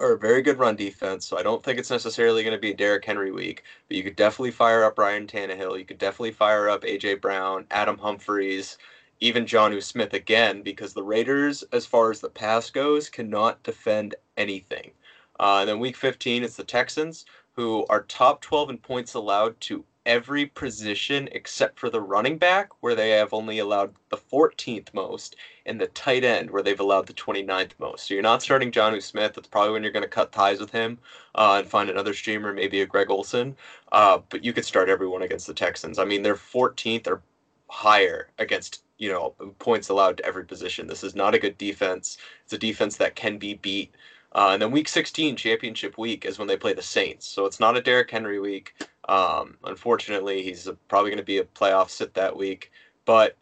are 0.00 0.12
a 0.12 0.18
very 0.18 0.42
good 0.42 0.58
run 0.58 0.76
defense, 0.76 1.26
so 1.26 1.36
I 1.36 1.42
don't 1.42 1.62
think 1.62 1.78
it's 1.78 1.90
necessarily 1.90 2.42
going 2.42 2.54
to 2.54 2.60
be 2.60 2.70
a 2.70 2.76
Derrick 2.76 3.04
Henry 3.04 3.30
week. 3.32 3.62
But 3.88 3.96
you 3.96 4.02
could 4.02 4.16
definitely 4.16 4.50
fire 4.50 4.84
up 4.84 4.98
Ryan 4.98 5.26
Tannehill. 5.26 5.78
You 5.78 5.84
could 5.84 5.98
definitely 5.98 6.32
fire 6.32 6.68
up 6.68 6.82
AJ 6.82 7.20
Brown, 7.20 7.66
Adam 7.70 7.98
Humphries, 7.98 8.78
even 9.20 9.44
Jonnu 9.44 9.82
Smith 9.82 10.14
again, 10.14 10.62
because 10.62 10.94
the 10.94 11.02
Raiders, 11.02 11.62
as 11.72 11.86
far 11.86 12.10
as 12.10 12.20
the 12.20 12.28
pass 12.28 12.70
goes, 12.70 13.08
cannot 13.08 13.62
defend 13.62 14.14
anything. 14.36 14.92
Uh, 15.38 15.58
and 15.60 15.68
then 15.68 15.78
week 15.78 15.96
15, 15.96 16.44
it's 16.44 16.56
the 16.56 16.64
Texans, 16.64 17.24
who 17.52 17.86
are 17.88 18.02
top 18.04 18.40
12 18.40 18.70
in 18.70 18.78
points 18.78 19.14
allowed 19.14 19.60
to 19.60 19.84
every 20.06 20.46
position 20.46 21.28
except 21.32 21.78
for 21.78 21.90
the 21.90 22.00
running 22.00 22.38
back, 22.38 22.70
where 22.80 22.94
they 22.94 23.10
have 23.10 23.32
only 23.32 23.58
allowed 23.58 23.94
the 24.08 24.16
14th 24.16 24.92
most, 24.92 25.36
and 25.66 25.80
the 25.80 25.86
tight 25.88 26.24
end, 26.24 26.50
where 26.50 26.62
they've 26.62 26.80
allowed 26.80 27.06
the 27.06 27.12
29th 27.12 27.72
most. 27.78 28.06
So 28.06 28.14
you're 28.14 28.22
not 28.22 28.42
starting 28.42 28.72
Jonnu 28.72 29.02
Smith. 29.02 29.34
That's 29.34 29.48
probably 29.48 29.72
when 29.72 29.82
you're 29.82 29.92
going 29.92 30.02
to 30.02 30.08
cut 30.08 30.32
ties 30.32 30.60
with 30.60 30.70
him 30.70 30.98
uh, 31.34 31.56
and 31.60 31.68
find 31.68 31.88
another 31.88 32.14
streamer, 32.14 32.52
maybe 32.52 32.80
a 32.80 32.86
Greg 32.86 33.10
Olsen. 33.10 33.56
Uh, 33.92 34.18
but 34.28 34.44
you 34.44 34.52
could 34.52 34.64
start 34.64 34.88
everyone 34.88 35.22
against 35.22 35.46
the 35.46 35.54
Texans. 35.54 35.98
I 35.98 36.04
mean, 36.04 36.22
they're 36.22 36.34
14th 36.34 37.06
or 37.06 37.22
higher 37.68 38.28
against 38.38 38.82
you 38.98 39.08
know 39.08 39.30
points 39.58 39.88
allowed 39.88 40.18
to 40.18 40.24
every 40.26 40.44
position. 40.44 40.86
This 40.86 41.02
is 41.02 41.14
not 41.14 41.34
a 41.34 41.38
good 41.38 41.58
defense. 41.58 42.18
It's 42.44 42.52
a 42.52 42.58
defense 42.58 42.96
that 42.96 43.16
can 43.16 43.38
be 43.38 43.54
beat. 43.54 43.94
Uh, 44.34 44.50
and 44.52 44.62
then 44.62 44.70
week 44.70 44.88
16, 44.88 45.36
championship 45.36 45.98
week, 45.98 46.24
is 46.24 46.38
when 46.38 46.48
they 46.48 46.56
play 46.56 46.72
the 46.72 46.82
Saints. 46.82 47.26
So 47.26 47.44
it's 47.44 47.60
not 47.60 47.76
a 47.76 47.82
Derrick 47.82 48.10
Henry 48.10 48.40
week. 48.40 48.74
Um, 49.08 49.56
unfortunately, 49.64 50.42
he's 50.42 50.68
probably 50.88 51.10
going 51.10 51.18
to 51.18 51.24
be 51.24 51.38
a 51.38 51.44
playoff 51.44 51.90
sit 51.90 52.14
that 52.14 52.36
week. 52.36 52.70
But 53.04 53.36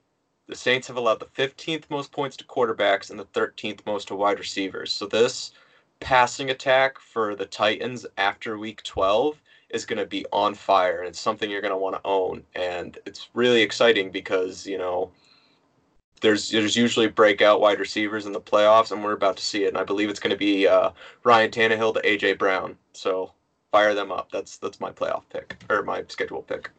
the 0.47 0.57
Saints 0.57 0.89
have 0.89 0.97
allowed 0.97 1.21
the 1.21 1.27
15th 1.27 1.85
most 1.91 2.13
points 2.13 2.37
to 2.39 2.45
quarterbacks 2.45 3.11
and 3.11 3.19
the 3.19 3.25
13th 3.27 3.87
most 3.87 4.09
to 4.09 4.17
wide 4.17 4.39
receivers. 4.39 4.93
So 4.93 5.07
this 5.07 5.53
passing 6.01 6.51
attack 6.51 6.99
for 6.99 7.35
the 7.37 7.47
Titans 7.47 8.07
after 8.17 8.59
week 8.59 8.83
12 8.83 9.41
is 9.69 9.85
going 9.85 9.99
to 9.99 10.07
be 10.07 10.27
on 10.33 10.55
fire 10.55 10.99
and 10.99 11.09
it's 11.09 11.21
something 11.21 11.49
you're 11.51 11.61
going 11.61 11.73
to 11.73 11.77
want 11.77 11.95
to 11.95 12.01
own 12.05 12.43
and 12.57 12.99
it's 13.07 13.29
really 13.35 13.63
exciting 13.63 14.11
because, 14.11 14.67
you 14.67 14.79
know, 14.79 15.13
there's 16.21 16.51
there's 16.51 16.77
usually 16.77 17.07
breakout 17.07 17.61
wide 17.61 17.79
receivers 17.79 18.27
in 18.27 18.33
the 18.33 18.41
playoffs 18.41 18.91
and 18.91 19.05
we're 19.05 19.13
about 19.13 19.37
to 19.37 19.45
see 19.45 19.65
it 19.65 19.69
and 19.69 19.79
I 19.79 19.85
believe 19.85 20.11
it's 20.11 20.21
going 20.21 20.33
to 20.33 20.37
be 20.37 20.67
uh, 20.67 20.91
Ryan 21.23 21.51
Tannehill 21.51 21.95
to 21.95 22.01
AJ 22.01 22.39
Brown. 22.39 22.77
So 22.93 23.33
fire 23.73 23.95
them 23.95 24.13
up. 24.13 24.31
That's 24.31 24.59
that's 24.59 24.81
my 24.81 24.91
playoff 24.91 25.23
pick 25.31 25.57
or 25.69 25.83
my 25.83 26.05
schedule 26.09 26.43
pick. 26.43 26.71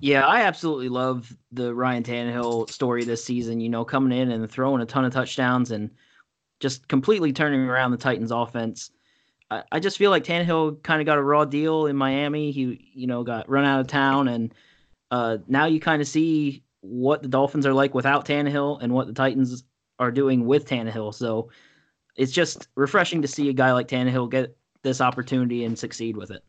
Yeah, 0.00 0.26
I 0.26 0.42
absolutely 0.42 0.88
love 0.88 1.34
the 1.52 1.74
Ryan 1.74 2.02
Tannehill 2.02 2.68
story 2.70 3.04
this 3.04 3.24
season. 3.24 3.60
You 3.60 3.68
know, 3.68 3.84
coming 3.84 4.16
in 4.18 4.30
and 4.30 4.50
throwing 4.50 4.82
a 4.82 4.86
ton 4.86 5.04
of 5.04 5.12
touchdowns 5.12 5.70
and 5.70 5.90
just 6.60 6.88
completely 6.88 7.32
turning 7.32 7.60
around 7.62 7.90
the 7.90 7.96
Titans' 7.96 8.30
offense. 8.30 8.90
I, 9.50 9.62
I 9.72 9.80
just 9.80 9.98
feel 9.98 10.10
like 10.10 10.24
Tannehill 10.24 10.82
kind 10.82 11.00
of 11.00 11.06
got 11.06 11.18
a 11.18 11.22
raw 11.22 11.44
deal 11.44 11.86
in 11.86 11.96
Miami. 11.96 12.50
He, 12.50 12.90
you 12.94 13.06
know, 13.06 13.22
got 13.22 13.48
run 13.48 13.64
out 13.64 13.80
of 13.80 13.86
town, 13.86 14.28
and 14.28 14.54
uh, 15.10 15.38
now 15.48 15.66
you 15.66 15.80
kind 15.80 16.02
of 16.02 16.08
see 16.08 16.62
what 16.80 17.22
the 17.22 17.28
Dolphins 17.28 17.66
are 17.66 17.72
like 17.72 17.94
without 17.94 18.26
Tannehill 18.26 18.82
and 18.82 18.92
what 18.92 19.06
the 19.06 19.14
Titans 19.14 19.64
are 19.98 20.10
doing 20.10 20.44
with 20.46 20.68
Tannehill. 20.68 21.14
So 21.14 21.48
it's 22.16 22.32
just 22.32 22.68
refreshing 22.74 23.22
to 23.22 23.28
see 23.28 23.48
a 23.48 23.54
guy 23.54 23.72
like 23.72 23.88
Tannehill 23.88 24.30
get 24.30 24.56
this 24.84 25.00
opportunity 25.00 25.64
and 25.64 25.76
succeed 25.76 26.16
with 26.16 26.30
it. 26.30 26.44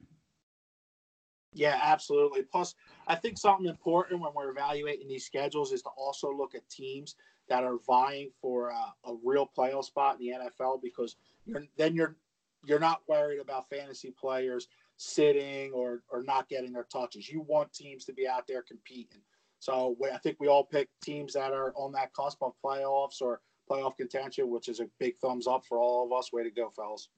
Yeah, 1.53 1.79
absolutely. 1.81 2.43
Plus, 2.43 2.75
I 3.07 3.15
think 3.15 3.37
something 3.37 3.65
important 3.65 4.21
when 4.21 4.31
we're 4.35 4.51
evaluating 4.51 5.07
these 5.07 5.25
schedules 5.25 5.71
is 5.71 5.81
to 5.83 5.89
also 5.97 6.31
look 6.31 6.53
at 6.53 6.69
teams 6.69 7.15
that 7.47 7.63
are 7.63 7.77
vying 7.87 8.31
for 8.41 8.69
a, 8.69 9.09
a 9.09 9.15
real 9.23 9.49
playoff 9.57 9.85
spot 9.85 10.19
in 10.19 10.27
the 10.27 10.33
NFL 10.33 10.81
because 10.81 11.15
you're, 11.45 11.63
then 11.77 11.95
you're 11.95 12.17
you're 12.67 12.79
not 12.79 13.01
worried 13.07 13.39
about 13.39 13.69
fantasy 13.69 14.13
players 14.19 14.67
sitting 14.97 15.71
or 15.71 16.01
or 16.09 16.23
not 16.23 16.49
getting 16.49 16.73
their 16.73 16.87
touches. 16.91 17.29
You 17.29 17.41
want 17.41 17.71
teams 17.71 18.05
to 18.05 18.13
be 18.13 18.27
out 18.27 18.47
there 18.47 18.63
competing. 18.63 19.21
So 19.59 19.95
I 20.13 20.17
think 20.17 20.37
we 20.39 20.47
all 20.47 20.65
pick 20.65 20.89
teams 21.01 21.33
that 21.33 21.53
are 21.53 21.73
on 21.75 21.93
that 21.93 22.13
cusp 22.13 22.41
of 22.41 22.53
playoffs 22.63 23.21
or 23.21 23.41
playoff 23.69 23.95
contention, 23.97 24.49
which 24.49 24.67
is 24.67 24.79
a 24.79 24.89
big 24.99 25.17
thumbs 25.19 25.47
up 25.47 25.63
for 25.65 25.79
all 25.79 26.05
of 26.05 26.17
us. 26.17 26.33
Way 26.33 26.43
to 26.43 26.51
go, 26.51 26.69
fellas. 26.69 27.09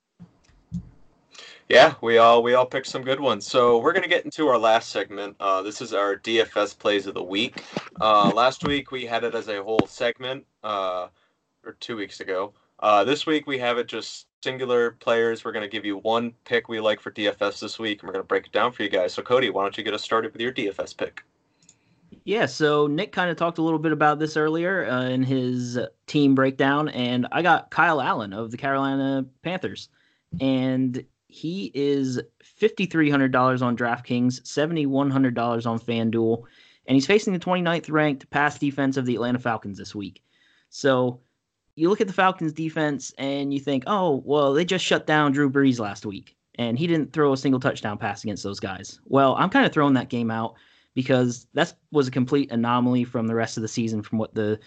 Yeah, 1.69 1.95
we 1.99 2.17
all 2.17 2.43
we 2.43 2.53
all 2.53 2.65
picked 2.65 2.87
some 2.87 3.03
good 3.03 3.19
ones. 3.19 3.45
So 3.45 3.79
we're 3.79 3.91
gonna 3.91 4.07
get 4.07 4.23
into 4.23 4.47
our 4.47 4.57
last 4.57 4.89
segment. 4.89 5.35
Uh, 5.39 5.61
this 5.61 5.81
is 5.81 5.93
our 5.93 6.15
DFS 6.15 6.77
plays 6.77 7.07
of 7.07 7.13
the 7.13 7.23
week. 7.23 7.61
Uh, 7.99 8.31
last 8.33 8.65
week 8.65 8.91
we 8.91 9.05
had 9.05 9.25
it 9.25 9.35
as 9.35 9.49
a 9.49 9.61
whole 9.61 9.85
segment, 9.85 10.45
uh, 10.63 11.07
or 11.65 11.73
two 11.81 11.97
weeks 11.97 12.21
ago. 12.21 12.53
Uh, 12.79 13.03
this 13.03 13.25
week 13.25 13.47
we 13.47 13.57
have 13.57 13.77
it 13.77 13.87
just 13.87 14.27
singular 14.41 14.91
players. 14.91 15.43
We're 15.43 15.51
gonna 15.51 15.67
give 15.67 15.83
you 15.83 15.97
one 15.97 16.33
pick 16.45 16.69
we 16.69 16.79
like 16.79 17.01
for 17.01 17.11
DFS 17.11 17.59
this 17.59 17.77
week, 17.77 18.01
and 18.01 18.07
we're 18.07 18.13
gonna 18.13 18.23
break 18.23 18.45
it 18.45 18.53
down 18.53 18.71
for 18.71 18.83
you 18.83 18.89
guys. 18.89 19.13
So 19.13 19.21
Cody, 19.21 19.49
why 19.49 19.63
don't 19.63 19.77
you 19.77 19.83
get 19.83 19.93
us 19.93 20.03
started 20.03 20.31
with 20.31 20.41
your 20.41 20.53
DFS 20.53 20.95
pick? 20.95 21.21
Yeah, 22.23 22.45
so 22.45 22.87
Nick 22.87 23.11
kind 23.11 23.29
of 23.29 23.35
talked 23.35 23.57
a 23.57 23.61
little 23.61 23.79
bit 23.79 23.91
about 23.91 24.19
this 24.19 24.37
earlier 24.37 24.85
uh, 24.89 25.03
in 25.03 25.21
his 25.21 25.77
team 26.07 26.33
breakdown, 26.33 26.87
and 26.89 27.27
I 27.33 27.41
got 27.41 27.71
Kyle 27.71 27.99
Allen 28.01 28.31
of 28.31 28.51
the 28.51 28.57
Carolina 28.57 29.25
Panthers, 29.43 29.89
and 30.39 31.03
he 31.27 31.71
is 31.73 32.21
$5,300 32.61 33.61
on 33.61 33.77
DraftKings, 33.77 34.41
$7,100 34.41 35.67
on 35.67 35.79
FanDuel, 35.79 36.43
and 36.85 36.95
he's 36.95 37.05
facing 37.05 37.33
the 37.33 37.39
29th 37.39 37.91
ranked 37.91 38.29
pass 38.29 38.57
defense 38.57 38.97
of 38.97 39.05
the 39.05 39.15
Atlanta 39.15 39.39
Falcons 39.39 39.77
this 39.77 39.93
week. 39.93 40.23
So 40.69 41.19
you 41.75 41.89
look 41.89 42.01
at 42.01 42.07
the 42.07 42.13
Falcons 42.13 42.53
defense 42.53 43.13
and 43.17 43.53
you 43.53 43.59
think, 43.59 43.83
oh, 43.87 44.21
well, 44.25 44.53
they 44.53 44.65
just 44.65 44.85
shut 44.85 45.05
down 45.05 45.31
Drew 45.31 45.49
Brees 45.49 45.79
last 45.79 46.05
week, 46.05 46.35
and 46.55 46.77
he 46.77 46.87
didn't 46.87 47.13
throw 47.13 47.33
a 47.33 47.37
single 47.37 47.59
touchdown 47.59 47.97
pass 47.97 48.23
against 48.23 48.43
those 48.43 48.59
guys. 48.59 48.99
Well, 49.05 49.35
I'm 49.35 49.49
kind 49.49 49.65
of 49.65 49.73
throwing 49.73 49.93
that 49.95 50.09
game 50.09 50.31
out 50.31 50.55
because 50.95 51.45
that 51.53 51.73
was 51.91 52.07
a 52.07 52.11
complete 52.11 52.51
anomaly 52.51 53.03
from 53.03 53.27
the 53.27 53.35
rest 53.35 53.57
of 53.57 53.61
the 53.61 53.67
season 53.67 54.01
from 54.01 54.17
what 54.17 54.33
the 54.33 54.59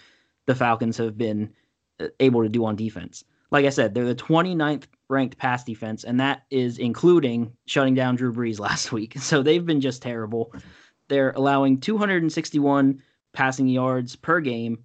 the 0.45 0.55
Falcons 0.55 0.97
have 0.97 1.17
been 1.17 1.53
uh, 1.99 2.07
able 2.19 2.41
to 2.43 2.49
do 2.49 2.65
on 2.65 2.75
defense. 2.75 3.23
Like 3.51 3.65
I 3.65 3.69
said, 3.69 3.93
they're 3.93 4.05
the 4.05 4.15
29th 4.15 4.85
ranked 5.09 5.37
pass 5.37 5.63
defense, 5.63 6.03
and 6.05 6.19
that 6.19 6.43
is 6.49 6.77
including 6.77 7.51
shutting 7.65 7.93
down 7.93 8.15
Drew 8.15 8.33
Brees 8.33 8.59
last 8.67 8.91
week. 8.91 9.19
So 9.19 9.43
they've 9.43 9.65
been 9.65 9.81
just 9.81 10.01
terrible. 10.01 10.53
they're 11.09 11.31
allowing 11.31 11.79
261 11.79 13.01
passing 13.33 13.67
yards 13.67 14.15
per 14.15 14.39
game, 14.39 14.83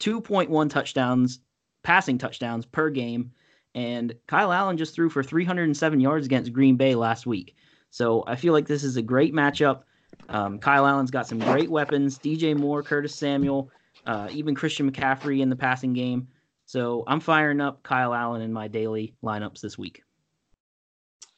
2.1 0.00 0.70
touchdowns, 0.70 1.40
passing 1.82 2.18
touchdowns 2.18 2.66
per 2.66 2.90
game. 2.90 3.32
And 3.74 4.14
Kyle 4.28 4.52
Allen 4.52 4.76
just 4.76 4.94
threw 4.94 5.10
for 5.10 5.22
307 5.24 5.98
yards 5.98 6.26
against 6.26 6.52
Green 6.52 6.76
Bay 6.76 6.94
last 6.94 7.26
week. 7.26 7.56
So 7.90 8.22
I 8.26 8.36
feel 8.36 8.52
like 8.52 8.66
this 8.68 8.84
is 8.84 8.96
a 8.96 9.02
great 9.02 9.34
matchup. 9.34 9.82
Um, 10.28 10.58
Kyle 10.58 10.86
Allen's 10.86 11.10
got 11.10 11.26
some 11.26 11.40
great 11.40 11.70
weapons 11.70 12.18
DJ 12.18 12.56
Moore, 12.56 12.82
Curtis 12.82 13.14
Samuel, 13.14 13.70
uh, 14.06 14.28
even 14.30 14.54
Christian 14.54 14.90
McCaffrey 14.90 15.40
in 15.40 15.50
the 15.50 15.56
passing 15.56 15.92
game. 15.92 16.28
So 16.66 17.04
I'm 17.06 17.20
firing 17.20 17.60
up 17.60 17.82
Kyle 17.82 18.14
Allen 18.14 18.42
in 18.42 18.52
my 18.52 18.68
daily 18.68 19.14
lineups 19.22 19.60
this 19.60 19.78
week. 19.78 20.02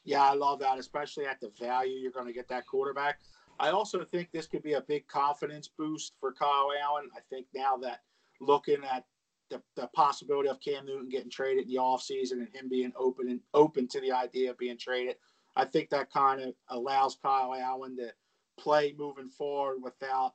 Yeah, 0.05 0.23
I 0.23 0.33
love 0.35 0.59
that, 0.59 0.79
especially 0.79 1.25
at 1.25 1.41
the 1.41 1.51
value 1.59 1.99
you're 1.99 2.11
going 2.11 2.27
to 2.27 2.33
get 2.33 2.47
that 2.47 2.65
quarterback. 2.65 3.19
I 3.59 3.71
also 3.71 4.03
think 4.05 4.31
this 4.31 4.47
could 4.47 4.63
be 4.63 4.73
a 4.73 4.81
big 4.81 5.07
confidence 5.07 5.67
boost 5.67 6.13
for 6.19 6.31
Kyle 6.31 6.69
Allen. 6.81 7.09
I 7.15 7.19
think 7.29 7.47
now 7.53 7.75
that 7.77 8.01
looking 8.39 8.83
at 8.89 9.05
the, 9.49 9.61
the 9.75 9.87
possibility 9.87 10.49
of 10.49 10.61
Cam 10.61 10.85
Newton 10.85 11.09
getting 11.09 11.29
traded 11.29 11.65
in 11.65 11.69
the 11.69 11.79
offseason 11.79 12.33
and 12.33 12.49
him 12.53 12.69
being 12.69 12.93
open 12.95 13.29
and 13.29 13.41
open 13.53 13.87
to 13.89 13.99
the 13.99 14.11
idea 14.11 14.51
of 14.51 14.57
being 14.57 14.77
traded, 14.77 15.15
I 15.55 15.65
think 15.65 15.89
that 15.89 16.11
kind 16.11 16.41
of 16.41 16.53
allows 16.69 17.17
Kyle 17.21 17.53
Allen 17.53 17.97
to 17.97 18.11
play 18.57 18.93
moving 18.97 19.29
forward 19.29 19.77
without 19.81 20.33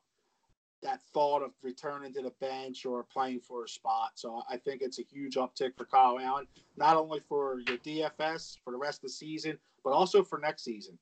that 0.83 1.01
thought 1.15 1.43
of 1.43 1.53
returning 1.63 2.13
to 2.15 2.23
the 2.23 2.33
bench 2.41 2.85
or 2.85 3.05
playing 3.05 3.41
for 3.41 3.65
a 3.65 3.69
spot. 3.69 4.13
So 4.15 4.43
I 4.51 4.57
think 4.57 4.83
it's 4.83 4.99
a 4.99 5.03
huge 5.03 5.37
uptick 5.37 5.77
for 5.77 5.85
Kyle 5.85 6.19
Allen, 6.19 6.47
not 6.77 6.97
only 6.97 7.21
for 7.29 7.61
your 7.67 7.79
DFS 7.79 8.59
for 8.65 8.73
the 8.73 8.79
rest 8.79 8.99
of 8.99 9.03
the 9.03 9.11
season, 9.11 9.59
but 9.85 9.91
also 9.91 10.23
for 10.23 10.39
next 10.39 10.65
season. 10.65 10.99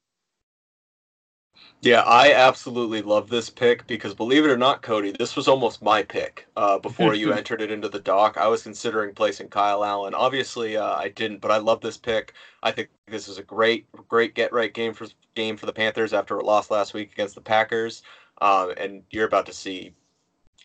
Yeah, 1.83 2.03
I 2.03 2.33
absolutely 2.35 3.01
love 3.01 3.31
this 3.31 3.49
pick 3.49 3.87
because 3.87 4.15
believe 4.15 4.45
it 4.45 4.51
or 4.51 4.57
not, 4.57 4.83
Cody, 4.83 5.13
this 5.13 5.35
was 5.35 5.49
almost 5.49 5.83
my 5.83 6.03
pick 6.03 6.47
uh, 6.57 6.79
before 6.79 7.15
you 7.15 7.33
entered 7.37 7.63
it 7.63 7.71
into 7.71 7.89
the 7.89 8.01
doc. 8.01 8.37
I 8.37 8.49
was 8.49 8.63
considering 8.63 9.15
placing 9.15 9.49
Kyle 9.49 9.83
Allen. 9.83 10.15
Obviously, 10.15 10.77
uh, 10.77 10.95
I 10.95 11.09
didn't, 11.09 11.41
but 11.41 11.51
I 11.51 11.57
love 11.57 11.81
this 11.81 11.97
pick. 11.97 12.35
I 12.63 12.71
think 12.71 12.91
this 13.09 13.29
is 13.29 13.39
a 13.39 13.43
great, 13.43 13.87
great 14.09 14.35
get 14.35 14.53
right 14.53 14.73
game 14.73 14.93
for 14.93 15.07
game 15.35 15.57
for 15.57 15.67
the 15.67 15.73
Panthers 15.73 16.13
after 16.13 16.39
it 16.39 16.45
lost 16.45 16.71
last 16.71 16.93
week 16.93 17.13
against 17.13 17.35
the 17.35 17.41
Packers. 17.41 18.03
Um, 18.41 18.73
and 18.77 19.03
you're 19.11 19.27
about 19.27 19.47
to 19.47 19.53
see 19.53 19.95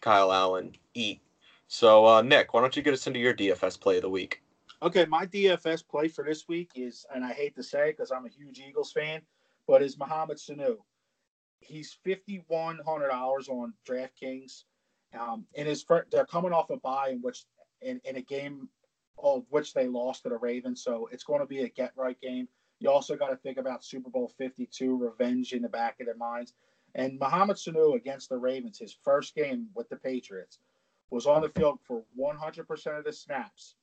Kyle 0.01 0.31
Allen 0.31 0.75
eat. 0.93 1.21
So, 1.67 2.05
uh, 2.05 2.21
Nick, 2.21 2.53
why 2.53 2.61
don't 2.61 2.75
you 2.75 2.83
get 2.83 2.93
us 2.93 3.07
into 3.07 3.19
your 3.19 3.33
DFS 3.33 3.79
play 3.79 3.97
of 3.97 4.03
the 4.03 4.09
week? 4.09 4.41
Okay, 4.81 5.05
my 5.05 5.25
DFS 5.25 5.87
play 5.87 6.07
for 6.07 6.23
this 6.23 6.47
week 6.47 6.71
is, 6.75 7.05
and 7.13 7.23
I 7.25 7.33
hate 7.33 7.55
to 7.55 7.63
say 7.63 7.89
it 7.89 7.97
because 7.97 8.11
I'm 8.11 8.25
a 8.25 8.29
huge 8.29 8.59
Eagles 8.59 8.91
fan, 8.91 9.21
but 9.67 9.81
is 9.81 9.97
Mohamed 9.97 10.37
Sanu. 10.37 10.77
He's 11.59 11.97
fifty 12.03 12.43
one 12.47 12.79
hundred 12.85 13.07
dollars 13.09 13.49
on 13.49 13.73
DraftKings. 13.87 14.63
Um, 15.19 15.45
in 15.53 15.65
his 15.65 15.83
they're 16.11 16.25
coming 16.25 16.53
off 16.53 16.69
a 16.69 16.77
bye 16.77 17.09
in 17.09 17.21
which 17.21 17.45
in, 17.81 17.99
in 18.03 18.17
a 18.17 18.21
game 18.21 18.69
of 19.17 19.45
which 19.49 19.73
they 19.73 19.87
lost 19.87 20.23
to 20.23 20.29
the 20.29 20.37
Ravens, 20.37 20.83
so 20.83 21.09
it's 21.11 21.23
going 21.23 21.39
to 21.39 21.47
be 21.47 21.61
a 21.61 21.69
get 21.69 21.93
right 21.95 22.19
game. 22.21 22.47
You 22.79 22.91
also 22.91 23.15
got 23.15 23.29
to 23.29 23.37
think 23.37 23.57
about 23.57 23.83
Super 23.83 24.09
Bowl 24.09 24.31
fifty 24.37 24.67
two 24.67 24.97
revenge 24.97 25.53
in 25.53 25.61
the 25.61 25.69
back 25.69 25.99
of 25.99 26.05
their 26.05 26.17
minds. 26.17 26.53
And 26.95 27.19
Mohamed 27.19 27.57
Sanu 27.57 27.95
against 27.95 28.29
the 28.29 28.37
Ravens, 28.37 28.79
his 28.79 28.97
first 29.03 29.35
game 29.35 29.67
with 29.75 29.89
the 29.89 29.97
Patriots, 29.97 30.59
was 31.11 31.27
on 31.27 31.41
the 31.41 31.49
field 31.49 31.79
for 31.85 32.03
100% 32.19 32.97
of 32.97 33.03
the 33.03 33.13
snaps, 33.13 33.75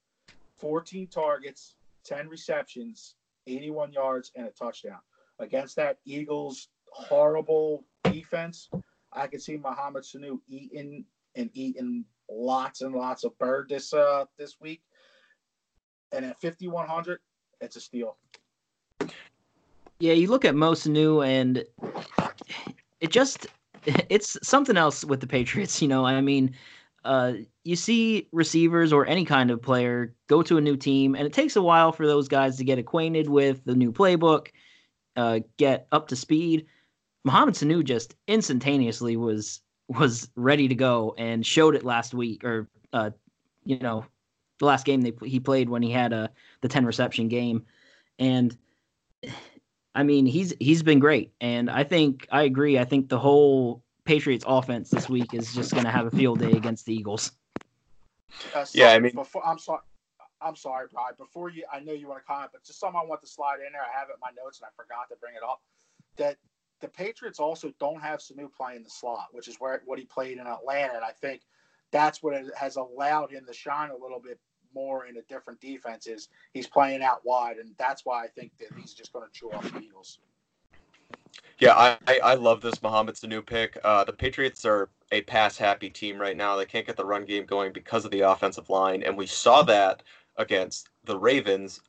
14 0.57 1.07
targets, 1.07 1.77
10 2.05 2.29
receptions, 2.29 3.15
81 3.47 3.93
yards, 3.93 4.33
and 4.35 4.47
a 4.47 4.51
touchdown 4.51 4.99
against 5.39 5.77
that 5.77 5.99
Eagles 6.05 6.69
horrible 6.91 7.85
defense, 8.05 8.69
I 9.13 9.27
could 9.27 9.43
see 9.43 9.57
Mohamed 9.57 10.05
Sanu 10.05 10.39
eating 10.49 11.05
and 11.35 11.51
eating 11.55 12.05
lots 12.31 12.83
and 12.83 12.95
lots 12.95 13.25
of 13.25 13.37
bird 13.39 13.69
this 13.69 13.93
uh 13.93 14.25
this 14.39 14.61
week. 14.61 14.83
And 16.13 16.25
at 16.25 16.41
5100, 16.41 17.21
it's 17.61 17.77
a 17.77 17.81
steal. 17.81 18.17
Yeah, 19.99 20.13
you 20.13 20.29
look 20.29 20.45
at 20.45 20.55
Mo 20.55 20.73
Sanu 20.73 21.27
and 21.27 21.65
it 23.03 23.11
just 23.11 23.47
it's 23.85 24.39
something 24.43 24.79
else 24.79 25.05
with 25.05 25.21
the 25.21 25.27
Patriots, 25.27 25.83
you 25.83 25.89
know. 25.89 26.07
I 26.07 26.23
mean, 26.23 26.55
uh, 27.05 27.35
you 27.65 27.77
see 27.77 28.29
receivers 28.33 28.93
or 28.93 29.07
any 29.07 29.27
kind 29.27 29.51
of 29.51 29.61
player 29.61 30.15
go 30.29 30.43
to 30.43 30.57
a 30.57 30.63
new 30.63 30.77
team, 30.77 31.15
and 31.15 31.27
it 31.27 31.35
takes 31.35 31.57
a 31.57 31.63
while 31.63 31.93
for 31.93 32.07
those 32.07 32.29
guys 32.29 32.57
to 32.57 32.65
get 32.65 32.79
acquainted 32.79 33.29
with 33.29 33.63
the 33.65 33.75
new 33.75 33.93
playbook 33.93 34.49
uh, 35.17 35.41
get 35.59 35.87
up 35.93 36.09
to 36.09 36.17
speed. 36.17 36.67
Mohamed 37.25 37.55
Sanu 37.55 37.85
just 37.85 38.15
instantaneously 38.27 39.17
was 39.17 39.61
was 39.89 40.31
ready 40.37 40.69
to 40.69 40.75
go 40.75 41.15
and 41.19 41.45
showed 41.45 41.75
it 41.75 41.85
last 41.85 42.15
week, 42.15 42.45
or 42.45 42.69
uh, 42.93 43.11
you 43.65 43.79
know, 43.79 44.05
the 44.59 44.67
last 44.67 44.87
game 44.87 45.03
they 45.03 45.13
he 45.25 45.41
played 45.41 45.69
when 45.69 45.83
he 45.83 45.91
had 45.91 46.13
a 46.13 46.17
uh, 46.17 46.29
the 46.61 46.69
ten 46.69 46.87
reception 46.87 47.29
game, 47.29 47.67
and 48.19 48.57
I 49.95 50.03
mean 50.03 50.27
he's 50.27 50.55
he's 50.59 50.83
been 50.83 50.99
great, 50.99 51.33
and 51.41 51.71
I 51.71 51.85
think 51.85 52.27
I 52.31 52.43
agree. 52.43 52.79
I 52.79 52.85
think 52.85 53.09
the 53.09 53.19
whole 53.19 53.83
Patriots 54.05 54.45
offense 54.47 54.91
this 54.91 55.09
week 55.09 55.35
is 55.35 55.55
just 55.55 55.73
going 55.73 55.85
to 55.85 55.91
have 55.91 56.07
a 56.07 56.11
field 56.11 56.39
day 56.39 56.53
against 56.53 56.87
the 56.87 56.95
Eagles. 56.95 57.33
Uh, 58.55 58.65
so 58.65 58.79
yeah, 58.79 58.93
I 58.93 58.99
mean, 58.99 59.13
before, 59.15 59.47
I'm 59.47 59.59
sorry. 59.59 59.83
I'm 60.41 60.57
sorry, 60.57 60.89
Brian. 60.93 61.15
Before 61.17 61.51
you, 61.51 61.65
I 61.73 61.81
know 61.81 61.93
you 61.93 62.09
want 62.09 62.21
to 62.21 62.27
comment, 62.27 62.51
but 62.53 62.65
just 62.65 62.81
something 62.81 63.01
I 63.01 63.07
want 63.07 63.21
to 63.21 63.29
slide 63.29 63.59
in 63.65 63.73
there. 63.73 63.83
I 63.83 63.97
have 63.97 64.09
it 64.09 64.15
in 64.15 64.21
my 64.21 64.31
notes 64.43 64.61
and 64.61 64.67
I 64.67 64.71
forgot 64.75 65.09
to 65.11 65.17
bring 65.21 65.35
it 65.37 65.43
up. 65.43 65.61
That 66.17 66.37
the 66.81 66.89
Patriots 66.89 67.39
also 67.39 67.73
don't 67.79 68.01
have 68.01 68.19
Sanu 68.19 68.53
playing 68.53 68.83
the 68.83 68.91
slot, 68.91 69.29
which 69.33 69.47
is 69.47 69.57
where 69.61 69.83
what 69.85 69.99
he 69.99 70.05
played 70.05 70.39
in 70.39 70.47
Atlanta, 70.47 70.95
and 70.95 71.05
I 71.05 71.13
think 71.13 71.43
that's 71.93 72.23
what 72.23 72.35
has 72.57 72.77
allowed 72.77 73.31
him 73.31 73.45
to 73.47 73.53
shine 73.53 73.91
a 73.91 73.97
little 73.97 74.19
bit 74.19 74.41
more 74.75 75.07
in 75.07 75.17
a 75.17 75.23
different 75.23 75.61
defense. 75.61 76.07
Is 76.07 76.29
he's 76.53 76.67
playing 76.67 77.03
out 77.03 77.21
wide, 77.25 77.59
and 77.59 77.75
that's 77.79 78.05
why 78.05 78.25
I 78.25 78.29
think 78.29 78.53
that 78.59 78.69
he's 78.77 78.95
just 78.95 79.13
going 79.13 79.27
to 79.27 79.33
chew 79.33 79.51
off 79.51 79.71
the 79.73 79.81
Eagles. 79.81 80.19
Yeah, 81.59 81.97
I, 82.07 82.19
I, 82.25 82.35
love 82.35 82.61
this 82.61 82.83
Mohamed 82.83 83.15
Sanu 83.15 83.45
pick. 83.45 83.79
Uh, 83.85 84.05
the 84.05 84.13
Patriots 84.13 84.65
are 84.65 84.89
a 85.13 85.21
pass 85.23 85.57
happy 85.57 85.91
team 85.91 86.19
right 86.19 86.37
now. 86.37 86.57
They 86.57 86.65
can't 86.65 86.87
get 86.87 86.97
the 86.97 87.05
run 87.05 87.25
game 87.25 87.47
going 87.47 87.73
because 87.73 88.05
of 88.05 88.11
the 88.11 88.23
offensive 88.23 88.69
line, 88.69 89.03
and 89.03 89.17
we 89.17 89.27
saw 89.27 89.63
that 89.63 90.03
against 90.37 90.89
the 91.05 91.17
Ravens, 91.17 91.81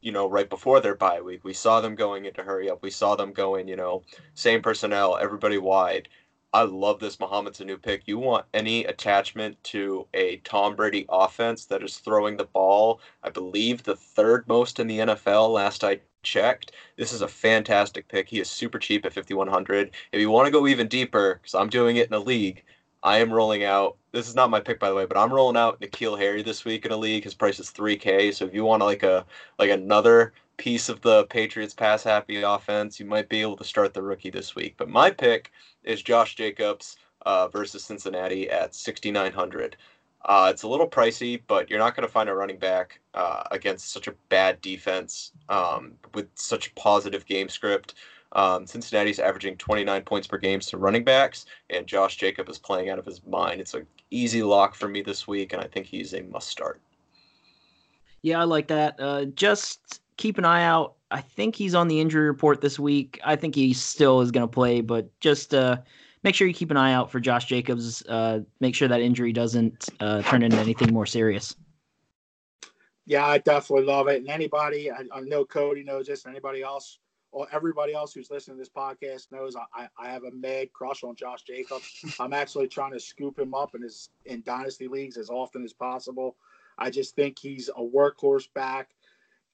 you 0.00 0.12
know, 0.12 0.28
right 0.28 0.48
before 0.48 0.80
their 0.80 0.94
bye 0.94 1.20
week. 1.20 1.44
We 1.44 1.54
saw 1.54 1.80
them 1.80 1.94
going 1.94 2.26
into 2.26 2.42
hurry 2.42 2.70
up. 2.70 2.82
We 2.82 2.90
saw 2.90 3.16
them 3.16 3.32
going, 3.32 3.66
you 3.66 3.76
know, 3.76 4.02
same 4.34 4.62
personnel, 4.62 5.18
everybody 5.20 5.58
wide. 5.58 6.08
I 6.52 6.62
love 6.62 7.00
this 7.00 7.20
Mohamed 7.20 7.52
Sanu 7.54 7.80
pick. 7.80 8.02
You 8.06 8.18
want 8.18 8.46
any 8.54 8.84
attachment 8.84 9.62
to 9.64 10.06
a 10.14 10.36
Tom 10.38 10.74
Brady 10.74 11.04
offense 11.08 11.66
that 11.66 11.82
is 11.82 11.98
throwing 11.98 12.36
the 12.36 12.44
ball, 12.46 13.00
I 13.22 13.30
believe 13.30 13.82
the 13.82 13.96
third 13.96 14.48
most 14.48 14.80
in 14.80 14.86
the 14.86 15.00
NFL 15.00 15.52
last 15.52 15.84
I 15.84 16.00
checked. 16.22 16.72
This 16.96 17.12
is 17.12 17.20
a 17.22 17.28
fantastic 17.28 18.08
pick. 18.08 18.28
He 18.28 18.40
is 18.40 18.48
super 18.48 18.78
cheap 18.78 19.04
at 19.04 19.12
5100. 19.12 19.90
If 20.12 20.20
you 20.20 20.30
want 20.30 20.46
to 20.46 20.52
go 20.52 20.66
even 20.66 20.88
deeper, 20.88 21.40
because 21.40 21.54
I'm 21.54 21.68
doing 21.68 21.96
it 21.96 22.08
in 22.08 22.14
a 22.14 22.18
league, 22.18 22.62
I 23.02 23.18
am 23.18 23.32
rolling 23.32 23.62
out. 23.62 23.96
This 24.12 24.28
is 24.28 24.34
not 24.34 24.50
my 24.50 24.60
pick, 24.60 24.80
by 24.80 24.88
the 24.88 24.94
way, 24.94 25.06
but 25.06 25.16
I'm 25.16 25.32
rolling 25.32 25.56
out 25.56 25.80
N'Keal 25.80 26.18
Harry 26.18 26.42
this 26.42 26.64
week 26.64 26.86
in 26.86 26.92
a 26.92 26.96
league. 26.96 27.24
His 27.24 27.34
price 27.34 27.60
is 27.60 27.70
3K. 27.70 28.34
So 28.34 28.46
if 28.46 28.54
you 28.54 28.64
want 28.64 28.82
like 28.82 29.02
a 29.02 29.24
like 29.58 29.70
another 29.70 30.32
piece 30.56 30.88
of 30.88 31.00
the 31.02 31.24
Patriots 31.26 31.74
pass 31.74 32.02
happy 32.02 32.42
offense, 32.42 32.98
you 32.98 33.06
might 33.06 33.28
be 33.28 33.40
able 33.40 33.56
to 33.56 33.64
start 33.64 33.94
the 33.94 34.02
rookie 34.02 34.30
this 34.30 34.54
week. 34.54 34.74
But 34.76 34.88
my 34.88 35.10
pick 35.10 35.52
is 35.84 36.02
Josh 36.02 36.34
Jacobs 36.34 36.96
uh, 37.24 37.48
versus 37.48 37.84
Cincinnati 37.84 38.50
at 38.50 38.74
6,900. 38.74 39.76
Uh, 40.24 40.48
it's 40.50 40.64
a 40.64 40.68
little 40.68 40.88
pricey, 40.88 41.40
but 41.46 41.70
you're 41.70 41.78
not 41.78 41.94
going 41.94 42.06
to 42.06 42.12
find 42.12 42.28
a 42.28 42.34
running 42.34 42.58
back 42.58 43.00
uh, 43.14 43.44
against 43.50 43.92
such 43.92 44.08
a 44.08 44.14
bad 44.28 44.60
defense 44.60 45.32
um, 45.48 45.92
with 46.14 46.28
such 46.34 46.74
positive 46.74 47.24
game 47.26 47.48
script. 47.48 47.94
Um, 48.32 48.66
Cincinnati's 48.66 49.20
averaging 49.20 49.56
29 49.56 50.02
points 50.02 50.26
per 50.26 50.36
game 50.36 50.58
to 50.60 50.76
running 50.78 51.04
backs, 51.04 51.46
and 51.70 51.86
Josh 51.86 52.16
Jacob 52.16 52.48
is 52.48 52.58
playing 52.58 52.90
out 52.90 52.98
of 52.98 53.06
his 53.06 53.24
mind. 53.24 53.60
It's 53.60 53.74
an 53.74 53.86
easy 54.10 54.42
lock 54.42 54.74
for 54.74 54.88
me 54.88 55.00
this 55.00 55.28
week, 55.28 55.52
and 55.52 55.62
I 55.62 55.66
think 55.68 55.86
he's 55.86 56.12
a 56.12 56.22
must 56.22 56.48
start. 56.48 56.80
Yeah, 58.22 58.40
I 58.40 58.44
like 58.44 58.66
that. 58.66 58.96
Uh, 58.98 59.26
just 59.26 60.00
keep 60.16 60.38
an 60.38 60.44
eye 60.44 60.64
out. 60.64 60.94
I 61.10 61.20
think 61.20 61.54
he's 61.54 61.74
on 61.74 61.88
the 61.88 62.00
injury 62.00 62.26
report 62.26 62.60
this 62.60 62.78
week. 62.78 63.20
I 63.24 63.36
think 63.36 63.54
he 63.54 63.72
still 63.72 64.20
is 64.20 64.30
going 64.30 64.46
to 64.46 64.52
play, 64.52 64.80
but 64.80 65.08
just 65.20 65.54
uh, 65.54 65.78
make 66.24 66.34
sure 66.34 66.48
you 66.48 66.54
keep 66.54 66.70
an 66.70 66.76
eye 66.76 66.92
out 66.92 67.10
for 67.10 67.20
Josh 67.20 67.44
Jacobs. 67.44 68.04
Uh, 68.06 68.40
make 68.60 68.74
sure 68.74 68.88
that 68.88 69.00
injury 69.00 69.32
doesn't 69.32 69.88
uh, 70.00 70.22
turn 70.22 70.42
into 70.42 70.58
anything 70.58 70.92
more 70.92 71.06
serious. 71.06 71.54
Yeah, 73.04 73.24
I 73.24 73.38
definitely 73.38 73.86
love 73.86 74.08
it. 74.08 74.16
And 74.16 74.28
anybody, 74.28 74.90
I, 74.90 75.04
I 75.12 75.20
know 75.20 75.44
Cody 75.44 75.84
knows 75.84 76.08
this, 76.08 76.24
and 76.24 76.34
anybody 76.34 76.62
else 76.62 76.98
or 77.30 77.46
everybody 77.52 77.92
else 77.94 78.12
who's 78.12 78.30
listening 78.30 78.56
to 78.56 78.60
this 78.60 78.70
podcast 78.70 79.30
knows 79.30 79.54
I, 79.56 79.88
I 79.98 80.10
have 80.10 80.24
a 80.24 80.30
mad 80.32 80.72
crush 80.72 81.04
on 81.04 81.14
Josh 81.14 81.42
Jacobs. 81.42 82.04
I'm 82.20 82.32
actually 82.32 82.66
trying 82.66 82.92
to 82.92 83.00
scoop 83.00 83.38
him 83.38 83.54
up 83.54 83.74
in 83.74 83.82
his 83.82 84.08
in 84.24 84.42
dynasty 84.42 84.88
leagues 84.88 85.16
as 85.16 85.30
often 85.30 85.62
as 85.62 85.72
possible. 85.72 86.36
I 86.78 86.90
just 86.90 87.14
think 87.14 87.38
he's 87.38 87.68
a 87.68 87.82
workhorse 87.82 88.52
back. 88.54 88.90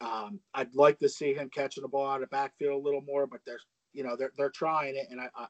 Um, 0.02 0.40
I'd 0.54 0.74
like 0.74 0.98
to 0.98 1.08
see 1.08 1.32
him 1.32 1.48
catching 1.48 1.82
the 1.82 1.88
ball 1.88 2.10
out 2.10 2.22
of 2.22 2.30
backfield 2.30 2.74
a 2.74 2.84
little 2.84 3.02
more, 3.02 3.26
but 3.26 3.40
they're 3.46 3.60
you 3.92 4.02
know 4.02 4.16
they're 4.16 4.32
they're 4.36 4.50
trying 4.50 4.96
it, 4.96 5.06
and 5.10 5.20
I, 5.20 5.28
I 5.36 5.46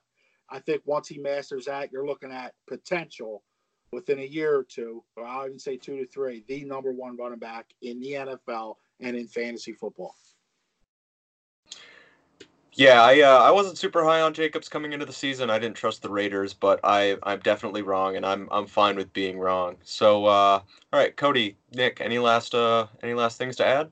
I 0.51 0.59
think 0.61 0.83
once 0.85 1.09
he 1.09 1.19
masters 1.19 1.65
that, 1.65 1.91
you're 1.91 2.07
looking 2.07 2.31
at 2.31 2.53
potential 2.69 3.43
within 3.93 4.19
a 4.19 4.25
year 4.25 4.55
or 4.55 4.65
two, 4.65 5.03
or 5.17 5.25
I'll 5.25 5.47
even 5.47 5.59
say 5.59 5.77
two 5.77 5.97
to 5.99 6.07
three, 6.07 6.45
the 6.49 6.65
number 6.65 6.93
one 6.93 7.17
running 7.17 7.39
back 7.39 7.67
in 7.81 8.01
the 8.01 8.13
NFL 8.13 8.75
and 9.01 9.17
in 9.17 9.27
fantasy 9.27 9.73
football. 9.73 10.15
Yeah, 12.75 13.03
I 13.03 13.21
uh, 13.21 13.39
I 13.39 13.51
wasn't 13.51 13.79
super 13.79 14.03
high 14.05 14.21
on 14.23 14.35
Jacobs 14.35 14.69
coming 14.69 14.93
into 14.93 15.07
the 15.07 15.13
season. 15.13 15.51
I 15.51 15.59
didn't 15.59 15.77
trust 15.77 16.03
the 16.03 16.11
Raiders, 16.11 16.53
but 16.53 16.81
I 16.85 17.17
I'm 17.23 17.41
definitely 17.41 17.83
wrong, 17.83 18.17
and 18.17 18.27
I'm 18.27 18.49
I'm 18.51 18.67
fine 18.67 18.97
with 18.97 19.13
being 19.13 19.39
wrong. 19.39 19.77
So 19.83 20.27
uh, 20.27 20.61
all 20.93 21.01
right, 21.01 21.15
Cody, 21.17 21.57
Nick, 21.75 22.01
any 22.01 22.19
last 22.19 22.55
uh 22.55 22.87
any 23.03 23.15
last 23.15 23.39
things 23.39 23.57
to 23.57 23.67
add? 23.67 23.91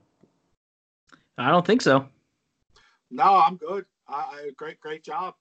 I 1.41 1.49
don't 1.49 1.65
think 1.65 1.81
so. 1.81 2.07
No, 3.09 3.23
I'm 3.23 3.57
good. 3.57 3.85
I, 4.07 4.13
I 4.13 4.49
great 4.55 4.79
great 4.79 5.03
job. 5.03 5.33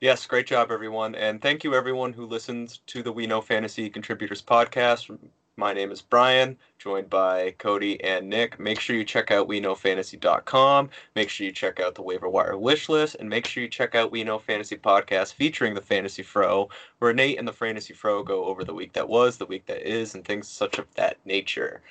Yes, 0.00 0.26
great 0.26 0.46
job, 0.46 0.70
everyone, 0.70 1.14
and 1.14 1.40
thank 1.40 1.64
you 1.64 1.74
everyone 1.74 2.12
who 2.12 2.26
listens 2.26 2.80
to 2.86 3.02
the 3.02 3.12
We 3.12 3.26
Know 3.26 3.40
Fantasy 3.40 3.88
Contributors 3.90 4.42
podcast. 4.42 5.18
My 5.56 5.74
name 5.74 5.90
is 5.90 6.00
Brian, 6.00 6.56
joined 6.78 7.10
by 7.10 7.54
Cody 7.58 8.02
and 8.02 8.28
Nick. 8.28 8.58
Make 8.58 8.80
sure 8.80 8.96
you 8.96 9.04
check 9.04 9.30
out 9.30 9.48
WeKnowFantasy.com. 9.48 10.88
Make 11.14 11.28
sure 11.28 11.46
you 11.46 11.52
check 11.52 11.80
out 11.80 11.94
the 11.94 12.02
waiver 12.02 12.28
wire 12.30 12.56
wish 12.56 12.88
list, 12.88 13.16
and 13.16 13.28
make 13.28 13.46
sure 13.46 13.62
you 13.62 13.68
check 13.68 13.94
out 13.94 14.10
We 14.10 14.24
Know 14.24 14.38
Fantasy 14.38 14.76
podcast 14.76 15.34
featuring 15.34 15.74
the 15.74 15.82
Fantasy 15.82 16.22
Fro, 16.22 16.68
where 16.98 17.12
Nate 17.12 17.38
and 17.38 17.48
the 17.48 17.52
Fantasy 17.52 17.92
Fro 17.92 18.22
go 18.22 18.44
over 18.44 18.64
the 18.64 18.74
week 18.74 18.92
that 18.92 19.08
was, 19.08 19.36
the 19.36 19.46
week 19.46 19.66
that 19.66 19.86
is, 19.86 20.14
and 20.14 20.24
things 20.24 20.48
such 20.48 20.78
of 20.78 20.86
that 20.94 21.16
nature. 21.24 21.82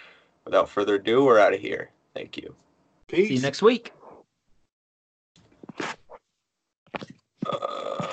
Without 0.46 0.70
further 0.70 0.96
ado, 0.96 1.26
we're 1.26 1.40
out 1.40 1.54
of 1.54 1.60
here. 1.60 1.92
Thank 2.14 2.38
you. 2.38 2.56
Peace. 3.08 3.28
See 3.28 3.36
you 3.36 3.42
next 3.42 3.62
week. 3.62 3.94
Uh... 7.46 8.06